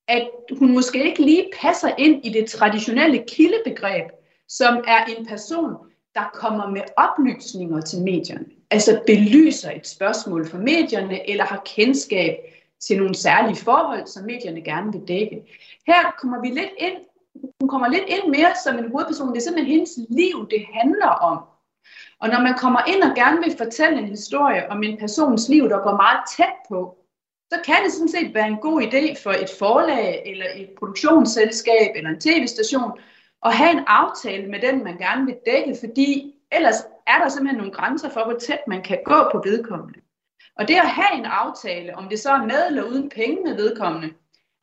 at 0.09 0.29
hun 0.59 0.73
måske 0.73 1.05
ikke 1.05 1.23
lige 1.23 1.51
passer 1.61 1.95
ind 1.99 2.27
i 2.27 2.29
det 2.29 2.51
traditionelle 2.51 3.25
kildebegreb, 3.29 4.07
som 4.49 4.85
er 4.87 5.05
en 5.05 5.27
person, 5.27 5.77
der 6.15 6.31
kommer 6.35 6.71
med 6.71 6.83
oplysninger 6.97 7.81
til 7.81 8.03
medierne. 8.03 8.47
Altså 8.71 9.03
belyser 9.07 9.71
et 9.71 9.87
spørgsmål 9.87 10.49
for 10.49 10.59
medierne, 10.59 11.31
eller 11.31 11.45
har 11.45 11.63
kendskab 11.65 12.37
til 12.81 12.99
nogle 12.99 13.15
særlige 13.15 13.65
forhold, 13.65 14.07
som 14.07 14.25
medierne 14.25 14.63
gerne 14.63 14.93
vil 14.93 15.09
dække. 15.09 15.43
Her 15.87 16.17
kommer 16.19 16.41
vi 16.41 16.49
lidt 16.49 16.73
ind, 16.79 16.97
hun 17.61 17.69
kommer 17.69 17.89
lidt 17.89 18.05
ind 18.07 18.27
mere 18.31 18.53
som 18.65 18.79
en 18.79 18.91
hovedperson. 18.91 19.29
Det 19.29 19.37
er 19.37 19.41
simpelthen 19.41 19.75
hendes 19.75 19.99
liv, 20.09 20.49
det 20.51 20.67
handler 20.75 21.09
om. 21.09 21.39
Og 22.21 22.29
når 22.29 22.41
man 22.41 22.55
kommer 22.59 22.81
ind 22.87 23.03
og 23.03 23.15
gerne 23.15 23.39
vil 23.45 23.57
fortælle 23.57 23.99
en 23.99 24.09
historie 24.09 24.71
om 24.71 24.83
en 24.83 24.99
persons 24.99 25.49
liv, 25.49 25.69
der 25.69 25.79
går 25.83 25.97
meget 25.97 26.21
tæt 26.37 26.57
på, 26.69 26.97
så 27.53 27.59
kan 27.65 27.85
det 27.85 27.93
sådan 27.93 28.09
set 28.09 28.35
være 28.35 28.49
en 28.49 28.57
god 28.57 28.83
idé 28.83 29.23
for 29.23 29.31
et 29.31 29.51
forlag, 29.59 30.23
eller 30.27 30.47
et 30.57 30.71
produktionsselskab, 30.79 31.91
eller 31.95 32.11
en 32.11 32.21
tv-station, 32.21 32.93
at 33.45 33.57
have 33.57 33.71
en 33.71 33.85
aftale 33.87 34.47
med 34.51 34.61
den, 34.61 34.85
man 34.85 34.99
gerne 34.99 35.27
vil 35.27 35.37
dække, 35.47 35.77
fordi 35.81 36.35
ellers 36.53 36.77
er 37.07 37.19
der 37.19 37.29
simpelthen 37.29 37.59
nogle 37.59 37.73
grænser 37.73 38.11
for, 38.11 38.25
hvor 38.25 38.39
tæt 38.39 38.63
man 38.67 38.83
kan 38.83 38.99
gå 39.05 39.29
på 39.33 39.43
vedkommende. 39.45 40.01
Og 40.57 40.69
det 40.69 40.75
at 40.75 40.89
have 40.89 41.19
en 41.19 41.25
aftale, 41.25 41.97
om 41.97 42.09
det 42.09 42.19
så 42.19 42.31
er 42.31 42.43
med 42.43 42.67
eller 42.67 42.83
uden 42.83 43.09
penge 43.09 43.43
med 43.45 43.55
vedkommende, 43.55 44.15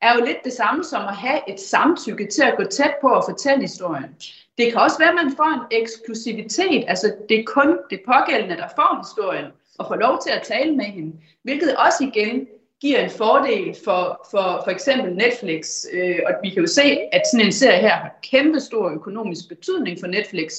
er 0.01 0.13
jo 0.15 0.25
lidt 0.25 0.43
det 0.43 0.53
samme 0.53 0.83
som 0.83 1.07
at 1.07 1.15
have 1.15 1.49
et 1.49 1.59
samtykke 1.59 2.27
til 2.27 2.43
at 2.43 2.57
gå 2.57 2.63
tæt 2.63 2.93
på 3.01 3.07
at 3.07 3.23
fortælle 3.29 3.61
historien. 3.61 4.15
Det 4.57 4.71
kan 4.71 4.81
også 4.81 4.97
være, 4.99 5.09
at 5.09 5.19
man 5.25 5.35
får 5.37 5.53
en 5.53 5.81
eksklusivitet, 5.81 6.85
altså 6.87 7.15
det 7.29 7.39
er 7.39 7.43
kun 7.43 7.77
det 7.89 8.01
pågældende, 8.05 8.57
der 8.57 8.67
får 8.75 8.97
historien, 8.97 9.51
og 9.79 9.87
får 9.87 9.95
lov 9.95 10.21
til 10.21 10.29
at 10.29 10.43
tale 10.43 10.75
med 10.75 10.85
hende, 10.85 11.15
hvilket 11.43 11.75
også 11.75 12.03
igen 12.03 12.47
giver 12.81 12.99
en 12.99 13.09
fordel 13.09 13.75
for, 13.85 14.27
for, 14.31 14.61
for 14.63 14.69
eksempel 14.69 15.15
Netflix. 15.15 15.85
Øh, 15.93 16.19
og 16.25 16.33
vi 16.43 16.49
kan 16.49 16.61
jo 16.61 16.67
se, 16.67 16.97
at 17.11 17.21
sådan 17.31 17.45
en 17.45 17.51
serie 17.51 17.79
her 17.79 17.95
har 17.95 18.19
kæmpe 18.23 18.59
stor 18.59 18.89
økonomisk 18.89 19.49
betydning 19.49 19.99
for 19.99 20.07
Netflix. 20.07 20.53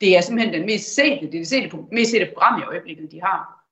Det 0.00 0.16
er 0.16 0.20
simpelthen 0.20 0.54
den 0.54 0.66
mest 0.66 0.94
sete, 0.94 1.20
det 1.20 1.26
er 1.26 1.30
det 1.30 1.48
sete, 1.48 1.76
mest 1.92 2.10
sete 2.10 2.30
program 2.34 2.60
i 2.60 2.64
øjeblikket, 2.64 3.12
de 3.12 3.20
har. 3.22 3.63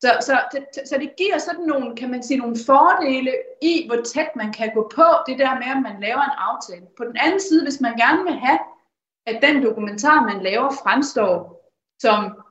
Så, 0.00 0.10
så, 0.20 0.40
så, 0.52 0.80
så 0.84 0.98
det 0.98 1.16
giver 1.16 1.38
sådan 1.38 1.64
nogle, 1.64 1.96
kan 1.96 2.10
man 2.10 2.22
sige, 2.22 2.38
nogle 2.38 2.56
fordele 2.66 3.32
i, 3.62 3.86
hvor 3.86 4.02
tæt 4.02 4.36
man 4.36 4.52
kan 4.52 4.70
gå 4.74 4.92
på 4.94 5.06
det 5.26 5.38
der 5.38 5.54
med, 5.54 5.66
at 5.76 5.82
man 5.82 6.00
laver 6.00 6.22
en 6.22 6.38
aftale. 6.38 6.86
På 6.96 7.04
den 7.04 7.16
anden 7.16 7.40
side, 7.40 7.62
hvis 7.62 7.80
man 7.80 7.96
gerne 7.96 8.22
vil 8.22 8.32
have, 8.32 8.58
at 9.26 9.42
den 9.42 9.62
dokumentar, 9.62 10.22
man 10.22 10.42
laver, 10.42 10.70
fremstår 10.82 11.56
som 11.98 12.42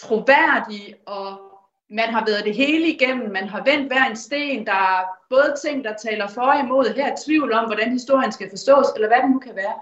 troværdig, 0.00 0.96
og 1.06 1.50
man 1.90 2.08
har 2.08 2.24
været 2.26 2.44
det 2.44 2.54
hele 2.54 2.88
igennem, 2.88 3.30
man 3.30 3.48
har 3.48 3.64
vendt 3.64 3.86
hver 3.86 4.04
en 4.04 4.16
sten, 4.16 4.66
der 4.66 4.72
er 4.72 5.04
både 5.30 5.54
ting, 5.64 5.84
der 5.84 5.94
taler 5.94 6.28
for 6.28 6.42
og 6.42 6.60
imod, 6.60 6.94
her 6.94 7.12
er 7.12 7.16
tvivl 7.26 7.52
om, 7.52 7.66
hvordan 7.66 7.92
historien 7.92 8.32
skal 8.32 8.50
forstås, 8.50 8.86
eller 8.94 9.08
hvad 9.08 9.22
det 9.22 9.30
nu 9.30 9.38
kan 9.38 9.56
være, 9.56 9.74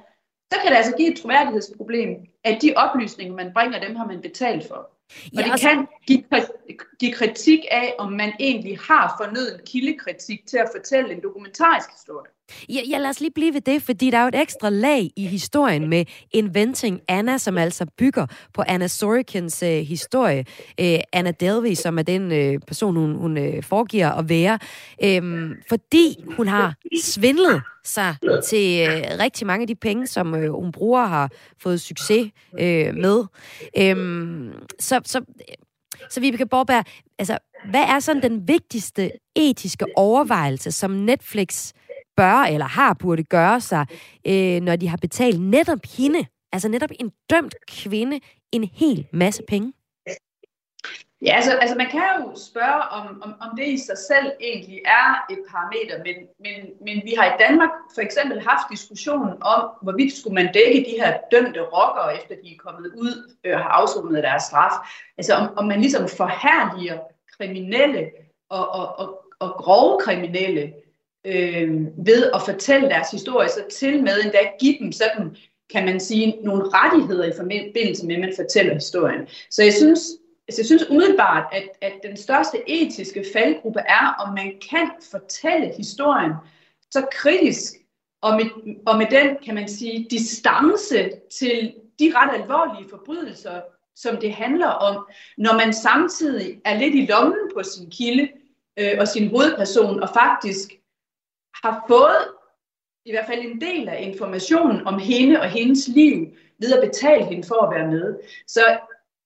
så 0.52 0.59
kan 0.62 0.70
det 0.70 0.76
altså 0.76 0.94
give 0.96 1.12
et 1.12 1.20
troværdighedsproblem, 1.20 2.11
at 2.44 2.62
de 2.62 2.74
oplysninger, 2.76 3.34
man 3.34 3.52
bringer, 3.52 3.80
dem 3.80 3.96
har 3.96 4.06
man 4.06 4.20
betalt 4.20 4.68
for. 4.68 4.97
Og 5.36 5.42
ja, 5.42 5.52
det 5.52 5.61
kan 5.61 5.86
give, 6.06 6.24
give 7.00 7.12
kritik 7.12 7.61
af, 7.70 7.94
om 7.98 8.12
man 8.12 8.32
egentlig 8.40 8.78
har 8.78 9.14
fornøden 9.20 9.61
kildekritik 9.66 10.46
til 10.46 10.56
at 10.56 10.70
fortælle 10.76 11.12
en 11.12 11.22
dokumentarisk 11.22 11.90
historie. 11.90 12.30
Ja, 12.68 12.80
ja, 12.90 12.99
lad 12.99 13.11
os 13.11 13.20
lige 13.20 13.30
blive 13.34 13.55
ved 13.55 13.61
det, 13.61 13.82
fordi 13.82 14.11
der 14.11 14.18
er 14.18 14.22
jo 14.22 14.28
et 14.28 14.40
ekstra 14.40 14.70
lag 14.70 15.11
i 15.16 15.26
historien 15.26 15.88
med 15.88 16.05
Inventing 16.30 17.01
Anna, 17.09 17.38
som 17.38 17.59
altså 17.59 17.86
bygger 17.99 18.26
på 18.55 18.62
Anna 18.66 18.86
Sorokins 18.86 19.62
øh, 19.62 19.78
historie. 19.78 20.44
Øh, 20.80 20.99
Anna 21.12 21.30
Delvey, 21.30 21.74
som 21.74 21.99
er 21.99 22.03
den 22.03 22.32
øh, 22.32 22.61
person, 22.66 22.96
hun, 22.96 23.14
hun 23.14 23.38
øh, 23.38 23.62
foregiver 23.62 24.11
at 24.11 24.28
være. 24.28 24.59
Øh, 25.05 25.51
fordi 25.68 26.24
hun 26.36 26.49
har 26.49 26.74
svindlet 27.03 27.62
sig 27.84 28.16
til 28.44 28.88
øh, 28.88 29.03
rigtig 29.18 29.46
mange 29.46 29.62
af 29.62 29.66
de 29.66 29.74
penge, 29.74 30.07
som 30.07 30.34
øh, 30.34 30.53
hun 30.53 30.72
bruger 30.72 31.07
har 31.07 31.30
fået 31.62 31.80
succes 31.80 32.30
øh, 32.61 32.94
med. 32.94 33.24
Øh, 33.78 33.96
så, 34.80 35.01
så, 35.05 35.20
så 36.11 36.20
Vibeke 36.20 36.46
Borberg, 36.46 36.84
altså, 37.18 37.38
hvad 37.70 37.82
er 37.82 38.01
sådan 38.01 38.22
den 38.22 38.49
vigtigste 38.49 39.11
etiske 39.36 39.86
overvejelse, 39.96 40.72
som 40.72 40.90
Netflix 40.90 41.72
bør 42.20 42.38
eller 42.52 42.66
har 42.66 42.92
burde 42.94 43.24
gøre 43.24 43.60
sig, 43.60 43.86
øh, 44.26 44.60
når 44.60 44.76
de 44.76 44.88
har 44.88 44.96
betalt 44.96 45.40
netop 45.40 45.82
hende, 45.96 46.26
altså 46.52 46.68
netop 46.68 46.90
en 47.00 47.10
dømt 47.30 47.54
kvinde, 47.68 48.20
en 48.52 48.64
hel 48.64 49.06
masse 49.12 49.42
penge? 49.48 49.72
Ja, 51.26 51.32
altså, 51.36 51.52
altså 51.62 51.76
man 51.76 51.90
kan 51.90 52.02
jo 52.18 52.22
spørge, 52.50 52.82
om, 52.98 53.22
om, 53.24 53.34
om 53.44 53.56
det 53.56 53.66
i 53.66 53.78
sig 53.78 53.98
selv 54.10 54.28
egentlig 54.40 54.80
er 54.84 55.08
et 55.32 55.38
parameter, 55.50 55.96
men, 56.06 56.16
men, 56.44 56.58
men 56.86 56.96
vi 57.08 57.12
har 57.18 57.26
i 57.34 57.38
Danmark 57.44 57.70
for 57.94 58.00
eksempel 58.00 58.40
haft 58.40 58.66
diskussionen 58.70 59.42
om, 59.42 59.60
hvorvidt 59.82 60.12
skulle 60.12 60.34
man 60.34 60.52
dække 60.54 60.90
de 60.90 61.00
her 61.00 61.18
dømte 61.32 61.60
rockere, 61.60 62.16
efter 62.18 62.34
de 62.42 62.48
er 62.54 62.58
kommet 62.66 62.92
ud 63.04 63.34
øh, 63.44 63.56
har 63.58 63.68
afsonet 63.80 64.22
deres 64.22 64.42
straf. 64.42 64.74
Altså 65.18 65.34
om, 65.34 65.46
om 65.56 65.64
man 65.66 65.80
ligesom 65.80 66.08
forhærliger 66.08 66.98
kriminelle 67.36 68.10
og, 68.50 68.68
og, 68.68 68.98
og, 68.98 69.08
og 69.38 69.50
grove 69.50 70.00
kriminelle 70.00 70.72
øh, 71.24 71.80
ved 72.06 72.30
at 72.34 72.42
fortælle 72.42 72.88
deres 72.88 73.10
historie, 73.10 73.48
så 73.48 73.64
til 73.70 74.02
med 74.02 74.24
endda 74.24 74.38
give 74.60 74.78
dem 74.78 74.92
sådan, 74.92 75.36
kan 75.70 75.84
man 75.84 76.00
sige, 76.00 76.38
nogle 76.42 76.64
rettigheder 76.64 77.24
i 77.24 77.36
forbindelse 77.36 78.06
med, 78.06 78.14
at 78.14 78.20
man 78.20 78.32
fortæller 78.36 78.74
historien. 78.74 79.26
Så 79.50 79.62
jeg 79.62 79.72
synes, 79.72 80.00
altså 80.48 80.60
jeg 80.60 80.66
synes 80.66 80.90
umiddelbart, 80.90 81.44
at, 81.52 81.68
at 81.80 81.92
den 82.02 82.16
største 82.16 82.58
etiske 82.66 83.24
faldgruppe 83.32 83.80
er, 83.80 84.14
om 84.26 84.34
man 84.34 84.52
kan 84.70 84.90
fortælle 85.10 85.72
historien 85.76 86.32
så 86.90 87.06
kritisk, 87.12 87.74
og 88.22 88.36
med, 88.36 88.76
og 88.86 88.98
med 88.98 89.06
den, 89.10 89.36
kan 89.44 89.54
man 89.54 89.68
sige, 89.68 90.06
distance 90.10 91.10
til 91.30 91.74
de 91.98 92.12
ret 92.14 92.42
alvorlige 92.42 92.90
forbrydelser, 92.90 93.60
som 93.96 94.16
det 94.16 94.32
handler 94.32 94.66
om, 94.66 95.06
når 95.38 95.54
man 95.54 95.72
samtidig 95.72 96.60
er 96.64 96.78
lidt 96.78 96.94
i 96.94 97.06
lommen 97.06 97.50
på 97.54 97.62
sin 97.62 97.90
kilde 97.90 98.28
øh, 98.78 98.92
og 98.98 99.08
sin 99.08 99.28
hovedperson, 99.28 100.02
og 100.02 100.08
faktisk 100.14 100.77
har 101.64 101.84
fået 101.88 102.24
i 103.04 103.11
hvert 103.11 103.26
fald 103.26 103.40
en 103.40 103.61
del 103.61 103.88
af 103.88 104.02
informationen 104.02 104.86
om 104.86 104.98
hende 104.98 105.40
og 105.40 105.48
hendes 105.48 105.88
liv 105.88 106.26
ved 106.61 106.72
at 106.72 106.88
betale 106.88 107.24
hende 107.24 107.48
for 107.48 107.62
at 107.66 107.74
være 107.76 107.88
med. 107.88 108.16
Så 108.46 108.78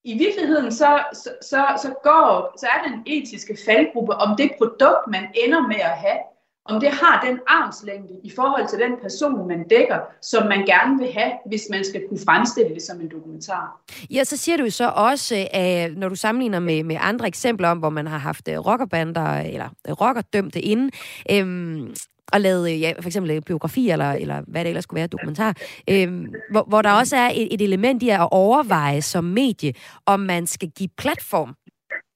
i 0.05 0.19
virkeligheden 0.19 0.73
så, 0.73 1.03
så, 1.13 1.31
så, 1.43 1.65
så, 1.83 1.95
går, 2.03 2.55
så 2.59 2.67
er 2.67 2.89
den 2.89 3.03
etiske 3.07 3.59
faldgruppe 3.67 4.15
om 4.15 4.37
det 4.37 4.51
produkt, 4.59 5.07
man 5.09 5.25
ender 5.45 5.67
med 5.69 5.77
at 5.77 5.99
have, 6.05 6.19
om 6.65 6.81
det 6.81 6.91
har 6.91 7.25
den 7.27 7.39
armslængde 7.47 8.15
i 8.25 8.31
forhold 8.37 8.69
til 8.69 8.79
den 8.79 8.93
person, 9.03 9.49
man 9.49 9.69
dækker, 9.69 9.99
som 10.23 10.47
man 10.47 10.67
gerne 10.67 10.99
vil 10.99 11.13
have, 11.13 11.33
hvis 11.47 11.67
man 11.71 11.85
skal 11.85 12.09
kunne 12.09 12.21
fremstille 12.27 12.75
det 12.75 12.83
som 12.83 13.01
en 13.01 13.11
dokumentar. 13.11 13.81
Ja, 14.11 14.25
så 14.25 14.37
siger 14.37 14.57
du 14.57 14.71
så 14.71 14.89
også, 14.89 15.49
at 15.53 15.97
når 15.97 16.09
du 16.09 16.15
sammenligner 16.15 16.61
med, 16.61 16.85
med 16.85 16.97
andre 17.01 17.27
eksempler 17.27 17.69
om, 17.69 17.79
hvor 17.79 17.91
man 17.91 18.07
har 18.07 18.19
haft 18.19 18.49
øh, 18.49 18.59
rockerbander 18.59 19.39
eller 19.39 19.69
øh, 19.89 19.93
rockerdømte 19.93 20.61
inden, 20.61 20.91
øhm, 21.31 21.95
og 22.33 22.41
lavet 22.41 22.81
ja, 22.81 22.93
for 23.01 23.09
eksempel 23.09 23.43
biografi, 23.43 23.91
eller, 23.91 24.13
eller 24.13 24.43
hvad 24.47 24.65
det 24.65 24.69
ellers 24.69 24.85
skulle 24.85 24.99
være, 24.99 25.07
dokumentar, 25.07 25.55
øhm, 25.91 26.35
hvor, 26.51 26.65
hvor 26.69 26.83
der 26.83 26.93
også 26.93 27.17
er 27.17 27.31
et, 27.35 27.55
et 27.55 27.61
element 27.61 28.03
i 28.03 28.09
at 28.09 28.29
overveje 28.31 29.03
som 29.03 29.25
medie, 29.25 29.73
om 30.07 30.21
man 30.21 30.47
skal 30.47 30.71
give 30.71 30.89
platform 30.99 31.55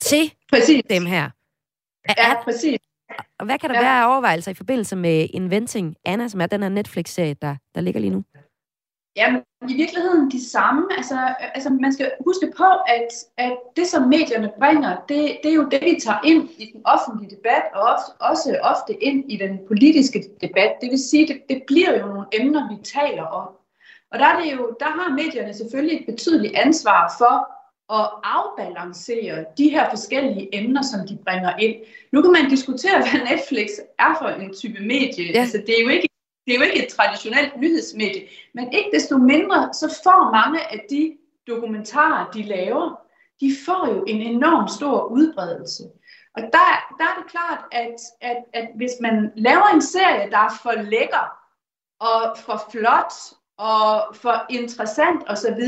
til 0.00 0.32
præcis. 0.52 0.82
dem 0.90 1.06
her. 1.06 1.30
Er, 2.08 2.14
ja, 2.18 2.42
præcis. 2.44 2.78
Og 3.38 3.46
hvad 3.46 3.58
kan 3.58 3.70
der 3.70 3.76
ja. 3.76 3.82
være 3.82 4.02
af 4.02 4.10
overvejelser 4.10 4.50
i 4.50 4.54
forbindelse 4.54 4.96
med 4.96 5.28
Inventing 5.30 5.96
Anna, 6.04 6.28
som 6.28 6.40
er 6.40 6.46
den 6.46 6.62
her 6.62 6.68
Netflix-serie, 6.68 7.34
der, 7.42 7.56
der 7.74 7.80
ligger 7.80 8.00
lige 8.00 8.10
nu? 8.10 8.24
Jamen, 9.16 9.42
i 9.68 9.74
virkeligheden 9.74 10.30
de 10.30 10.50
samme. 10.50 10.82
Altså, 10.96 11.34
altså 11.54 11.70
man 11.70 11.92
skal 11.92 12.12
huske 12.24 12.52
på, 12.56 12.64
at, 12.64 13.08
at 13.36 13.56
det, 13.76 13.86
som 13.86 14.08
medierne 14.08 14.50
bringer, 14.58 14.96
det, 15.08 15.38
det 15.42 15.50
er 15.50 15.54
jo 15.54 15.68
det, 15.68 15.80
vi 15.82 16.00
tager 16.04 16.20
ind 16.24 16.50
i 16.58 16.70
den 16.72 16.82
offentlige 16.84 17.36
debat, 17.36 17.62
og 17.74 17.82
også, 17.82 18.12
også 18.20 18.58
ofte 18.62 19.04
ind 19.04 19.32
i 19.32 19.36
den 19.36 19.58
politiske 19.68 20.24
debat. 20.40 20.72
Det 20.80 20.90
vil 20.90 21.08
sige, 21.10 21.26
det, 21.28 21.42
det 21.48 21.62
bliver 21.66 21.98
jo 21.98 22.06
nogle 22.06 22.26
emner, 22.32 22.68
vi 22.70 22.76
taler 22.84 23.22
om. 23.22 23.48
Og 24.10 24.18
der, 24.18 24.26
er 24.26 24.40
det 24.40 24.52
jo, 24.52 24.76
der 24.80 24.86
har 24.86 25.14
medierne 25.14 25.54
selvfølgelig 25.54 26.00
et 26.00 26.06
betydeligt 26.06 26.56
ansvar 26.56 27.14
for 27.18 27.56
at 27.98 28.10
afbalancere 28.36 29.44
de 29.58 29.68
her 29.68 29.90
forskellige 29.90 30.48
emner, 30.52 30.82
som 30.82 31.08
de 31.08 31.18
bringer 31.24 31.56
ind. 31.56 31.76
Nu 32.12 32.22
kan 32.22 32.32
man 32.32 32.50
diskutere, 32.50 32.98
hvad 32.98 33.20
Netflix 33.30 33.68
er 33.98 34.12
for 34.20 34.28
en 34.28 34.54
type 34.54 34.80
medie. 34.80 35.32
Ja. 35.32 35.40
Altså, 35.40 35.58
det 35.66 35.78
er 35.78 35.82
jo 35.82 35.88
ikke 35.88 36.08
det 36.46 36.54
er 36.54 36.58
jo 36.58 36.64
ikke 36.64 36.84
et 36.84 36.92
traditionelt 36.92 37.56
nyhedsmedie, 37.56 38.28
men 38.54 38.72
ikke 38.72 38.90
desto 38.92 39.18
mindre, 39.18 39.74
så 39.74 40.00
får 40.04 40.30
mange 40.30 40.72
af 40.72 40.86
de 40.90 41.16
dokumentarer, 41.46 42.30
de 42.30 42.42
laver, 42.42 43.00
de 43.40 43.52
får 43.66 43.88
jo 43.94 44.04
en 44.06 44.22
enorm 44.22 44.68
stor 44.68 45.04
udbredelse. 45.04 45.82
Og 46.36 46.42
der, 46.42 46.94
der 46.98 47.04
er 47.04 47.22
det 47.22 47.30
klart, 47.30 47.64
at, 47.72 47.94
at, 48.20 48.36
at 48.52 48.68
hvis 48.74 48.92
man 49.00 49.32
laver 49.36 49.66
en 49.74 49.82
serie, 49.82 50.30
der 50.30 50.38
er 50.38 50.60
for 50.62 50.72
lækker, 50.82 51.36
og 52.00 52.38
for 52.38 52.62
flot, 52.72 53.12
og 53.58 54.16
for 54.16 54.46
interessant 54.50 55.22
osv., 55.26 55.62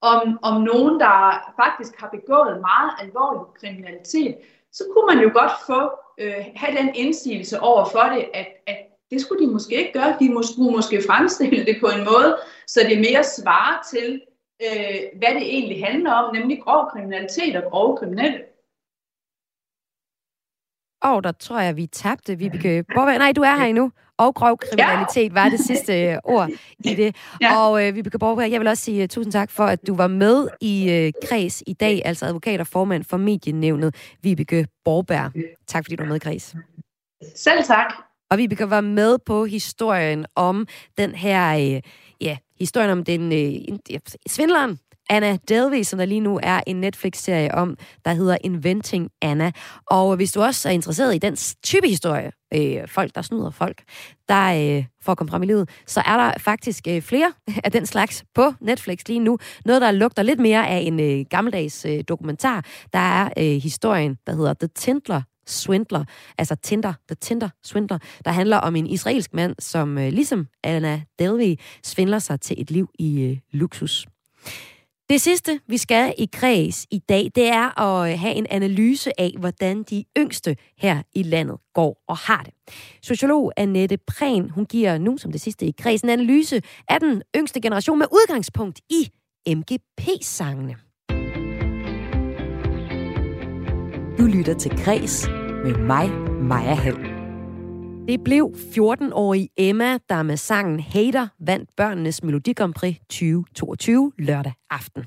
om, 0.00 0.38
om 0.42 0.62
nogen, 0.62 1.00
der 1.00 1.52
faktisk 1.56 2.00
har 2.00 2.08
begået 2.08 2.60
meget 2.60 2.90
alvorlig 3.00 3.54
kriminalitet, 3.60 4.36
så 4.72 4.84
kunne 4.92 5.14
man 5.14 5.24
jo 5.24 5.30
godt 5.32 5.52
få 5.66 5.90
øh, 6.18 6.44
have 6.56 6.76
den 6.78 6.94
indsigelse 6.94 7.60
over 7.60 7.84
for 7.84 8.02
det, 8.02 8.28
at, 8.34 8.46
at 8.66 8.78
det 9.10 9.20
skulle 9.20 9.46
de 9.46 9.52
måske 9.52 9.74
ikke 9.74 9.92
gøre. 9.92 10.16
De 10.20 10.46
skulle 10.52 10.72
måske 10.76 11.02
fremstille 11.06 11.66
det 11.66 11.76
på 11.80 11.86
en 11.86 12.04
måde, 12.04 12.38
så 12.66 12.80
det 12.88 12.98
mere 12.98 13.24
svarer 13.24 13.82
til, 13.92 14.20
øh, 14.62 15.00
hvad 15.18 15.34
det 15.34 15.46
egentlig 15.54 15.84
handler 15.84 16.12
om, 16.12 16.34
nemlig 16.34 16.62
grov 16.64 16.90
kriminalitet 16.92 17.56
og 17.56 17.70
grove 17.70 17.96
kriminelle. 17.96 18.40
Og 21.02 21.24
der 21.24 21.32
tror 21.32 21.60
jeg, 21.60 21.76
vi 21.76 21.86
tabte 21.86 22.38
Vibeke 22.38 22.84
Borberg. 22.94 23.18
Nej, 23.18 23.32
du 23.32 23.42
er 23.42 23.56
her 23.56 23.64
endnu. 23.64 23.92
Og 24.16 24.34
grov 24.34 24.58
kriminalitet 24.58 25.34
var 25.34 25.48
det 25.48 25.60
sidste 25.60 26.02
øh, 26.02 26.18
ord 26.24 26.48
i 26.84 26.94
det. 26.94 27.16
Ja. 27.40 27.56
Og 27.56 27.86
øh, 27.86 27.94
Vibeke 27.94 28.18
Borberg, 28.18 28.50
jeg 28.50 28.60
vil 28.60 28.68
også 28.68 28.84
sige 28.84 29.02
uh, 29.02 29.08
tusind 29.08 29.32
tak 29.32 29.50
for, 29.50 29.64
at 29.64 29.86
du 29.86 29.94
var 29.94 30.06
med 30.06 30.48
i 30.60 30.74
uh, 30.84 31.28
Kreds 31.28 31.62
i 31.66 31.72
dag, 31.72 32.02
altså 32.04 32.26
advokat 32.26 32.60
og 32.60 32.66
formand 32.66 33.04
for 33.04 33.16
medienævnet, 33.16 33.94
Vibeke 34.22 34.66
Borberg. 34.84 35.32
Tak 35.66 35.84
fordi 35.84 35.96
du 35.96 36.02
var 36.02 36.08
med 36.08 36.16
i 36.16 36.18
Kreds. 36.18 36.54
Selv 37.34 37.64
tak. 37.64 38.07
Og 38.30 38.38
vi 38.38 38.46
kan 38.46 38.70
være 38.70 38.82
med 38.82 39.18
på 39.26 39.44
historien 39.44 40.26
om 40.34 40.66
den 40.98 41.14
her, 41.14 41.74
øh, 41.76 41.82
ja, 42.20 42.36
historien 42.60 42.90
om 42.90 43.04
den 43.04 43.32
øh, 43.32 43.78
svindleren, 44.26 44.78
Anna 45.10 45.36
Delvey, 45.48 45.82
som 45.82 45.98
der 45.98 46.06
lige 46.06 46.20
nu 46.20 46.40
er 46.42 46.60
en 46.66 46.80
Netflix-serie 46.80 47.54
om, 47.54 47.76
der 48.04 48.12
hedder 48.12 48.36
Inventing 48.44 49.10
Anna. 49.22 49.52
Og 49.86 50.16
hvis 50.16 50.32
du 50.32 50.42
også 50.42 50.68
er 50.68 50.72
interesseret 50.72 51.14
i 51.14 51.18
den 51.18 51.36
type 51.62 51.88
historie, 51.88 52.32
øh, 52.54 52.88
folk, 52.88 53.14
der 53.14 53.22
snyder 53.22 53.50
folk, 53.50 53.82
der 54.28 54.76
øh, 54.78 54.84
får 55.02 55.14
komme 55.14 55.30
frem 55.30 55.42
i 55.42 55.46
livet, 55.46 55.70
så 55.86 56.02
er 56.06 56.16
der 56.16 56.38
faktisk 56.38 56.86
øh, 56.88 57.02
flere 57.02 57.32
af 57.64 57.72
den 57.72 57.86
slags 57.86 58.24
på 58.34 58.52
Netflix 58.60 58.98
lige 59.08 59.20
nu. 59.20 59.38
Noget, 59.64 59.82
der 59.82 59.90
lugter 59.90 60.22
lidt 60.22 60.40
mere 60.40 60.68
af 60.68 60.78
en 60.78 61.00
øh, 61.00 61.24
gammeldags 61.30 61.84
øh, 61.84 62.04
dokumentar. 62.08 62.64
Der 62.92 62.98
er 62.98 63.28
øh, 63.38 63.62
historien, 63.62 64.18
der 64.26 64.36
hedder 64.36 64.54
The 64.54 64.68
Tindler 64.74 65.22
Swindler, 65.48 66.04
altså 66.38 66.54
Tinder, 66.54 66.92
The 67.08 67.14
Tinder 67.14 67.48
Swindler, 67.64 67.98
der 68.24 68.30
handler 68.30 68.56
om 68.56 68.76
en 68.76 68.86
israelsk 68.86 69.34
mand, 69.34 69.54
som 69.58 69.98
øh, 69.98 70.12
ligesom 70.12 70.46
Anna 70.64 71.02
Delvey 71.18 71.56
svindler 71.84 72.18
sig 72.18 72.40
til 72.40 72.60
et 72.60 72.70
liv 72.70 72.90
i 72.98 73.22
øh, 73.22 73.38
luksus. 73.52 74.06
Det 75.10 75.20
sidste, 75.20 75.60
vi 75.66 75.76
skal 75.76 76.14
i 76.18 76.28
kreds 76.32 76.86
i 76.90 76.98
dag, 76.98 77.30
det 77.34 77.48
er 77.48 77.80
at 77.80 78.12
øh, 78.12 78.18
have 78.18 78.34
en 78.34 78.46
analyse 78.50 79.20
af, 79.20 79.34
hvordan 79.38 79.82
de 79.82 80.04
yngste 80.18 80.56
her 80.78 81.02
i 81.14 81.22
landet 81.22 81.56
går 81.74 82.04
og 82.08 82.16
har 82.16 82.42
det. 82.42 82.54
Sociolog 83.02 83.52
Annette 83.56 83.96
Prehn, 83.96 84.50
hun 84.50 84.66
giver 84.66 84.98
nu 84.98 85.16
som 85.16 85.32
det 85.32 85.40
sidste 85.40 85.66
i 85.66 85.74
kreds 85.78 86.02
en 86.02 86.10
analyse 86.10 86.62
af 86.88 87.00
den 87.00 87.22
yngste 87.36 87.60
generation 87.60 87.98
med 87.98 88.06
udgangspunkt 88.12 88.80
i 88.90 89.10
MGP-sangene. 89.54 90.76
Du 94.18 94.26
lytter 94.26 94.54
til 94.58 94.70
Kres 94.70 95.28
med 95.64 95.74
mig, 95.74 96.10
Maja 96.42 96.74
Hall. 96.74 96.98
Det 98.08 98.24
blev 98.24 98.54
14-årige 98.56 99.48
Emma, 99.56 99.98
der 100.08 100.22
med 100.22 100.36
sangen 100.36 100.80
Hater 100.80 101.28
vandt 101.38 101.70
børnenes 101.76 102.22
Melodikompris 102.22 102.98
2022 102.98 104.12
lørdag 104.18 104.52
aften. 104.70 105.04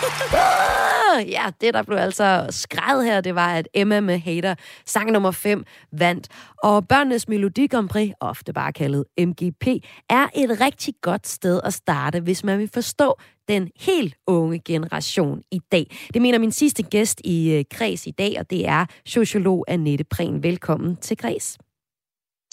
Ja, 1.36 1.50
det 1.60 1.74
der 1.74 1.82
blev 1.82 1.98
altså 1.98 2.46
skrevet 2.50 3.04
her, 3.04 3.20
det 3.20 3.34
var, 3.34 3.54
at 3.54 3.68
Emma 3.74 4.00
med 4.00 4.18
Hater, 4.18 4.54
sang 4.86 5.10
nummer 5.10 5.30
5, 5.30 5.64
vandt. 5.92 6.28
Og 6.62 6.88
børnenes 6.88 7.28
Melodi 7.28 7.66
Grand 7.66 7.88
Prix, 7.88 8.12
ofte 8.20 8.52
bare 8.52 8.72
kaldet 8.72 9.04
MGP, 9.18 9.66
er 10.10 10.26
et 10.34 10.60
rigtig 10.60 10.94
godt 11.02 11.28
sted 11.28 11.60
at 11.64 11.74
starte, 11.74 12.20
hvis 12.20 12.44
man 12.44 12.58
vil 12.58 12.70
forstå 12.74 13.20
den 13.48 13.70
helt 13.80 14.14
unge 14.26 14.58
generation 14.58 15.42
i 15.50 15.60
dag. 15.72 15.96
Det 16.14 16.22
mener 16.22 16.38
min 16.38 16.52
sidste 16.52 16.82
gæst 16.82 17.20
i 17.24 17.52
øh, 17.52 17.64
Kreds 17.70 18.06
i 18.06 18.10
dag, 18.10 18.36
og 18.38 18.50
det 18.50 18.68
er 18.68 18.86
sociolog 19.06 19.64
Annette 19.68 20.04
Prehn. 20.04 20.42
Velkommen 20.42 20.96
til 20.96 21.16
Kreds. 21.16 21.58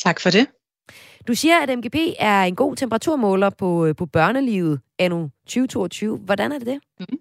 Tak 0.04 0.20
for 0.20 0.30
det. 0.30 0.48
Du 1.28 1.36
siger, 1.36 1.60
at 1.60 1.78
MGP 1.78 1.95
er 2.20 2.43
en 2.43 2.56
god 2.56 2.76
temperaturmåler 2.76 3.50
på, 3.50 3.86
øh, 3.86 3.95
på 3.95 4.06
børnelivet 4.06 4.80
anno 5.00 5.28
2022. 5.45 6.18
Hvordan 6.18 6.52
er 6.52 6.60
det 6.60 6.68
det? 6.68 6.80
Mm. 7.00 7.18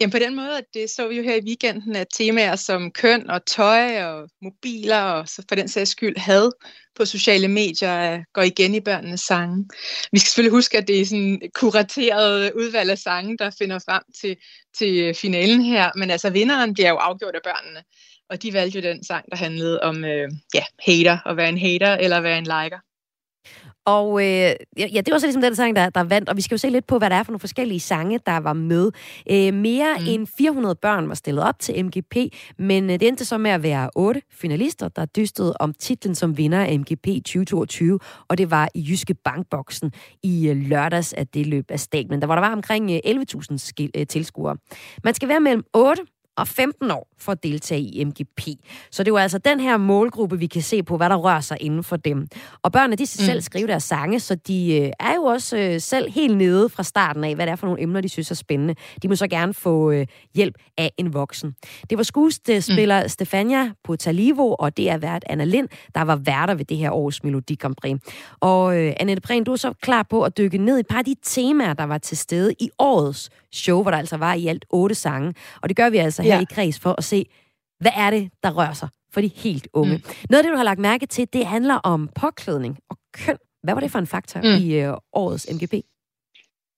Jamen 0.00 0.10
på 0.10 0.18
den 0.18 0.36
måde, 0.36 0.58
at 0.58 0.64
det 0.74 0.90
så 0.90 1.08
vi 1.08 1.16
jo 1.16 1.22
her 1.22 1.36
i 1.36 1.44
weekenden, 1.46 1.96
at 1.96 2.06
temaer 2.14 2.56
som 2.56 2.90
køn 2.90 3.30
og 3.30 3.46
tøj 3.46 4.04
og 4.04 4.28
mobiler 4.42 5.00
og 5.02 5.28
så 5.28 5.44
for 5.48 5.54
den 5.54 5.68
sags 5.68 5.90
skyld 5.90 6.16
had 6.16 6.50
på 6.94 7.04
sociale 7.04 7.48
medier 7.48 8.14
øh, 8.14 8.20
går 8.32 8.42
igen 8.42 8.74
i 8.74 8.80
børnenes 8.80 9.20
sange. 9.20 9.68
Vi 10.12 10.18
skal 10.18 10.28
selvfølgelig 10.28 10.56
huske, 10.56 10.78
at 10.78 10.88
det 10.88 11.00
er 11.00 11.06
sådan 11.06 11.40
kurateret 11.54 12.52
udvalg 12.52 12.90
af 12.90 12.98
sange, 12.98 13.38
der 13.38 13.50
finder 13.58 13.78
frem 13.78 14.02
til, 14.20 14.36
til 14.78 15.14
finalen 15.14 15.62
her, 15.62 15.90
men 15.96 16.10
altså 16.10 16.30
vinderen 16.30 16.74
bliver 16.74 16.88
jo 16.88 16.96
afgjort 16.96 17.34
af 17.34 17.40
børnene, 17.44 17.82
og 18.30 18.42
de 18.42 18.52
valgte 18.52 18.78
jo 18.78 18.82
den 18.82 19.04
sang, 19.04 19.24
der 19.30 19.36
handlede 19.36 19.80
om 19.80 20.04
øh, 20.04 20.30
ja, 20.54 20.64
hater, 20.86 21.18
at 21.26 21.36
være 21.36 21.48
en 21.48 21.58
hater 21.58 21.96
eller 21.96 22.16
at 22.16 22.22
være 22.22 22.38
en 22.38 22.44
liker. 22.44 22.78
Og 23.84 24.20
øh, 24.20 24.54
ja, 24.78 25.00
det 25.00 25.12
var 25.12 25.18
så 25.18 25.26
ligesom 25.26 25.42
den 25.42 25.54
sang, 25.54 25.76
der, 25.76 25.90
der 25.90 26.04
vandt, 26.04 26.28
og 26.28 26.36
vi 26.36 26.42
skal 26.42 26.54
jo 26.54 26.58
se 26.58 26.68
lidt 26.68 26.86
på, 26.86 26.98
hvad 26.98 27.10
der 27.10 27.16
er 27.16 27.22
for 27.22 27.32
nogle 27.32 27.40
forskellige 27.40 27.80
sange, 27.80 28.20
der 28.26 28.36
var 28.36 28.52
med. 28.52 28.90
Øh, 29.30 29.54
mere 29.54 29.96
mm. 29.98 30.06
end 30.08 30.26
400 30.26 30.74
børn 30.74 31.08
var 31.08 31.14
stillet 31.14 31.44
op 31.44 31.58
til 31.58 31.84
MGP, 31.84 32.16
men 32.58 32.90
øh, 32.90 33.00
det 33.00 33.08
endte 33.08 33.24
så 33.24 33.38
med 33.38 33.50
at 33.50 33.62
være 33.62 33.90
otte 33.94 34.22
finalister, 34.30 34.88
der 34.88 35.04
dystede 35.04 35.54
om 35.60 35.74
titlen 35.74 36.14
som 36.14 36.36
vinder 36.36 36.64
af 36.64 36.78
MGP 36.78 37.06
2022, 37.06 37.98
og 38.28 38.38
det 38.38 38.50
var 38.50 38.68
i 38.74 38.86
Jyske 38.88 39.14
Bankboksen 39.14 39.92
i 40.22 40.48
øh, 40.48 40.56
lørdags, 40.56 41.12
at 41.12 41.34
det 41.34 41.46
løb 41.46 41.70
af 41.70 41.80
stablen, 41.80 42.20
der 42.20 42.26
var 42.26 42.34
der 42.34 42.42
var 42.42 42.52
omkring 42.52 42.90
øh, 42.90 42.98
11.000 43.06 43.88
øh, 43.94 44.06
tilskuere. 44.06 44.56
Man 45.04 45.14
skal 45.14 45.28
være 45.28 45.40
mellem 45.40 45.64
8 45.74 46.02
og 46.36 46.48
15 46.48 46.90
år 46.90 47.08
for 47.18 47.32
at 47.32 47.42
deltage 47.42 47.80
i 47.80 48.04
MGP. 48.04 48.40
Så 48.90 49.02
det 49.02 49.08
er 49.08 49.12
jo 49.12 49.16
altså 49.16 49.38
den 49.38 49.60
her 49.60 49.76
målgruppe, 49.76 50.38
vi 50.38 50.46
kan 50.46 50.62
se 50.62 50.82
på, 50.82 50.96
hvad 50.96 51.08
der 51.08 51.16
rører 51.16 51.40
sig 51.40 51.56
inden 51.60 51.84
for 51.84 51.96
dem. 51.96 52.26
Og 52.62 52.72
børnene, 52.72 52.96
de 52.96 53.06
skal 53.06 53.22
mm. 53.22 53.26
selv 53.26 53.40
skrive 53.40 53.66
deres 53.66 53.82
sange, 53.82 54.20
så 54.20 54.34
de 54.34 54.80
øh, 54.80 54.90
er 55.00 55.14
jo 55.14 55.22
også 55.22 55.56
øh, 55.56 55.80
selv 55.80 56.10
helt 56.10 56.36
nede 56.36 56.68
fra 56.68 56.82
starten 56.82 57.24
af, 57.24 57.34
hvad 57.34 57.46
det 57.46 57.52
er 57.52 57.56
for 57.56 57.66
nogle 57.66 57.82
emner, 57.82 58.00
de 58.00 58.08
synes 58.08 58.30
er 58.30 58.34
spændende. 58.34 58.74
De 59.02 59.08
må 59.08 59.16
så 59.16 59.28
gerne 59.28 59.54
få 59.54 59.90
øh, 59.90 60.06
hjælp 60.34 60.54
af 60.78 60.92
en 60.98 61.14
voksen. 61.14 61.54
Det 61.90 61.98
var 61.98 62.04
skuespiller 62.04 63.02
mm. 63.02 63.08
Stefania 63.08 63.72
Potalivo, 63.84 64.54
og 64.58 64.76
det 64.76 64.90
er 64.90 64.98
vært 64.98 65.24
Anna 65.26 65.44
Lind, 65.44 65.68
der 65.94 66.02
var 66.02 66.16
værter 66.16 66.54
ved 66.54 66.64
det 66.64 66.76
her 66.76 66.90
års 66.90 67.24
Melodi 67.24 67.54
Grand 67.54 67.74
Prix. 67.76 68.00
Og 68.40 68.78
øh, 68.78 68.92
Annette 69.00 69.20
Prehn, 69.20 69.44
du 69.44 69.52
er 69.52 69.56
så 69.56 69.72
klar 69.82 70.02
på 70.02 70.22
at 70.22 70.38
dykke 70.38 70.58
ned 70.58 70.76
i 70.76 70.80
et 70.80 70.86
par 70.86 70.98
af 70.98 71.04
de 71.04 71.14
temaer, 71.22 71.72
der 71.72 71.84
var 71.84 71.98
til 71.98 72.16
stede 72.16 72.54
i 72.60 72.70
årets 72.78 73.30
show, 73.52 73.82
hvor 73.82 73.90
der 73.90 73.98
altså 73.98 74.16
var 74.16 74.34
i 74.34 74.46
alt 74.46 74.64
otte 74.70 74.94
sange. 74.94 75.34
Og 75.62 75.68
det 75.68 75.76
gør 75.76 75.90
vi 75.90 75.96
altså 75.96 76.21
her 76.22 76.34
ja. 76.34 76.40
i 76.40 76.44
Kreds 76.50 76.78
for 76.78 76.94
at 76.98 77.04
se, 77.04 77.26
hvad 77.80 77.92
er 77.96 78.10
det, 78.10 78.30
der 78.42 78.50
rører 78.50 78.72
sig 78.72 78.88
for 79.12 79.20
de 79.20 79.30
helt 79.34 79.68
unge. 79.72 79.96
Mm. 79.96 80.02
Noget 80.30 80.38
af 80.38 80.44
det, 80.44 80.52
du 80.52 80.56
har 80.56 80.64
lagt 80.64 80.80
mærke 80.80 81.06
til, 81.06 81.28
det 81.32 81.46
handler 81.46 81.74
om 81.74 82.08
påklædning 82.14 82.78
og 82.90 82.96
køn. 83.14 83.36
Hvad 83.62 83.74
var 83.74 83.80
det 83.80 83.90
for 83.90 83.98
en 83.98 84.06
faktor 84.06 84.40
mm. 84.40 84.46
i 84.46 84.74
øh, 84.74 84.94
årets 85.12 85.46
MGP? 85.52 85.74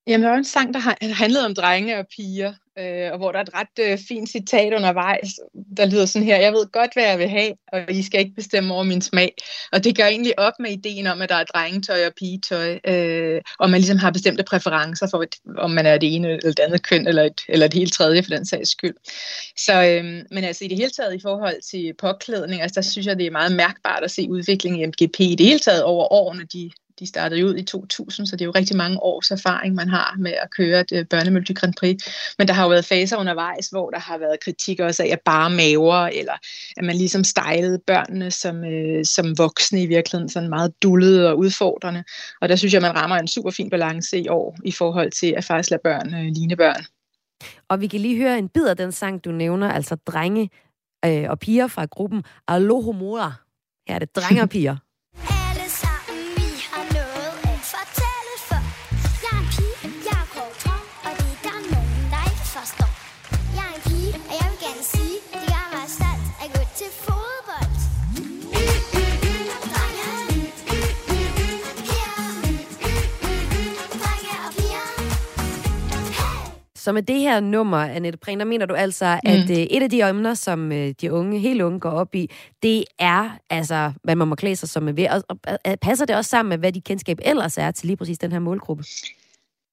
Jamen, 0.07 0.25
der 0.25 0.33
er 0.33 0.37
en 0.37 0.45
sang, 0.45 0.75
der 0.75 1.15
handlede 1.15 1.45
om 1.45 1.55
drenge 1.55 1.99
og 1.99 2.07
piger, 2.17 2.55
øh, 2.79 3.13
og 3.13 3.19
hvor 3.19 3.33
der 3.33 3.39
er 3.39 3.43
et 3.43 3.55
ret 3.55 3.79
øh, 3.81 3.99
fint 4.09 4.29
citat 4.29 4.73
undervejs, 4.73 5.41
der 5.77 5.87
lyder 5.87 6.07
sådan 6.07 6.27
her, 6.27 6.37
jeg 6.37 6.53
ved 6.53 6.67
godt, 6.73 6.95
hvad 6.95 7.05
jeg 7.05 7.19
vil 7.19 7.29
have, 7.29 7.53
og 7.73 7.91
I 7.91 8.03
skal 8.03 8.21
ikke 8.21 8.35
bestemme 8.35 8.75
over 8.75 8.83
min 8.83 9.03
smag. 9.03 9.35
Og 9.73 9.85
det 9.85 9.97
gør 9.97 10.07
egentlig 10.07 10.39
op 10.39 10.53
med 10.61 10.71
ideen 10.71 11.07
om, 11.07 11.23
at 11.23 11.29
der 11.29 11.35
er 11.35 11.45
drengetøj 11.45 12.07
og 12.07 12.13
pigetøj, 12.19 12.79
øh, 12.87 13.43
og 13.59 13.71
man 13.71 13.81
ligesom 13.81 13.99
har 13.99 14.11
bestemte 14.11 14.45
præferencer 14.45 15.07
for, 15.11 15.25
om 15.59 15.71
man 15.71 15.87
er 15.87 15.99
det 15.99 16.15
ene 16.15 16.29
eller 16.29 16.53
det 16.53 16.61
andet 16.61 16.83
køn, 16.83 17.07
eller 17.07 17.23
et, 17.23 17.41
eller 17.49 17.67
et 17.67 17.75
helt 17.75 17.93
tredje 17.93 18.23
for 18.23 18.31
den 18.31 18.47
sags 18.47 18.71
skyld. 18.71 18.95
Så, 19.57 19.83
øh, 19.85 20.05
men 20.31 20.45
altså 20.45 20.65
i 20.65 20.69
det 20.69 20.77
hele 20.77 20.91
taget 20.91 21.15
i 21.15 21.21
forhold 21.23 21.63
til 21.71 21.95
påklædning, 21.99 22.63
altså 22.63 22.81
der 22.81 22.87
synes 22.87 23.07
jeg, 23.07 23.19
det 23.19 23.27
er 23.27 23.31
meget 23.31 23.53
mærkbart 23.53 24.05
at 24.05 24.11
se 24.11 24.31
udviklingen 24.31 24.81
i 24.81 24.87
MGP 24.87 25.21
i 25.21 25.35
det 25.35 25.47
hele 25.47 25.59
taget 25.59 25.83
over 25.83 26.13
årene, 26.13 26.45
de, 26.53 26.71
de 26.99 27.07
startede 27.07 27.47
ud 27.47 27.57
i 27.57 27.63
2000, 27.63 28.27
så 28.27 28.37
det 28.37 28.41
er 28.41 28.45
jo 28.45 28.51
rigtig 28.51 28.77
mange 28.77 29.03
års 29.03 29.31
erfaring, 29.31 29.75
man 29.75 29.89
har 29.89 30.17
med 30.19 30.33
at 30.33 30.51
køre 30.51 30.81
et 30.81 30.93
øh, 30.93 31.55
Grand 31.55 31.75
Prix. 31.79 31.97
Men 32.39 32.49
der 32.49 32.55
har 32.55 32.63
jo 32.63 32.69
været 32.69 32.85
faser 32.85 33.17
undervejs, 33.17 33.69
hvor 33.69 33.91
der 33.91 33.99
har 33.99 34.19
været 34.19 34.41
kritik 34.45 34.81
også 34.81 35.03
af 35.03 35.09
at 35.13 35.21
bare 35.25 35.51
maver, 35.51 36.07
eller 36.07 36.33
at 36.77 36.85
man 36.85 36.97
ligesom 36.97 37.25
stejlede 37.25 37.79
børnene 37.87 38.31
som, 38.31 38.65
øh, 38.65 39.05
som 39.05 39.39
voksne 39.39 39.83
i 39.83 39.87
virkeligheden, 39.87 40.29
sådan 40.29 40.49
meget 40.49 40.83
dullede 40.83 41.31
og 41.31 41.39
udfordrende. 41.39 42.05
Og 42.41 42.49
der 42.49 42.57
synes 42.57 42.75
jeg, 42.75 42.83
man 42.83 42.95
rammer 42.97 43.17
en 43.17 43.29
super 43.29 43.51
fin 43.51 43.71
balance 43.71 44.19
i 44.19 44.29
år, 44.29 44.57
i 44.65 44.73
forhold 44.73 45.11
til 45.11 45.35
at 45.37 45.45
faktisk 45.45 45.71
lade 45.71 45.83
børn 45.85 46.15
øh, 46.15 46.25
ligne 46.25 46.57
børn. 46.57 46.85
Og 47.69 47.81
vi 47.81 47.87
kan 47.87 48.01
lige 48.01 48.17
høre 48.17 48.39
en 48.39 48.49
bid 48.49 48.67
af 48.67 48.77
den 48.77 48.93
sang, 48.93 49.25
du 49.25 49.33
nævner, 49.33 49.73
altså 49.73 49.95
drenge 49.95 50.51
øh, 51.05 51.31
og 51.31 51.39
piger 51.39 51.67
fra 51.67 51.85
gruppen 51.85 52.25
Aloha 52.49 52.99
Mora. 52.99 53.33
Her 53.89 53.95
er 53.95 53.99
det 53.99 54.17
drenge 54.17 54.43
og 54.43 54.49
piger. 54.49 54.77
Så 76.85 76.93
med 76.93 77.03
det 77.03 77.21
her 77.21 77.41
nummer, 77.41 77.79
Annette 77.79 78.19
Prehn, 78.19 78.39
der 78.39 78.45
mener 78.45 78.67
du 78.67 78.75
altså, 78.75 79.21
mm. 79.25 79.31
at 79.31 79.51
uh, 79.51 79.57
et 79.57 79.83
af 79.83 79.91
de 79.91 80.09
emner, 80.09 80.35
som 80.35 80.71
uh, 80.71 80.89
de 81.01 81.13
unge, 81.13 81.39
helt 81.39 81.63
unge 81.63 81.81
går 81.81 81.91
op 81.91 82.15
i, 82.15 82.31
det 82.63 82.85
er 82.99 83.31
altså, 83.51 83.93
hvad 84.03 84.17
man 84.17 84.29
må 84.29 84.35
klæde 84.35 84.57
sig 84.57 84.69
som 84.69 84.97
ved. 84.97 85.09
Og, 85.09 85.23
og, 85.29 85.59
og 85.65 85.81
passer 85.81 86.07
det 86.07 86.17
også 86.17 86.29
sammen 86.29 86.49
med, 86.49 86.59
hvad 86.59 86.73
de 86.73 86.81
kendskab 86.81 87.19
ellers 87.23 87.59
er 87.59 87.71
til 87.71 87.87
lige 87.87 87.97
præcis 87.97 88.19
den 88.19 88.33
her 88.33 88.39
målgruppe? 88.39 88.85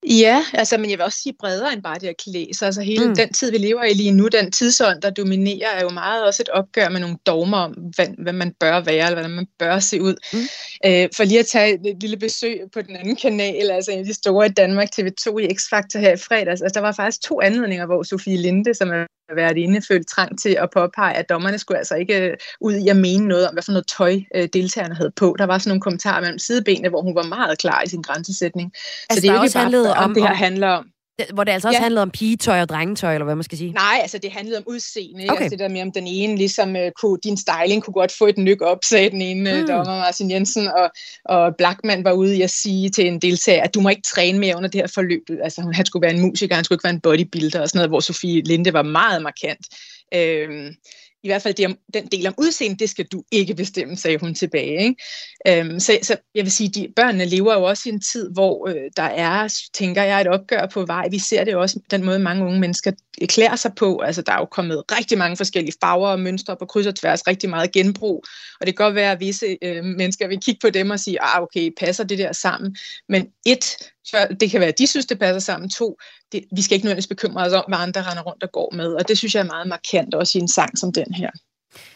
Ja, 0.06 0.44
altså, 0.54 0.78
men 0.78 0.90
jeg 0.90 0.98
vil 0.98 1.04
også 1.04 1.18
sige 1.22 1.34
bredere 1.38 1.72
end 1.72 1.82
bare 1.82 1.98
det 1.98 2.08
at 2.08 2.16
klæde 2.24 2.54
sig. 2.54 2.66
Altså 2.66 2.82
hele 2.82 3.08
mm. 3.08 3.14
den 3.14 3.32
tid, 3.32 3.50
vi 3.50 3.58
lever 3.58 3.84
i 3.84 3.94
lige 3.94 4.10
nu, 4.10 4.28
den 4.28 4.52
tidsånd, 4.52 5.02
der 5.02 5.10
dominerer, 5.10 5.68
er 5.68 5.82
jo 5.82 5.88
meget 5.88 6.24
også 6.24 6.42
et 6.42 6.48
opgør 6.48 6.88
med 6.88 7.00
nogle 7.00 7.16
dogmer 7.26 7.58
om, 7.58 7.72
hvad, 7.72 8.06
hvad 8.18 8.32
man 8.32 8.54
bør 8.60 8.80
være, 8.80 9.06
eller 9.06 9.14
hvordan 9.14 9.30
man 9.30 9.46
bør 9.58 9.78
se 9.78 10.02
ud. 10.02 10.14
Mm. 10.32 10.38
Øh, 10.86 11.08
for 11.16 11.24
lige 11.24 11.40
at 11.40 11.46
tage 11.46 11.90
et 11.90 12.00
lille 12.00 12.16
besøg 12.16 12.60
på 12.72 12.82
den 12.82 12.96
anden 12.96 13.16
kanal, 13.16 13.70
altså 13.70 13.90
en 13.90 13.98
af 13.98 14.04
de 14.04 14.14
store 14.14 14.46
i 14.46 14.52
Danmark, 14.52 14.88
TV2 15.00 15.38
i 15.38 15.46
X-Factor 15.46 15.98
her 15.98 16.12
i 16.12 16.16
fredags, 16.16 16.62
altså 16.62 16.74
der 16.74 16.86
var 16.86 16.92
faktisk 16.92 17.22
to 17.22 17.40
anledninger, 17.40 17.86
hvor 17.86 18.02
Sofie 18.02 18.36
Linde, 18.36 18.74
som 18.74 18.90
er 18.90 19.06
været 19.36 19.56
inde, 19.58 19.82
følt 19.88 20.08
trang 20.08 20.40
til 20.40 20.56
at 20.60 20.68
påpege, 20.74 21.14
at 21.14 21.28
dommerne 21.28 21.58
skulle 21.58 21.78
altså 21.78 21.94
ikke 21.94 22.20
øh, 22.20 22.36
ud 22.60 22.74
i 22.74 22.88
at 22.88 22.96
mene 22.96 23.28
noget 23.28 23.48
om, 23.48 23.54
hvad 23.54 23.62
for 23.62 23.72
noget 23.72 23.86
tøj 23.86 24.20
øh, 24.34 24.48
deltagerne 24.52 24.94
havde 24.94 25.12
på. 25.16 25.36
Der 25.38 25.44
var 25.44 25.58
sådan 25.58 25.70
nogle 25.70 25.80
kommentarer 25.80 26.20
mellem 26.20 26.38
sidebenene, 26.38 26.88
hvor 26.88 27.02
hun 27.02 27.14
var 27.14 27.22
meget 27.22 27.58
klar 27.58 27.82
i 27.82 27.88
sin 27.88 28.02
grænsesætning. 28.02 28.72
Altså, 29.10 29.20
så 29.20 29.22
det 29.22 29.30
er 29.30 29.34
jo 29.34 29.42
ikke 29.42 29.54
bare, 29.54 29.96
om, 29.96 30.10
om 30.10 30.14
det 30.14 30.22
her 30.22 30.34
handler 30.34 30.68
om. 30.68 30.91
Hvor 31.32 31.44
det 31.44 31.52
altså 31.52 31.68
også 31.68 31.78
ja. 31.78 31.82
handlede 31.82 32.02
om 32.02 32.10
pigetøj 32.10 32.60
og 32.60 32.68
drengetøj, 32.68 33.14
eller 33.14 33.24
hvad 33.24 33.34
man 33.34 33.42
skal 33.42 33.58
sige? 33.58 33.72
Nej, 33.72 33.98
altså 34.02 34.18
det 34.18 34.32
handlede 34.32 34.58
om 34.58 34.64
udseende. 34.66 35.26
Okay. 35.28 35.42
Altså 35.42 35.50
det 35.50 35.58
der 35.58 35.68
med, 35.68 35.82
om 35.82 35.92
den 35.92 36.06
ene, 36.06 36.36
ligesom 36.36 36.76
uh, 36.76 36.90
kunne, 37.00 37.18
din 37.24 37.36
styling 37.36 37.82
kunne 37.82 37.94
godt 37.94 38.12
få 38.12 38.26
et 38.26 38.38
nyk 38.38 38.62
op, 38.62 38.78
sagde 38.84 39.10
den 39.10 39.22
ene 39.22 39.60
mm. 39.60 39.66
dommer 39.66 39.98
Martin 39.98 40.30
Jensen, 40.30 40.68
og, 40.68 40.90
og 41.24 41.56
Blackman 41.56 42.04
var 42.04 42.12
ude 42.12 42.36
i 42.36 42.42
at 42.42 42.50
sige 42.50 42.90
til 42.90 43.06
en 43.06 43.18
deltager, 43.18 43.62
at 43.62 43.74
du 43.74 43.80
må 43.80 43.88
ikke 43.88 44.02
træne 44.02 44.38
mere 44.38 44.56
under 44.56 44.68
det 44.68 44.80
her 44.80 44.86
forløb. 44.86 45.22
Altså 45.42 45.70
han 45.74 45.86
skulle 45.86 46.02
være 46.02 46.14
en 46.14 46.20
musiker, 46.20 46.54
han 46.54 46.64
skulle 46.64 46.76
ikke 46.76 46.84
være 46.84 46.94
en 46.94 47.00
bodybuilder 47.00 47.60
og 47.60 47.68
sådan 47.68 47.78
noget, 47.78 47.90
hvor 47.90 48.00
Sofie 48.00 48.42
Linde 48.42 48.72
var 48.72 48.82
meget 48.82 49.22
markant. 49.22 49.66
Øhm, 50.14 50.74
i 51.22 51.28
hvert 51.28 51.42
fald 51.42 51.54
det 51.54 51.66
om, 51.66 51.76
den 51.94 52.06
del 52.06 52.26
om 52.26 52.34
udseende, 52.38 52.78
det 52.78 52.90
skal 52.90 53.04
du 53.04 53.22
ikke 53.30 53.54
bestemme, 53.54 53.96
sagde 53.96 54.18
hun 54.18 54.34
tilbage. 54.34 54.82
Ikke? 54.82 54.96
Øhm, 55.48 55.80
så, 55.80 55.98
så 56.02 56.16
jeg 56.34 56.44
vil 56.44 56.52
sige, 56.52 56.68
de 56.68 56.88
børnene 56.96 57.24
lever 57.24 57.54
jo 57.54 57.62
også 57.62 57.88
i 57.88 57.92
en 57.92 58.00
tid, 58.00 58.30
hvor 58.32 58.68
øh, 58.68 58.90
der 58.96 59.02
er, 59.02 59.58
tænker 59.74 60.02
jeg, 60.02 60.20
et 60.20 60.26
opgør 60.26 60.66
på 60.66 60.86
vej. 60.86 61.08
Vi 61.08 61.18
ser 61.18 61.44
det 61.44 61.52
jo 61.52 61.60
også 61.60 61.80
den 61.90 62.04
måde, 62.04 62.18
mange 62.18 62.44
unge 62.44 62.60
mennesker 62.60 62.92
klæder 63.28 63.56
sig 63.56 63.72
på. 63.74 63.98
Altså, 63.98 64.22
der 64.22 64.32
er 64.32 64.38
jo 64.38 64.44
kommet 64.44 64.82
rigtig 64.98 65.18
mange 65.18 65.36
forskellige 65.36 65.74
farver 65.80 66.08
og 66.08 66.20
mønstre 66.20 66.56
på 66.56 66.66
kryds 66.66 66.86
og 66.86 66.94
tværs, 66.94 67.26
rigtig 67.26 67.50
meget 67.50 67.72
genbrug. 67.72 68.24
Og 68.60 68.66
det 68.66 68.76
kan 68.76 68.84
godt 68.84 68.94
være, 68.94 69.12
at 69.12 69.20
visse 69.20 69.58
øh, 69.62 69.84
mennesker 69.84 70.28
vil 70.28 70.40
kigge 70.40 70.58
på 70.62 70.70
dem 70.70 70.90
og 70.90 71.00
sige, 71.00 71.22
ah, 71.22 71.42
okay, 71.42 71.70
passer 71.78 72.04
det 72.04 72.18
der 72.18 72.32
sammen? 72.32 72.76
Men 73.08 73.28
et, 73.46 73.76
det 74.40 74.50
kan 74.50 74.60
være, 74.60 74.68
at 74.68 74.78
de 74.78 74.86
synes, 74.86 75.06
det 75.06 75.18
passer 75.18 75.40
sammen. 75.40 75.70
To, 75.70 75.98
det, 76.32 76.44
vi 76.56 76.62
skal 76.62 76.74
ikke 76.74 76.86
nødvendigvis 76.86 77.06
bekymre 77.06 77.42
os 77.42 77.52
om, 77.52 77.64
hvad 77.68 77.78
andre 77.78 78.02
render 78.02 78.22
rundt 78.22 78.42
og 78.42 78.52
går 78.52 78.74
med. 78.74 78.92
Og 78.92 79.08
det 79.08 79.18
synes 79.18 79.34
jeg 79.34 79.40
er 79.40 79.44
meget 79.44 79.68
markant 79.68 80.14
også 80.14 80.38
i 80.38 80.40
en 80.40 80.48
sang 80.48 80.78
som 80.78 80.92
den 80.92 81.14
her. 81.14 81.30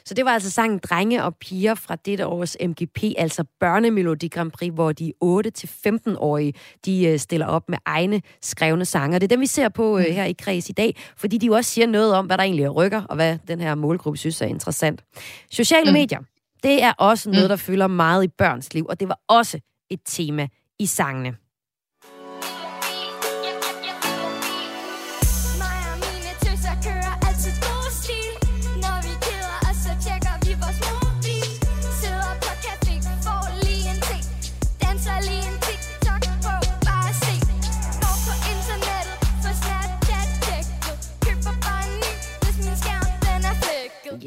Så 0.04 0.14
det 0.14 0.24
var 0.24 0.30
altså 0.30 0.50
sangen 0.50 0.78
Drenge 0.78 1.24
og 1.24 1.36
Piger 1.36 1.74
fra 1.74 1.96
dette 1.96 2.26
års 2.26 2.56
MGP, 2.60 3.02
altså 3.18 3.44
Børnemelodi 3.60 4.28
Grand 4.28 4.50
Prix, 4.50 4.72
hvor 4.74 4.92
de 4.92 5.12
8-15-årige 5.24 6.54
de 6.84 7.06
øh, 7.06 7.18
stiller 7.18 7.46
op 7.46 7.68
med 7.68 7.78
egne 7.86 8.22
skrevne 8.42 8.84
sanger. 8.84 9.18
Det 9.18 9.26
er 9.26 9.28
dem, 9.28 9.40
vi 9.40 9.46
ser 9.46 9.68
på 9.68 9.98
øh, 9.98 10.04
mm. 10.08 10.12
her 10.12 10.24
i 10.24 10.32
Kreds 10.32 10.68
i 10.68 10.72
dag, 10.72 10.96
fordi 11.16 11.38
de 11.38 11.46
jo 11.46 11.52
også 11.54 11.70
siger 11.70 11.86
noget 11.86 12.14
om, 12.14 12.26
hvad 12.26 12.38
der 12.38 12.44
egentlig 12.44 12.64
er 12.64 12.70
rykker, 12.70 13.02
og 13.02 13.16
hvad 13.16 13.38
den 13.48 13.60
her 13.60 13.74
målgruppe 13.74 14.18
synes 14.18 14.40
er 14.40 14.46
interessant. 14.46 15.04
Sociale 15.50 15.90
mm. 15.90 15.92
medier, 15.92 16.20
det 16.62 16.82
er 16.82 16.92
også 16.92 17.30
noget, 17.30 17.44
mm. 17.44 17.48
der 17.48 17.56
fylder 17.56 17.86
meget 17.86 18.24
i 18.24 18.28
børns 18.28 18.74
liv, 18.74 18.86
og 18.88 19.00
det 19.00 19.08
var 19.08 19.20
også 19.28 19.58
et 19.90 20.00
tema 20.04 20.48
i 20.78 20.86
sangene. 20.86 21.34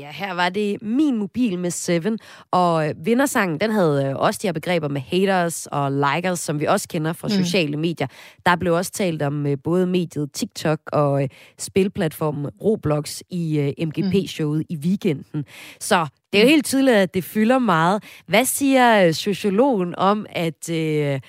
Ja, 0.09 0.13
her 0.13 0.33
var 0.33 0.49
det 0.49 0.81
Min 0.81 1.17
Mobil 1.17 1.59
med 1.59 1.71
Seven, 1.71 2.19
og 2.51 2.89
øh, 2.89 2.95
vindersangen, 3.05 3.59
den 3.59 3.71
havde 3.71 4.05
øh, 4.05 4.15
også 4.15 4.39
de 4.41 4.47
her 4.47 4.53
begreber 4.53 4.87
med 4.87 5.01
haters 5.01 5.67
og 5.71 5.91
likers, 5.91 6.39
som 6.39 6.59
vi 6.59 6.65
også 6.65 6.87
kender 6.87 7.13
fra 7.13 7.27
mm. 7.27 7.33
sociale 7.33 7.77
medier. 7.77 8.07
Der 8.45 8.55
blev 8.55 8.73
også 8.73 8.91
talt 8.91 9.21
om 9.21 9.45
øh, 9.45 9.57
både 9.63 9.87
mediet 9.87 10.31
TikTok 10.33 10.79
og 10.91 11.29
spilplatformen 11.57 12.51
Roblox 12.63 13.21
i 13.29 13.73
MGP-showet 13.85 14.57
mm. 14.59 14.65
i 14.69 14.75
weekenden. 14.77 15.45
Så 15.79 16.07
det 16.33 16.39
er 16.39 16.43
jo 16.43 16.49
helt 16.49 16.65
tydeligt, 16.65 16.97
at 16.97 17.13
det 17.13 17.23
fylder 17.23 17.59
meget. 17.59 18.03
Hvad 18.27 18.45
siger 18.45 19.11
sociologen 19.11 19.95
om, 19.95 20.25
at 20.29 20.69
øh, 20.69 21.19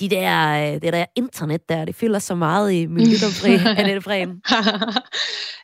de 0.00 0.08
der, 0.08 0.78
det 0.78 0.92
der 0.92 1.04
internet 1.16 1.68
der, 1.68 1.84
det 1.84 1.94
fylder 1.94 2.18
så 2.18 2.34
meget 2.34 2.72
i 2.72 2.86
Miljødomfri, 2.86 3.54
Annette 3.78 4.00
Frem? 4.00 4.42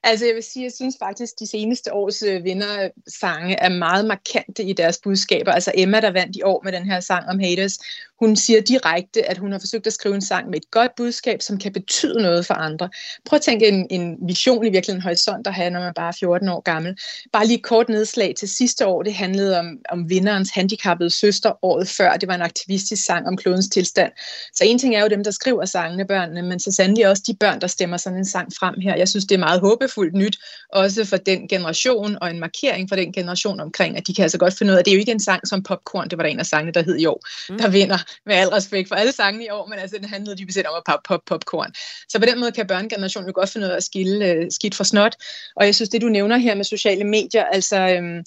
altså 0.09 0.27
jeg 0.27 0.35
vil 0.35 0.43
sige, 0.43 0.65
jeg 0.65 0.73
synes 0.73 0.97
faktisk, 0.99 1.33
de 1.39 1.47
seneste 1.47 1.95
års 1.95 2.23
øh, 2.23 2.45
vindersange 2.45 3.57
er 3.57 3.69
meget 3.69 4.05
markante 4.05 4.63
i 4.63 4.73
deres 4.73 5.01
budskaber. 5.05 5.53
Altså 5.53 5.73
Emma, 5.75 6.01
der 6.01 6.11
vandt 6.11 6.37
i 6.37 6.43
år 6.43 6.61
med 6.65 6.73
den 6.73 6.91
her 6.91 7.01
sang 7.01 7.29
om 7.29 7.39
haters, 7.39 7.79
hun 8.21 8.37
siger 8.37 8.61
direkte, 8.61 9.31
at 9.31 9.39
hun 9.39 9.53
har 9.53 9.59
forsøgt 9.59 9.87
at 9.87 9.93
skrive 9.93 10.15
en 10.15 10.21
sang 10.21 10.51
med 10.51 10.57
et 10.57 10.71
godt 10.71 10.95
budskab, 10.97 11.43
som 11.43 11.59
kan 11.59 11.73
betyde 11.73 12.23
noget 12.23 12.47
for 12.47 12.55
andre. 12.55 12.89
Prøv 13.27 13.37
at 13.37 13.43
tænke 13.43 13.69
en, 13.69 13.87
en 13.91 14.17
vision 14.27 14.67
i 14.67 14.71
virkeligheden 14.71 15.03
horisont 15.03 15.47
at 15.47 15.55
have, 15.55 15.71
når 15.71 15.81
man 15.81 15.95
bare 15.95 16.09
er 16.09 16.17
14 16.21 16.49
år 16.49 16.61
gammel. 16.61 16.97
Bare 17.33 17.47
lige 17.47 17.63
kort 17.63 17.89
nedslag 17.89 18.35
til 18.39 18.49
sidste 18.49 18.87
år, 18.87 19.03
det 19.03 19.15
handlede 19.15 19.59
om, 19.59 19.79
om 19.91 20.11
vinderens 20.11 20.51
handicappede 20.51 21.11
søster 21.11 21.65
året 21.65 21.89
før. 21.89 22.13
Det 22.13 22.29
var 22.29 22.35
en 22.35 22.43
aktivistisk 22.43 23.05
sang 23.05 23.27
om 23.27 23.37
klodens 23.37 23.69
tilstand. 23.69 24.13
Så 24.55 24.65
en 24.65 24.79
ting 24.79 24.95
er 24.95 25.01
jo 25.01 25.09
dem, 25.09 25.25
der 25.25 25.31
skriver 25.31 25.65
sangene, 25.65 26.07
børnene, 26.07 26.43
men 26.43 26.61
så 26.61 26.73
sandelig 26.73 27.09
også 27.09 27.23
de 27.27 27.35
børn, 27.41 27.61
der 27.61 27.67
stemmer 27.67 27.97
sådan 27.97 28.19
en 28.19 28.25
sang 28.25 28.53
frem 28.59 28.75
her. 28.81 28.97
Jeg 28.97 29.09
synes, 29.09 29.25
det 29.25 29.35
er 29.35 29.39
meget 29.39 29.61
håbefuldt 29.61 30.15
nyt, 30.15 30.39
også 30.69 31.05
for 31.05 31.17
den 31.17 31.49
generation, 31.49 32.19
og 32.21 32.31
en 32.31 32.41
markering 32.41 32.89
for 32.89 32.97
den 32.97 33.13
generation 33.13 33.61
omkring, 33.61 33.97
at 33.97 34.07
de 34.07 34.15
kan 34.15 34.23
altså 34.23 34.39
godt 34.39 34.59
finde 34.59 34.73
ud 34.73 34.79
af, 34.79 34.85
det 34.85 34.91
er 34.91 34.95
jo 34.95 35.01
ikke 35.01 35.13
en 35.13 35.21
sang 35.21 35.49
som 35.49 35.63
Popcorn, 35.63 36.09
det 36.09 36.19
var 36.19 36.25
der 36.25 36.31
en 36.31 36.39
af 36.39 36.47
sangene, 36.47 36.73
der 36.73 36.83
hed 36.83 36.99
i 36.99 37.07
år, 37.07 37.27
mm. 37.49 37.59
der 37.59 37.69
vinder 37.69 37.99
med 38.27 38.35
al 38.35 38.49
respekt 38.49 38.89
for 38.89 38.95
alle 38.95 39.13
sangene 39.13 39.45
i 39.45 39.51
år, 39.51 39.67
men 39.67 39.79
altså, 39.79 39.97
den 39.99 40.09
handlede 40.09 40.37
dybest 40.37 40.55
set 40.55 40.67
om 40.67 40.75
at 40.77 40.83
pop, 40.87 41.01
pop, 41.09 41.21
popcorn. 41.27 41.73
Så 42.09 42.19
på 42.19 42.25
den 42.25 42.41
måde 42.41 42.53
kan 42.53 42.67
børnegenerationen 42.67 43.29
jo 43.29 43.33
godt 43.35 43.49
finde 43.49 43.67
ud 43.67 43.73
af 43.73 43.77
at 43.77 43.85
skille 43.85 44.39
uh, 44.39 44.45
skidt 44.51 44.75
fra 44.75 44.85
snot, 44.85 45.17
og 45.57 45.67
jeg 45.67 45.75
synes, 45.75 45.89
det 45.89 46.03
du 46.03 46.09
nævner 46.09 46.37
her 46.37 46.55
med 46.55 46.65
sociale 46.65 47.05
medier, 47.05 47.45
altså... 47.45 47.79
Øhm, 47.79 48.25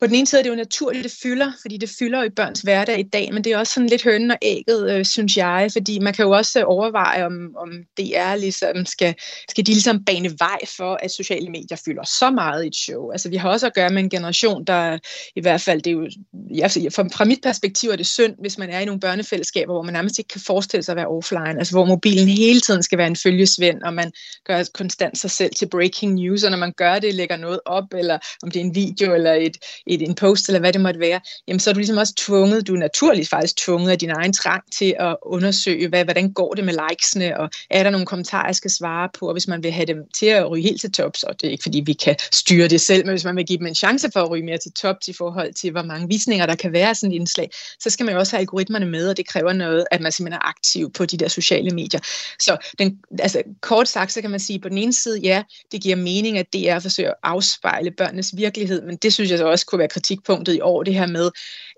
på 0.00 0.06
den 0.06 0.14
ene 0.14 0.26
side 0.26 0.38
er 0.40 0.42
det 0.42 0.50
jo 0.50 0.54
naturligt, 0.54 1.04
det 1.04 1.12
fylder, 1.22 1.52
fordi 1.62 1.76
det 1.76 1.90
fylder 1.98 2.22
i 2.22 2.30
børns 2.30 2.60
hverdag 2.60 2.98
i 2.98 3.02
dag, 3.02 3.34
men 3.34 3.44
det 3.44 3.52
er 3.52 3.58
også 3.58 3.72
sådan 3.72 3.88
lidt 3.88 4.04
hønnen 4.04 4.30
og 4.30 4.38
ægget, 4.42 4.90
øh, 4.90 5.04
synes 5.04 5.36
jeg, 5.36 5.68
fordi 5.72 5.98
man 5.98 6.14
kan 6.14 6.24
jo 6.24 6.30
også 6.30 6.60
øh, 6.60 6.64
overveje, 6.68 7.26
om, 7.26 7.56
om 7.56 7.68
det 7.96 8.16
er 8.16 8.36
ligesom, 8.36 8.86
skal, 8.86 9.14
skal 9.48 9.66
de 9.66 9.70
ligesom 9.70 10.04
bane 10.04 10.30
vej 10.38 10.58
for, 10.76 10.98
at 11.02 11.10
sociale 11.10 11.50
medier 11.50 11.82
fylder 11.84 12.04
så 12.04 12.30
meget 12.30 12.64
i 12.64 12.66
et 12.66 12.76
show. 12.76 13.10
Altså 13.10 13.28
vi 13.28 13.36
har 13.36 13.50
også 13.50 13.66
at 13.66 13.74
gøre 13.74 13.90
med 13.90 14.02
en 14.02 14.10
generation, 14.10 14.64
der 14.64 14.98
i 15.36 15.40
hvert 15.40 15.60
fald, 15.60 15.82
det 15.82 15.90
er 15.90 15.94
jo, 15.94 16.08
ja, 16.54 16.66
fra, 16.66 17.02
fra 17.02 17.24
mit 17.24 17.40
perspektiv 17.42 17.90
er 17.90 17.96
det 17.96 18.06
synd, 18.06 18.34
hvis 18.40 18.58
man 18.58 18.70
er 18.70 18.80
i 18.80 18.84
nogle 18.84 19.00
børnefællesskaber, 19.00 19.72
hvor 19.72 19.82
man 19.82 19.92
nærmest 19.92 20.18
ikke 20.18 20.28
kan 20.28 20.40
forestille 20.40 20.82
sig 20.82 20.92
at 20.92 20.96
være 20.96 21.08
offline, 21.08 21.58
altså 21.58 21.74
hvor 21.74 21.84
mobilen 21.84 22.28
hele 22.28 22.60
tiden 22.60 22.82
skal 22.82 22.98
være 22.98 23.06
en 23.06 23.16
følgesvend, 23.16 23.82
og 23.82 23.94
man 23.94 24.12
gør 24.44 24.62
konstant 24.74 25.18
sig 25.18 25.30
selv 25.30 25.54
til 25.54 25.68
breaking 25.68 26.14
news, 26.14 26.44
og 26.44 26.50
når 26.50 26.58
man 26.58 26.72
gør 26.72 26.98
det, 26.98 27.14
lægger 27.14 27.36
noget 27.36 27.60
op, 27.66 27.94
eller 27.94 28.18
om 28.42 28.50
det 28.50 28.60
er 28.60 28.64
en 28.64 28.74
video 28.74 29.14
eller 29.14 29.32
et 29.32 29.56
et, 29.88 30.02
en 30.02 30.14
post, 30.14 30.48
eller 30.48 30.60
hvad 30.60 30.72
det 30.72 30.80
måtte 30.80 31.00
være, 31.00 31.20
jamen 31.48 31.60
så 31.60 31.70
er 31.70 31.74
du 31.74 31.78
ligesom 31.78 31.96
også 31.96 32.14
tvunget, 32.16 32.66
du 32.66 32.74
er 32.74 32.78
naturligt 32.78 33.28
faktisk 33.28 33.56
tvunget 33.56 33.90
af 33.90 33.98
din 33.98 34.10
egen 34.10 34.32
trang 34.32 34.62
til 34.78 34.94
at 34.98 35.16
undersøge, 35.22 35.88
hvad, 35.88 36.04
hvordan 36.04 36.32
går 36.32 36.54
det 36.54 36.64
med 36.64 36.74
likesene, 36.88 37.40
og 37.40 37.50
er 37.70 37.82
der 37.82 37.90
nogle 37.90 38.06
kommentarer, 38.06 38.46
jeg 38.46 38.56
skal 38.56 38.70
svare 38.70 39.08
på, 39.18 39.26
og 39.26 39.32
hvis 39.32 39.48
man 39.48 39.62
vil 39.62 39.72
have 39.72 39.86
dem 39.86 39.96
til 40.14 40.26
at 40.26 40.50
ryge 40.50 40.62
helt 40.62 40.80
til 40.80 40.92
tops, 40.92 41.22
og 41.22 41.40
det 41.40 41.46
er 41.46 41.50
ikke 41.50 41.62
fordi, 41.62 41.82
vi 41.86 41.92
kan 41.92 42.16
styre 42.32 42.68
det 42.68 42.80
selv, 42.80 43.06
men 43.06 43.12
hvis 43.12 43.24
man 43.24 43.36
vil 43.36 43.46
give 43.46 43.58
dem 43.58 43.66
en 43.66 43.74
chance 43.74 44.10
for 44.12 44.20
at 44.20 44.30
ryge 44.30 44.44
mere 44.44 44.58
til 44.58 44.72
tops 44.72 45.08
i 45.08 45.12
forhold 45.12 45.54
til, 45.54 45.70
hvor 45.70 45.82
mange 45.82 46.08
visninger 46.08 46.46
der 46.46 46.54
kan 46.54 46.72
være 46.72 46.94
sådan 46.94 47.12
et 47.12 47.16
indslag, 47.16 47.50
så 47.80 47.90
skal 47.90 48.06
man 48.06 48.12
jo 48.14 48.18
også 48.18 48.36
have 48.36 48.40
algoritmerne 48.40 48.86
med, 48.86 49.08
og 49.08 49.16
det 49.16 49.28
kræver 49.28 49.52
noget, 49.52 49.84
at 49.90 50.00
man 50.00 50.12
simpelthen 50.12 50.40
er 50.42 50.48
aktiv 50.48 50.92
på 50.92 51.04
de 51.04 51.16
der 51.16 51.28
sociale 51.28 51.70
medier. 51.70 52.00
Så 52.38 52.56
den, 52.78 52.98
altså, 53.18 53.42
kort 53.60 53.88
sagt, 53.88 54.12
så 54.12 54.20
kan 54.20 54.30
man 54.30 54.40
sige, 54.40 54.60
på 54.60 54.68
den 54.68 54.78
ene 54.78 54.92
side, 54.92 55.18
ja, 55.18 55.42
det 55.72 55.82
giver 55.82 55.96
mening, 55.96 56.38
at 56.38 56.46
DR 56.52 56.78
forsøger 56.78 57.08
at 57.08 57.08
at 57.08 57.16
afspejle 57.22 57.90
børnenes 57.90 58.36
virkelighed, 58.36 58.82
men 58.82 58.96
det 58.96 59.12
synes 59.12 59.30
jeg 59.30 59.38
så 59.38 59.46
også 59.46 59.66
skulle 59.78 59.82
være 59.82 59.88
kritikpunktet 59.88 60.54
i 60.54 60.60
år, 60.60 60.82
det 60.82 60.94
her 60.94 61.06
med, 61.06 61.30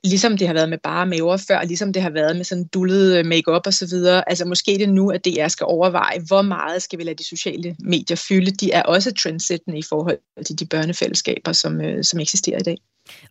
ligesom 0.05 0.37
det 0.37 0.47
har 0.47 0.55
været 0.55 0.69
med 0.69 0.79
bare 0.79 1.07
maver 1.07 1.37
før, 1.37 1.63
ligesom 1.65 1.93
det 1.93 2.03
har 2.03 2.11
været 2.11 2.37
med 2.37 2.45
sådan 2.45 2.65
dullet 2.65 3.19
øh, 3.19 3.27
makeup 3.27 3.67
og 3.67 3.75
så 3.75 3.87
videre. 3.87 4.31
Altså 4.31 4.45
måske 4.45 4.79
det 4.79 4.89
nu, 4.89 5.11
at 5.11 5.25
DR 5.25 5.49
skal 5.49 5.65
overveje, 5.65 6.19
hvor 6.27 6.43
meget 6.43 6.83
skal 6.83 6.99
vi 6.99 7.05
lade 7.05 7.19
de 7.19 7.29
sociale 7.29 7.77
medier 7.79 8.17
fylde. 8.29 8.51
De 8.51 8.73
er 8.73 8.83
også 8.83 9.15
trendsættende 9.15 9.79
i 9.79 9.83
forhold 9.83 10.19
til 10.47 10.59
de 10.59 10.67
børnefællesskaber, 10.67 11.53
som, 11.53 11.81
øh, 11.81 12.05
som 12.05 12.21
eksisterer 12.21 12.59
i 12.59 12.63
dag. 12.63 12.77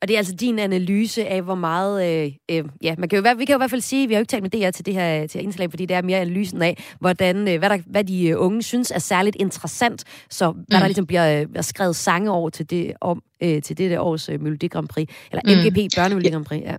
Og 0.02 0.08
det 0.08 0.14
er 0.14 0.18
altså 0.18 0.36
din 0.36 0.60
analyse 0.60 1.28
af, 1.28 1.42
hvor 1.42 1.56
meget... 1.56 2.26
Øh, 2.26 2.32
øh, 2.52 2.64
ja, 2.84 2.96
man 2.98 3.10
kan 3.10 3.18
jo, 3.20 3.36
vi 3.38 3.46
kan 3.46 3.54
jo 3.54 3.58
i 3.58 3.60
hvert 3.60 3.70
fald 3.70 3.82
sige, 3.82 4.08
vi 4.08 4.14
har 4.14 4.20
jo 4.20 4.22
ikke 4.22 4.30
talt 4.30 4.44
med 4.44 4.50
DR 4.50 4.72
til 4.72 4.86
det 4.86 4.94
her, 4.94 5.28
til 5.28 5.44
indslag, 5.44 5.70
fordi 5.70 5.86
det 5.86 5.98
er 5.98 6.02
mere 6.02 6.20
analysen 6.20 6.62
af, 6.62 6.84
hvordan, 7.00 7.48
øh, 7.48 7.60
hvad, 7.60 7.70
der, 7.70 7.78
hvad 7.86 8.04
de 8.04 8.28
øh, 8.28 8.36
unge 8.42 8.64
synes 8.64 8.92
er 8.92 9.00
særligt 9.00 9.36
interessant, 9.40 10.04
så 10.30 10.52
hvad 10.52 10.64
mm. 10.78 10.80
der 10.80 10.88
ligesom 10.88 11.06
bliver 11.06 11.42
øh, 11.56 11.64
skrevet 11.64 11.96
sange 11.96 12.32
over 12.32 12.50
til 12.50 12.70
det, 12.70 12.94
om, 13.02 13.22
øh, 13.44 13.62
til 13.62 13.78
det 13.78 13.92
der 13.92 14.00
års 14.00 14.30
øh, 14.30 14.42
Melodi 14.42 14.68
Grand 14.68 14.88
Prix, 14.88 15.10
eller 15.32 15.42
MGP 15.46 15.78
mm. 15.78 15.90
Børne 15.96 16.16
Melodi 16.16 16.30
Grand 16.30 16.46
Prix, 16.46 16.62
ja 16.62 16.76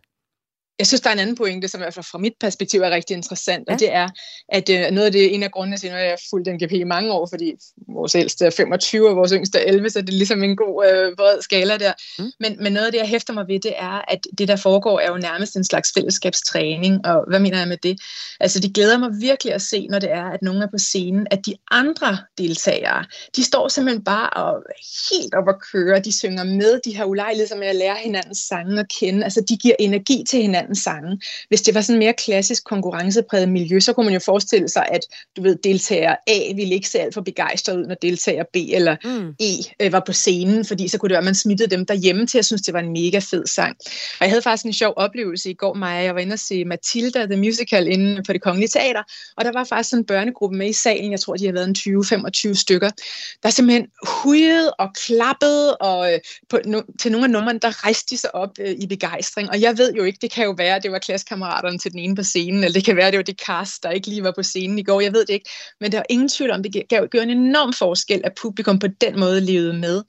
jeg 0.81 0.87
synes, 0.87 1.01
der 1.01 1.09
er 1.11 1.15
en 1.15 1.19
anden 1.19 1.37
pointe, 1.37 1.69
som 1.69 1.81
i 1.81 1.83
hvert 1.83 1.95
fald 1.95 2.05
fra 2.05 2.19
mit 2.19 2.33
perspektiv 2.41 2.81
er 2.81 2.91
rigtig 2.91 3.15
interessant, 3.15 3.65
ja. 3.69 3.73
og 3.73 3.81
det 3.81 3.93
er, 3.93 4.09
at 4.49 4.69
øh, 4.69 4.91
noget 4.91 5.07
af 5.07 5.13
det, 5.13 5.35
en 5.35 5.43
af 5.43 5.51
grundene 5.51 5.77
til, 5.77 5.87
at 5.87 6.03
jeg 6.03 6.11
har 6.11 6.21
fulgt 6.31 6.49
NGP 6.49 6.73
i 6.73 6.85
mange 6.85 7.13
år, 7.13 7.27
fordi 7.33 7.53
vores 7.89 8.15
ældste 8.15 8.47
er 8.47 8.51
25, 8.51 9.09
og 9.09 9.17
vores 9.17 9.31
yngste 9.31 9.59
er 9.59 9.73
11, 9.73 9.91
så 9.91 10.01
det 10.01 10.09
er 10.09 10.13
ligesom 10.13 10.43
en 10.43 10.57
god 10.57 10.87
øh, 10.87 11.17
bred 11.17 11.43
skala 11.43 11.77
der. 11.77 11.93
Mm. 12.19 12.31
Men, 12.41 12.57
men 12.61 12.73
noget 12.73 12.87
af 12.87 12.93
det, 12.93 12.99
jeg 12.99 13.09
hæfter 13.09 13.33
mig 13.33 13.49
ved, 13.49 13.61
det 13.61 13.75
er, 13.77 14.05
at 14.09 14.27
det, 14.39 14.49
der 14.49 14.57
foregår, 14.57 15.01
er 15.01 15.11
jo 15.11 15.17
nærmest 15.19 15.57
en 15.57 15.65
slags 15.65 15.93
fællesskabstræning, 15.95 17.07
og 17.07 17.25
hvad 17.29 17.41
mener 17.41 17.59
jeg 17.59 17.69
med 17.69 17.77
det? 17.77 18.01
Altså, 18.41 18.61
det 18.61 18.75
glæder 18.75 18.99
mig 18.99 19.11
virkelig 19.21 19.55
at 19.55 19.63
se, 19.63 19.87
når 19.91 19.99
det 19.99 20.11
er, 20.13 20.25
at 20.25 20.43
nogen 20.43 20.63
er 20.63 20.67
på 20.71 20.79
scenen, 20.79 21.27
at 21.31 21.47
de 21.47 21.55
andre 21.71 22.19
deltagere, 22.39 23.05
de 23.37 23.45
står 23.45 23.69
simpelthen 23.69 24.05
bare 24.05 24.31
og 24.31 24.63
helt 25.11 25.35
op 25.35 25.49
at 25.49 25.55
køre, 25.73 26.01
de 26.01 26.13
synger 26.13 26.45
med, 26.45 26.81
de 26.85 26.97
har 26.97 27.05
ulejlighed 27.05 27.57
med 27.57 27.67
at 27.67 27.77
lære 27.77 27.97
hinandens 28.05 28.39
sange 28.39 28.81
at 28.81 28.87
kende, 29.01 29.25
altså 29.25 29.45
de 29.49 29.57
giver 29.57 29.75
energi 29.79 30.25
til 30.29 30.43
hinanden, 30.43 30.70
hinandens 30.71 30.79
sange. 30.79 31.21
Hvis 31.49 31.63
det 31.63 31.75
var 31.75 31.81
sådan 31.81 31.99
mere 31.99 32.13
klassisk 32.13 32.65
konkurrencepræget 32.65 33.49
miljø, 33.49 33.81
så 33.81 33.93
kunne 33.93 34.05
man 34.05 34.15
jo 34.15 34.21
forestille 34.21 34.69
sig, 34.69 34.87
at 34.93 35.01
du 35.37 35.43
ved, 35.43 35.57
deltager 35.65 36.17
A 36.27 36.53
ville 36.55 36.75
ikke 36.75 36.89
se 36.89 37.01
alt 37.01 37.15
for 37.15 37.21
begejstret 37.21 37.77
ud, 37.77 37.87
når 37.87 37.95
deltager 37.95 38.45
B 38.53 38.57
eller 38.57 38.97
mm. 39.05 39.35
E 39.41 39.53
øh, 39.81 39.93
var 39.93 40.03
på 40.07 40.13
scenen, 40.13 40.65
fordi 40.65 40.89
så 40.89 40.99
kunne 40.99 41.09
det 41.09 41.15
være, 41.15 41.19
at 41.19 41.25
man 41.25 41.35
smittede 41.35 41.71
dem 41.77 41.87
derhjemme 41.87 42.27
til 42.27 42.39
at 42.39 42.45
synes, 42.45 42.63
det 42.63 42.75
var 42.75 42.81
en 42.81 42.93
mega 42.93 43.19
fed 43.19 43.47
sang. 43.47 43.77
Og 44.21 44.25
jeg 44.25 44.29
havde 44.29 44.43
faktisk 44.43 44.67
en 44.67 44.73
sjov 44.73 44.93
oplevelse 44.97 45.51
i 45.51 45.55
går, 45.55 45.75
mig. 45.75 46.05
Jeg 46.05 46.15
var 46.15 46.21
inde 46.21 46.33
og 46.33 46.39
se 46.39 46.65
Matilda, 46.65 47.27
The 47.27 47.37
Musical, 47.37 47.87
inde 47.89 48.23
på 48.27 48.33
det 48.33 48.43
Kongelige 48.43 48.69
Teater, 48.69 49.03
og 49.37 49.45
der 49.45 49.53
var 49.53 49.65
faktisk 49.65 49.91
sådan 49.91 50.01
en 50.01 50.07
børnegruppe 50.07 50.57
med 50.57 50.69
i 50.69 50.73
salen, 50.73 51.13
jeg 51.13 51.21
tror, 51.21 51.37
de 51.37 51.47
har 51.47 51.53
været 51.53 51.69
en 51.69 51.77
20-25 52.53 52.55
stykker, 52.55 52.91
der 53.43 53.51
simpelthen 53.51 53.87
hujede 54.07 54.75
og 54.75 54.89
klappede, 55.07 55.77
og 55.77 56.13
øh, 56.13 56.19
på, 56.49 56.59
no, 56.65 56.81
til 57.01 57.13
nogle 57.13 57.25
af 57.25 57.31
numrene, 57.31 57.59
der 57.59 57.85
rejste 57.85 58.15
de 58.15 58.19
sig 58.19 58.35
op 58.35 58.51
øh, 58.61 58.77
i 58.79 58.87
begejstring. 58.87 59.51
Og 59.51 59.61
jeg 59.61 59.79
ved 59.79 59.93
jo 59.95 60.05
ikke, 60.05 60.19
det 60.23 60.31
kan 60.31 60.45
jo 60.45 60.53
være, 60.61 60.77
at 60.77 60.83
det 60.83 60.93
var 60.93 60.99
klassekammeraterne 60.99 61.79
til 61.79 61.93
den 61.93 62.01
ene 62.01 62.17
på 62.17 62.23
scenen, 62.23 62.65
eller 62.65 62.73
det 62.73 62.85
kan 62.85 62.97
være, 62.97 63.07
at 63.07 63.13
det 63.13 63.19
var 63.19 63.31
det 63.33 63.41
cast, 63.47 63.83
der 63.83 63.91
ikke 63.91 64.09
lige 64.09 64.25
var 64.25 64.33
på 64.37 64.43
scenen 64.43 64.79
i 64.79 64.83
går. 64.83 65.01
Jeg 65.01 65.13
ved 65.13 65.27
det 65.27 65.35
ikke. 65.35 65.51
Men 65.81 65.93
der 65.93 65.99
er 65.99 66.03
ingen 66.09 66.29
tvivl 66.29 66.51
om, 66.51 66.63
det 66.63 66.89
gav, 66.89 67.09
gør 67.09 67.23
en 67.23 67.31
enorm 67.31 67.73
forskel, 67.73 68.21
at 68.25 68.33
publikum 68.43 68.79
på 68.79 68.87
den 68.87 69.21
måde 69.21 69.41
levede 69.41 69.73
med. 69.73 70.03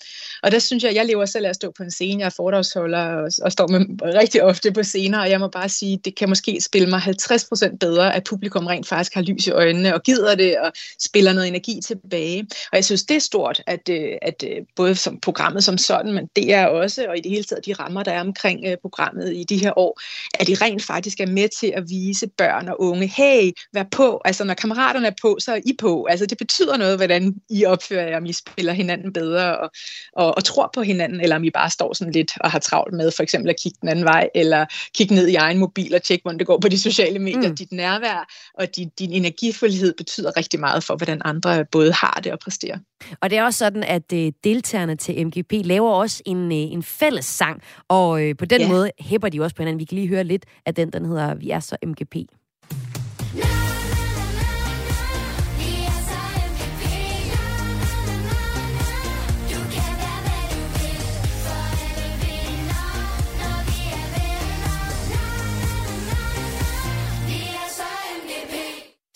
Og 0.43 0.51
der 0.51 0.59
synes 0.59 0.83
jeg, 0.83 0.95
jeg 0.95 1.05
lever 1.05 1.25
selv 1.25 1.45
af 1.45 1.49
at 1.49 1.55
stå 1.55 1.73
på 1.77 1.83
en 1.83 1.91
scene. 1.91 2.19
Jeg 2.19 2.25
er 2.25 2.33
foredragsholder 2.37 3.05
og, 3.05 3.31
og 3.41 3.51
står 3.51 3.67
med 3.67 3.85
rigtig 4.01 4.43
ofte 4.43 4.71
på 4.71 4.83
scener, 4.83 5.19
og 5.19 5.29
jeg 5.29 5.39
må 5.39 5.47
bare 5.47 5.69
sige, 5.69 5.99
det 6.05 6.15
kan 6.15 6.29
måske 6.29 6.61
spille 6.61 6.89
mig 6.89 6.99
50% 6.99 7.77
bedre, 7.77 8.15
at 8.15 8.23
publikum 8.23 8.67
rent 8.67 8.87
faktisk 8.87 9.13
har 9.13 9.21
lys 9.21 9.47
i 9.47 9.51
øjnene 9.51 9.93
og 9.93 10.03
gider 10.03 10.35
det 10.35 10.59
og 10.59 10.71
spiller 10.99 11.33
noget 11.33 11.47
energi 11.47 11.79
tilbage. 11.85 12.47
Og 12.71 12.75
jeg 12.75 12.85
synes, 12.85 13.03
det 13.03 13.15
er 13.15 13.19
stort, 13.19 13.61
at, 13.67 13.89
øh, 13.89 14.13
at 14.21 14.43
øh, 14.47 14.65
både 14.75 14.95
som 14.95 15.19
programmet 15.19 15.63
som 15.63 15.77
sådan, 15.77 16.13
men 16.13 16.29
det 16.35 16.53
er 16.53 16.65
også, 16.65 17.05
og 17.09 17.17
i 17.17 17.21
det 17.21 17.31
hele 17.31 17.43
taget 17.43 17.65
de 17.65 17.73
rammer, 17.73 18.03
der 18.03 18.11
er 18.11 18.21
omkring 18.21 18.65
øh, 18.67 18.77
programmet 18.81 19.33
i 19.33 19.43
de 19.43 19.57
her 19.57 19.77
år, 19.77 19.99
at 20.41 20.47
de 20.47 20.55
rent 20.61 20.83
faktisk 20.83 21.19
er 21.19 21.25
med 21.27 21.47
til 21.59 21.73
at 21.75 21.83
vise 21.89 22.27
børn 22.37 22.67
og 22.67 22.81
unge, 22.81 23.07
hey, 23.07 23.51
vær 23.73 23.83
på. 23.91 24.21
Altså 24.25 24.43
når 24.43 24.53
kammeraterne 24.53 25.07
er 25.07 25.15
på, 25.21 25.37
så 25.39 25.51
er 25.51 25.59
I 25.65 25.73
på. 25.79 26.05
Altså 26.09 26.25
det 26.25 26.37
betyder 26.37 26.77
noget, 26.77 26.97
hvordan 26.97 27.35
I 27.49 27.65
opfører 27.65 28.07
jer, 28.07 28.17
om 28.17 28.25
I 28.25 28.33
spiller 28.33 28.73
hinanden 28.73 29.13
bedre 29.13 29.57
og, 29.57 29.69
og, 30.13 30.37
og 30.37 30.43
tror 30.43 30.69
på 30.73 30.81
hinanden, 30.81 31.21
eller 31.21 31.35
om 31.35 31.43
I 31.43 31.49
bare 31.49 31.69
står 31.69 31.93
sådan 31.93 32.13
lidt 32.13 32.31
og 32.39 32.51
har 32.51 32.59
travlt 32.59 32.93
med 32.93 33.11
for 33.15 33.23
eksempel 33.23 33.49
at 33.49 33.55
kigge 33.63 33.77
den 33.81 33.89
anden 33.89 34.05
vej, 34.05 34.29
eller 34.35 34.65
kigge 34.95 35.15
ned 35.15 35.27
i 35.27 35.35
egen 35.35 35.57
mobil 35.57 35.95
og 35.95 36.03
tjekke, 36.03 36.23
hvordan 36.23 36.39
det 36.39 36.47
går 36.47 36.59
på 36.59 36.69
de 36.69 36.79
sociale 36.79 37.19
medier. 37.19 37.49
Mm. 37.49 37.55
Dit 37.55 37.71
nærvær 37.71 38.33
og 38.59 38.75
din, 38.75 38.89
din 38.99 39.13
energifuldhed 39.13 39.93
betyder 39.97 40.37
rigtig 40.37 40.59
meget 40.59 40.83
for, 40.83 40.95
hvordan 40.95 41.21
andre 41.25 41.65
både 41.65 41.91
har 41.93 42.19
det 42.23 42.31
og 42.31 42.39
præsterer. 42.39 42.77
Og 43.21 43.29
det 43.29 43.37
er 43.37 43.43
også 43.43 43.57
sådan, 43.57 43.83
at 43.83 44.13
øh, 44.13 44.31
deltagerne 44.43 44.95
til 44.95 45.27
MGP 45.27 45.53
laver 45.63 45.91
også 45.91 46.23
en, 46.25 46.51
øh, 46.51 46.57
en 46.57 46.83
fælles 46.83 47.25
sang, 47.25 47.61
og 47.87 48.23
øh, 48.23 48.35
på 48.37 48.45
den 48.45 48.61
ja. 48.61 48.67
måde 48.67 48.91
hæpper 48.99 49.29
de 49.29 49.41
også 49.41 49.55
på 49.55 49.61
hinanden. 49.61 49.79
Vi 49.79 49.85
kan 49.85 49.95
lige 49.95 50.07
høre 50.07 50.20
lidt 50.23 50.45
af 50.65 50.75
den, 50.75 50.89
den 50.89 51.05
hedder 51.05 51.35
Vi 51.35 51.49
er 51.49 51.59
så 51.59 51.77
MGP. 51.83 52.15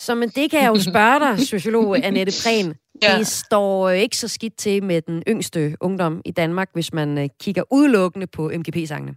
Så 0.06 0.14
men 0.14 0.28
det 0.28 0.50
kan 0.50 0.62
jeg 0.62 0.68
jo 0.68 0.80
spørge 0.80 1.20
dig, 1.20 1.40
sociolog 1.52 2.04
Annette 2.04 2.32
Prehn. 2.44 2.74
Ja. 3.02 3.18
Det 3.18 3.26
står 3.26 3.90
ikke 3.90 4.16
så 4.16 4.28
skidt 4.28 4.56
til 4.56 4.84
med 4.84 5.02
den 5.02 5.22
yngste 5.28 5.76
ungdom 5.80 6.22
i 6.24 6.30
Danmark, 6.30 6.68
hvis 6.72 6.92
man 6.92 7.18
øh, 7.18 7.28
kigger 7.40 7.62
udelukkende 7.70 8.26
på 8.26 8.50
MGP-sangene. 8.54 9.14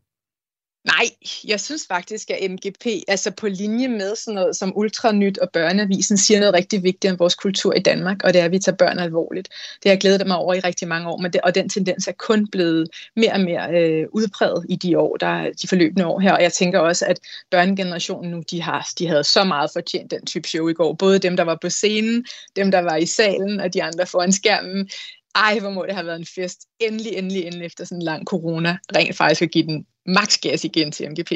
Nej, 0.97 1.09
jeg 1.47 1.59
synes 1.59 1.85
faktisk, 1.87 2.29
at 2.29 2.51
MGP, 2.51 2.85
altså 3.07 3.31
på 3.31 3.47
linje 3.47 3.87
med 3.87 4.15
sådan 4.15 4.35
noget 4.35 4.55
som 4.55 4.77
Ultranyt 4.77 5.37
og 5.37 5.49
Børneavisen, 5.53 6.17
siger 6.17 6.39
noget 6.39 6.53
rigtig 6.53 6.83
vigtigt 6.83 7.11
om 7.11 7.19
vores 7.19 7.35
kultur 7.35 7.73
i 7.73 7.79
Danmark, 7.79 8.23
og 8.23 8.33
det 8.33 8.41
er, 8.41 8.45
at 8.45 8.51
vi 8.51 8.59
tager 8.59 8.75
børn 8.75 8.99
alvorligt. 8.99 9.47
Det 9.49 9.83
har 9.85 9.91
jeg 9.91 9.99
glædet 9.99 10.27
mig 10.27 10.37
over 10.37 10.53
i 10.53 10.59
rigtig 10.59 10.87
mange 10.87 11.09
år, 11.09 11.17
men 11.17 11.33
det, 11.33 11.41
og 11.41 11.55
den 11.55 11.69
tendens 11.69 12.07
er 12.07 12.11
kun 12.11 12.47
blevet 12.47 12.89
mere 13.15 13.31
og 13.31 13.41
mere 13.41 13.71
øh, 13.71 14.07
udpræget 14.11 14.65
i 14.69 14.75
de 14.75 14.97
år, 14.99 15.17
der 15.17 15.51
de 15.61 15.67
forløbende 15.67 16.05
år 16.05 16.19
her, 16.19 16.33
og 16.33 16.43
jeg 16.43 16.53
tænker 16.53 16.79
også, 16.79 17.05
at 17.05 17.19
børnegenerationen 17.51 18.31
nu, 18.31 18.43
de, 18.51 18.61
har, 18.61 18.87
de 18.99 19.07
havde 19.07 19.23
så 19.23 19.43
meget 19.43 19.69
fortjent 19.73 20.11
den 20.11 20.25
type 20.25 20.47
show 20.47 20.67
i 20.67 20.73
går. 20.73 20.93
Både 20.93 21.19
dem, 21.19 21.37
der 21.37 21.43
var 21.43 21.57
på 21.61 21.69
scenen, 21.69 22.25
dem, 22.55 22.71
der 22.71 22.79
var 22.79 22.95
i 22.95 23.05
salen, 23.05 23.59
og 23.59 23.73
de 23.73 23.83
andre 23.83 24.05
foran 24.05 24.31
skærmen. 24.31 24.89
Ej, 25.35 25.59
hvor 25.59 25.69
må 25.69 25.85
det 25.85 25.95
have 25.95 26.05
været 26.05 26.19
en 26.19 26.25
fest. 26.25 26.59
Endelig, 26.79 27.13
endelig, 27.15 27.45
endelig 27.45 27.65
efter 27.65 27.83
sådan 27.83 27.97
en 27.97 28.01
lang 28.01 28.25
corona, 28.25 28.77
rent 28.95 29.15
faktisk 29.15 29.41
at 29.41 29.51
give 29.51 29.65
den 29.65 29.85
max 30.05 30.37
gas 30.41 30.63
igen 30.63 30.91
til 30.91 31.09
MGP. 31.09 31.31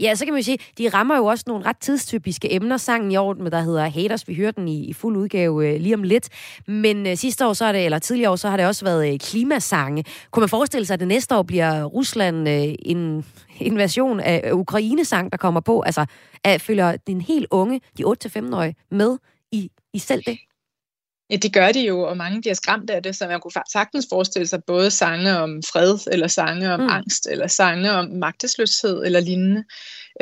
Ja, 0.00 0.14
så 0.14 0.24
kan 0.24 0.34
man 0.34 0.40
jo 0.40 0.44
sige, 0.44 0.58
de 0.78 0.88
rammer 0.88 1.16
jo 1.16 1.24
også 1.24 1.44
nogle 1.46 1.64
ret 1.66 1.76
tidstypiske 1.80 2.54
emner. 2.54 2.76
Sangen 2.76 3.10
i 3.12 3.16
år, 3.16 3.34
der 3.34 3.60
hedder 3.60 3.88
Haters, 3.88 4.28
vi 4.28 4.34
hørte 4.34 4.60
den 4.60 4.68
i, 4.68 4.84
i 4.84 4.92
fuld 4.92 5.16
udgave 5.16 5.68
øh, 5.68 5.80
lige 5.80 5.94
om 5.94 6.02
lidt. 6.02 6.28
Men 6.66 7.06
øh, 7.06 7.16
sidste 7.16 7.46
år, 7.46 7.52
så 7.52 7.64
er 7.64 7.72
det, 7.72 7.84
eller 7.84 7.98
tidligere 7.98 8.30
år, 8.30 8.36
så 8.36 8.48
har 8.48 8.56
det 8.56 8.66
også 8.66 8.84
været 8.84 9.12
øh, 9.12 9.18
klimasange. 9.18 10.04
Kunne 10.30 10.40
man 10.40 10.48
forestille 10.48 10.86
sig, 10.86 10.94
at 10.94 11.00
det 11.00 11.08
næste 11.08 11.36
år 11.36 11.42
bliver 11.42 11.84
Rusland 11.84 12.48
øh, 12.48 12.74
en, 12.78 13.24
en 13.60 13.76
version 13.78 14.20
af 14.20 14.52
Ukraine-sang, 14.52 15.32
der 15.32 15.38
kommer 15.38 15.60
på? 15.60 15.80
Altså, 15.80 16.06
at 16.44 16.62
følger 16.62 16.96
den 16.96 17.20
helt 17.20 17.46
unge, 17.50 17.80
de 17.98 18.04
8-15-årige, 18.04 18.74
med 18.90 19.18
i, 19.52 19.70
i 19.94 19.98
selv 19.98 20.22
det? 20.26 20.38
Ja, 21.32 21.36
det 21.36 21.52
gør 21.52 21.72
de 21.72 21.80
jo, 21.86 22.00
og 22.00 22.16
mange 22.16 22.40
bliver 22.40 22.54
skræmt 22.54 22.90
af 22.90 23.02
det, 23.02 23.16
så 23.16 23.28
man 23.28 23.40
kunne 23.40 23.62
sagtens 23.72 24.06
forestille 24.10 24.46
sig 24.46 24.60
både 24.66 24.90
sange 24.90 25.38
om 25.38 25.62
fred, 25.72 25.98
eller 26.12 26.26
sange 26.26 26.72
om 26.72 26.80
mm. 26.80 26.88
angst, 26.88 27.26
eller 27.30 27.46
sange 27.46 27.90
om 27.90 28.08
magtesløshed, 28.10 29.02
eller 29.04 29.20
lignende. 29.20 29.64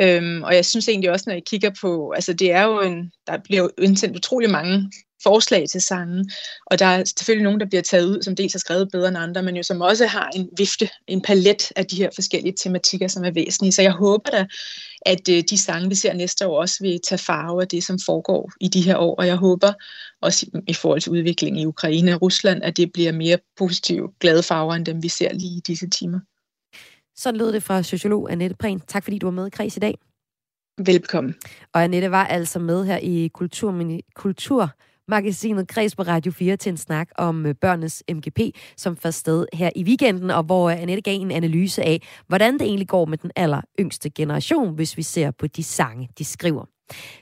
Øhm, 0.01 0.43
og 0.43 0.55
jeg 0.55 0.65
synes 0.65 0.87
egentlig 0.87 1.11
også, 1.11 1.23
når 1.27 1.33
jeg 1.33 1.43
kigger 1.47 1.71
på, 1.81 2.11
altså 2.11 2.33
det 2.33 2.51
er 2.51 2.63
jo 2.63 2.81
en, 2.81 3.11
der 3.27 3.37
bliver 3.43 3.61
jo 3.61 3.69
indsendt 3.77 4.17
utrolig 4.17 4.49
mange 4.49 4.91
forslag 5.23 5.69
til 5.69 5.81
sangen, 5.81 6.31
og 6.65 6.79
der 6.79 6.85
er 6.85 7.03
selvfølgelig 7.17 7.43
nogen, 7.43 7.59
der 7.59 7.65
bliver 7.65 7.81
taget 7.81 8.05
ud, 8.05 8.21
som 8.21 8.35
dels 8.35 8.53
har 8.53 8.59
skrevet 8.59 8.91
bedre 8.91 9.07
end 9.07 9.17
andre, 9.17 9.43
men 9.43 9.55
jo 9.55 9.63
som 9.63 9.81
også 9.81 10.05
har 10.05 10.29
en 10.35 10.49
vifte, 10.57 10.89
en 11.07 11.21
palet 11.21 11.71
af 11.75 11.85
de 11.85 11.95
her 11.95 12.09
forskellige 12.15 12.53
tematikker, 12.57 13.07
som 13.07 13.23
er 13.23 13.31
væsentlige. 13.31 13.71
Så 13.71 13.81
jeg 13.81 13.91
håber 13.91 14.31
da, 14.31 14.45
at 15.01 15.29
øh, 15.29 15.43
de 15.49 15.57
sange, 15.57 15.89
vi 15.89 15.95
ser 15.95 16.13
næste 16.13 16.47
år, 16.47 16.61
også 16.61 16.77
vil 16.81 16.99
tage 17.07 17.19
farve 17.19 17.61
af 17.61 17.67
det, 17.67 17.83
som 17.83 17.99
foregår 18.05 18.51
i 18.61 18.67
de 18.67 18.81
her 18.81 18.97
år, 18.97 19.15
og 19.15 19.27
jeg 19.27 19.35
håber 19.35 19.73
også 20.21 20.45
i 20.67 20.73
forhold 20.73 21.01
til 21.01 21.11
udviklingen 21.11 21.61
i 21.61 21.65
Ukraine 21.65 22.15
og 22.15 22.21
Rusland, 22.21 22.63
at 22.63 22.77
det 22.77 22.93
bliver 22.93 23.11
mere 23.11 23.37
positive, 23.57 24.09
glade 24.19 24.43
farver, 24.43 24.73
end 24.73 24.85
dem 24.85 25.03
vi 25.03 25.09
ser 25.09 25.33
lige 25.33 25.57
i 25.57 25.61
disse 25.67 25.89
timer. 25.89 26.19
Så 27.15 27.31
lød 27.31 27.53
det 27.53 27.63
fra 27.63 27.83
sociolog 27.83 28.31
Annette 28.31 28.55
Prehn. 28.55 28.79
Tak 28.79 29.03
fordi 29.03 29.17
du 29.17 29.25
var 29.25 29.31
med 29.31 29.47
i 29.47 29.49
Kreds 29.49 29.77
i 29.77 29.79
dag. 29.79 29.97
Velkommen. 30.85 31.35
Og 31.73 31.83
Annette 31.83 32.11
var 32.11 32.27
altså 32.27 32.59
med 32.59 32.85
her 32.85 32.97
i 32.97 33.29
Kultur, 33.33 33.99
Kultur 34.15 34.69
magasinet 35.07 35.67
Kreds 35.67 35.95
på 35.95 36.03
Radio 36.03 36.31
4 36.31 36.57
til 36.57 36.69
en 36.69 36.77
snak 36.77 37.09
om 37.17 37.45
øh, 37.45 37.55
børnenes 37.55 38.03
MGP, 38.11 38.39
som 38.77 38.97
først 38.97 39.17
sted 39.17 39.45
her 39.53 39.69
i 39.75 39.83
weekenden, 39.83 40.29
og 40.29 40.43
hvor 40.43 40.69
øh, 40.69 40.81
Annette 40.81 41.01
gav 41.01 41.19
en 41.19 41.31
analyse 41.31 41.83
af, 41.83 42.01
hvordan 42.27 42.53
det 42.53 42.61
egentlig 42.61 42.87
går 42.87 43.05
med 43.05 43.17
den 43.17 43.31
aller 43.35 43.61
yngste 43.79 44.09
generation, 44.09 44.75
hvis 44.75 44.97
vi 44.97 45.01
ser 45.01 45.31
på 45.31 45.47
de 45.47 45.63
sange, 45.63 46.09
de 46.17 46.25
skriver. 46.25 46.70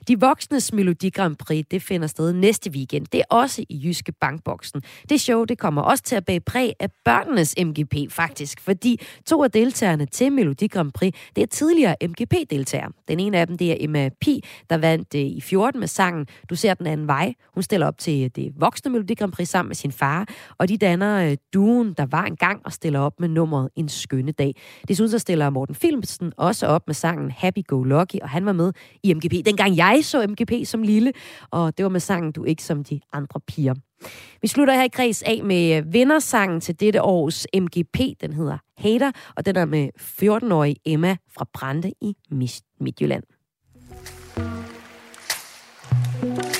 De 0.07 0.20
voksnes 0.20 0.74
Melodi 0.74 1.09
Grand 1.09 1.36
Prix, 1.36 1.65
det 1.72 1.82
finder 1.82 2.07
sted 2.07 2.34
næste 2.34 2.72
weekend. 2.72 3.05
Det 3.11 3.20
er 3.20 3.36
også 3.36 3.65
i 3.70 3.82
Jyske 3.86 4.11
Bankboksen. 4.11 4.82
Det 5.09 5.22
show, 5.22 5.45
det 5.45 5.57
kommer 5.57 5.82
også 5.82 6.03
til 6.03 6.15
at 6.15 6.26
bage 6.26 6.39
præg 6.39 6.74
af 6.80 6.89
børnenes 7.05 7.55
MGP, 7.65 7.95
faktisk. 8.09 8.61
Fordi 8.61 9.01
to 9.26 9.43
af 9.43 9.51
deltagerne 9.51 10.05
til 10.05 10.32
Melodi 10.32 10.67
Grand 10.67 10.91
Prix, 10.91 11.13
det 11.36 11.41
er 11.41 11.47
tidligere 11.47 11.95
MGP-deltagere. 12.01 12.91
Den 13.07 13.20
ene 13.20 13.38
af 13.38 13.47
dem, 13.47 13.57
det 13.57 13.72
er 13.72 13.76
Emma 13.80 14.09
Pi, 14.22 14.43
der 14.70 14.78
vandt 14.78 15.15
øh, 15.15 15.22
i 15.22 15.41
14 15.41 15.80
med 15.80 15.88
sangen 15.88 16.28
Du 16.49 16.55
ser 16.55 16.74
den 16.74 16.88
anden 16.88 17.07
vej. 17.07 17.34
Hun 17.53 17.63
stiller 17.63 17.88
op 17.88 17.97
til 17.97 18.24
øh, 18.24 18.30
det 18.36 18.53
voksne 18.59 18.91
Melodi 18.91 19.13
Grand 19.13 19.32
Prix 19.32 19.49
sammen 19.49 19.70
med 19.70 19.76
sin 19.76 19.91
far, 19.91 20.28
og 20.57 20.70
de 20.70 20.78
danner 20.78 21.30
øh, 21.30 21.38
duen, 21.53 21.93
der 21.93 22.05
var 22.05 22.24
engang 22.24 22.61
og 22.65 22.74
stiller 22.74 22.99
op 22.99 23.20
med 23.20 23.28
nummeret 23.30 23.70
En 23.76 23.89
skønne 23.89 24.32
dag. 24.32 24.55
Desuden 24.88 25.11
så 25.11 25.20
stiller 25.20 25.49
Morten 25.49 25.76
Filmsen 25.76 26.34
også 26.38 26.67
op 26.67 26.88
med 26.88 26.95
sangen 26.95 27.32
Happy 27.32 27.67
Go 27.67 27.84
Lucky, 27.84 28.15
og 28.22 28.30
han 28.30 28.45
var 28.45 28.53
med 28.53 28.74
i 29.03 29.13
MGP. 29.13 29.45
Den 29.45 29.55
dengang 29.60 29.78
jeg 29.78 30.05
så 30.05 30.28
MGP 30.28 30.51
som 30.66 30.84
lille, 30.84 31.14
og 31.51 31.78
det 31.78 31.84
var 31.84 31.89
med 31.89 31.99
sangen 31.99 32.32
Du 32.32 32.43
ikke 32.43 32.64
som 32.64 32.84
de 32.84 32.99
andre 33.14 33.39
piger. 33.47 33.76
Vi 34.41 34.47
slutter 34.47 34.74
her 34.74 34.84
i 34.84 34.88
kreds 34.88 35.22
af 35.22 35.41
med 35.43 35.84
vindersangen 35.91 36.62
til 36.62 36.80
dette 36.80 37.01
års 37.01 37.47
MGP. 37.53 37.99
Den 38.22 38.34
hedder 38.34 38.57
Hater, 38.78 39.12
og 39.36 39.45
den 39.45 39.55
er 39.55 39.66
med 39.66 39.89
14-årige 39.99 40.76
Emma 40.86 41.18
fra 41.38 41.45
Brande 41.53 41.93
i 42.01 42.16
Midtjylland. 42.80 43.24
Og 46.22 46.59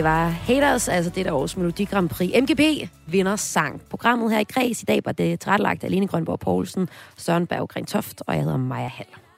det 0.00 0.08
var 0.08 0.28
Haters, 0.28 0.88
altså 0.88 1.10
det 1.10 1.24
der 1.24 1.32
års 1.32 1.56
Melodi 1.56 1.84
Grand 1.84 2.08
Prix. 2.08 2.30
MGP 2.42 2.90
vinder 3.06 3.36
sang. 3.36 3.80
Programmet 3.90 4.32
her 4.32 4.38
i 4.38 4.44
Græs 4.44 4.82
i 4.82 4.84
dag 4.84 5.00
var 5.04 5.12
det 5.12 5.40
trætlagt 5.40 5.84
af 5.84 5.90
Lene 5.90 6.06
Grønborg 6.06 6.40
Poulsen, 6.40 6.88
Søren 7.16 7.46
Berggren 7.46 7.86
Toft, 7.86 8.22
og 8.26 8.34
jeg 8.34 8.42
hedder 8.42 8.56
Maja 8.56 8.88
Hall. 8.88 9.29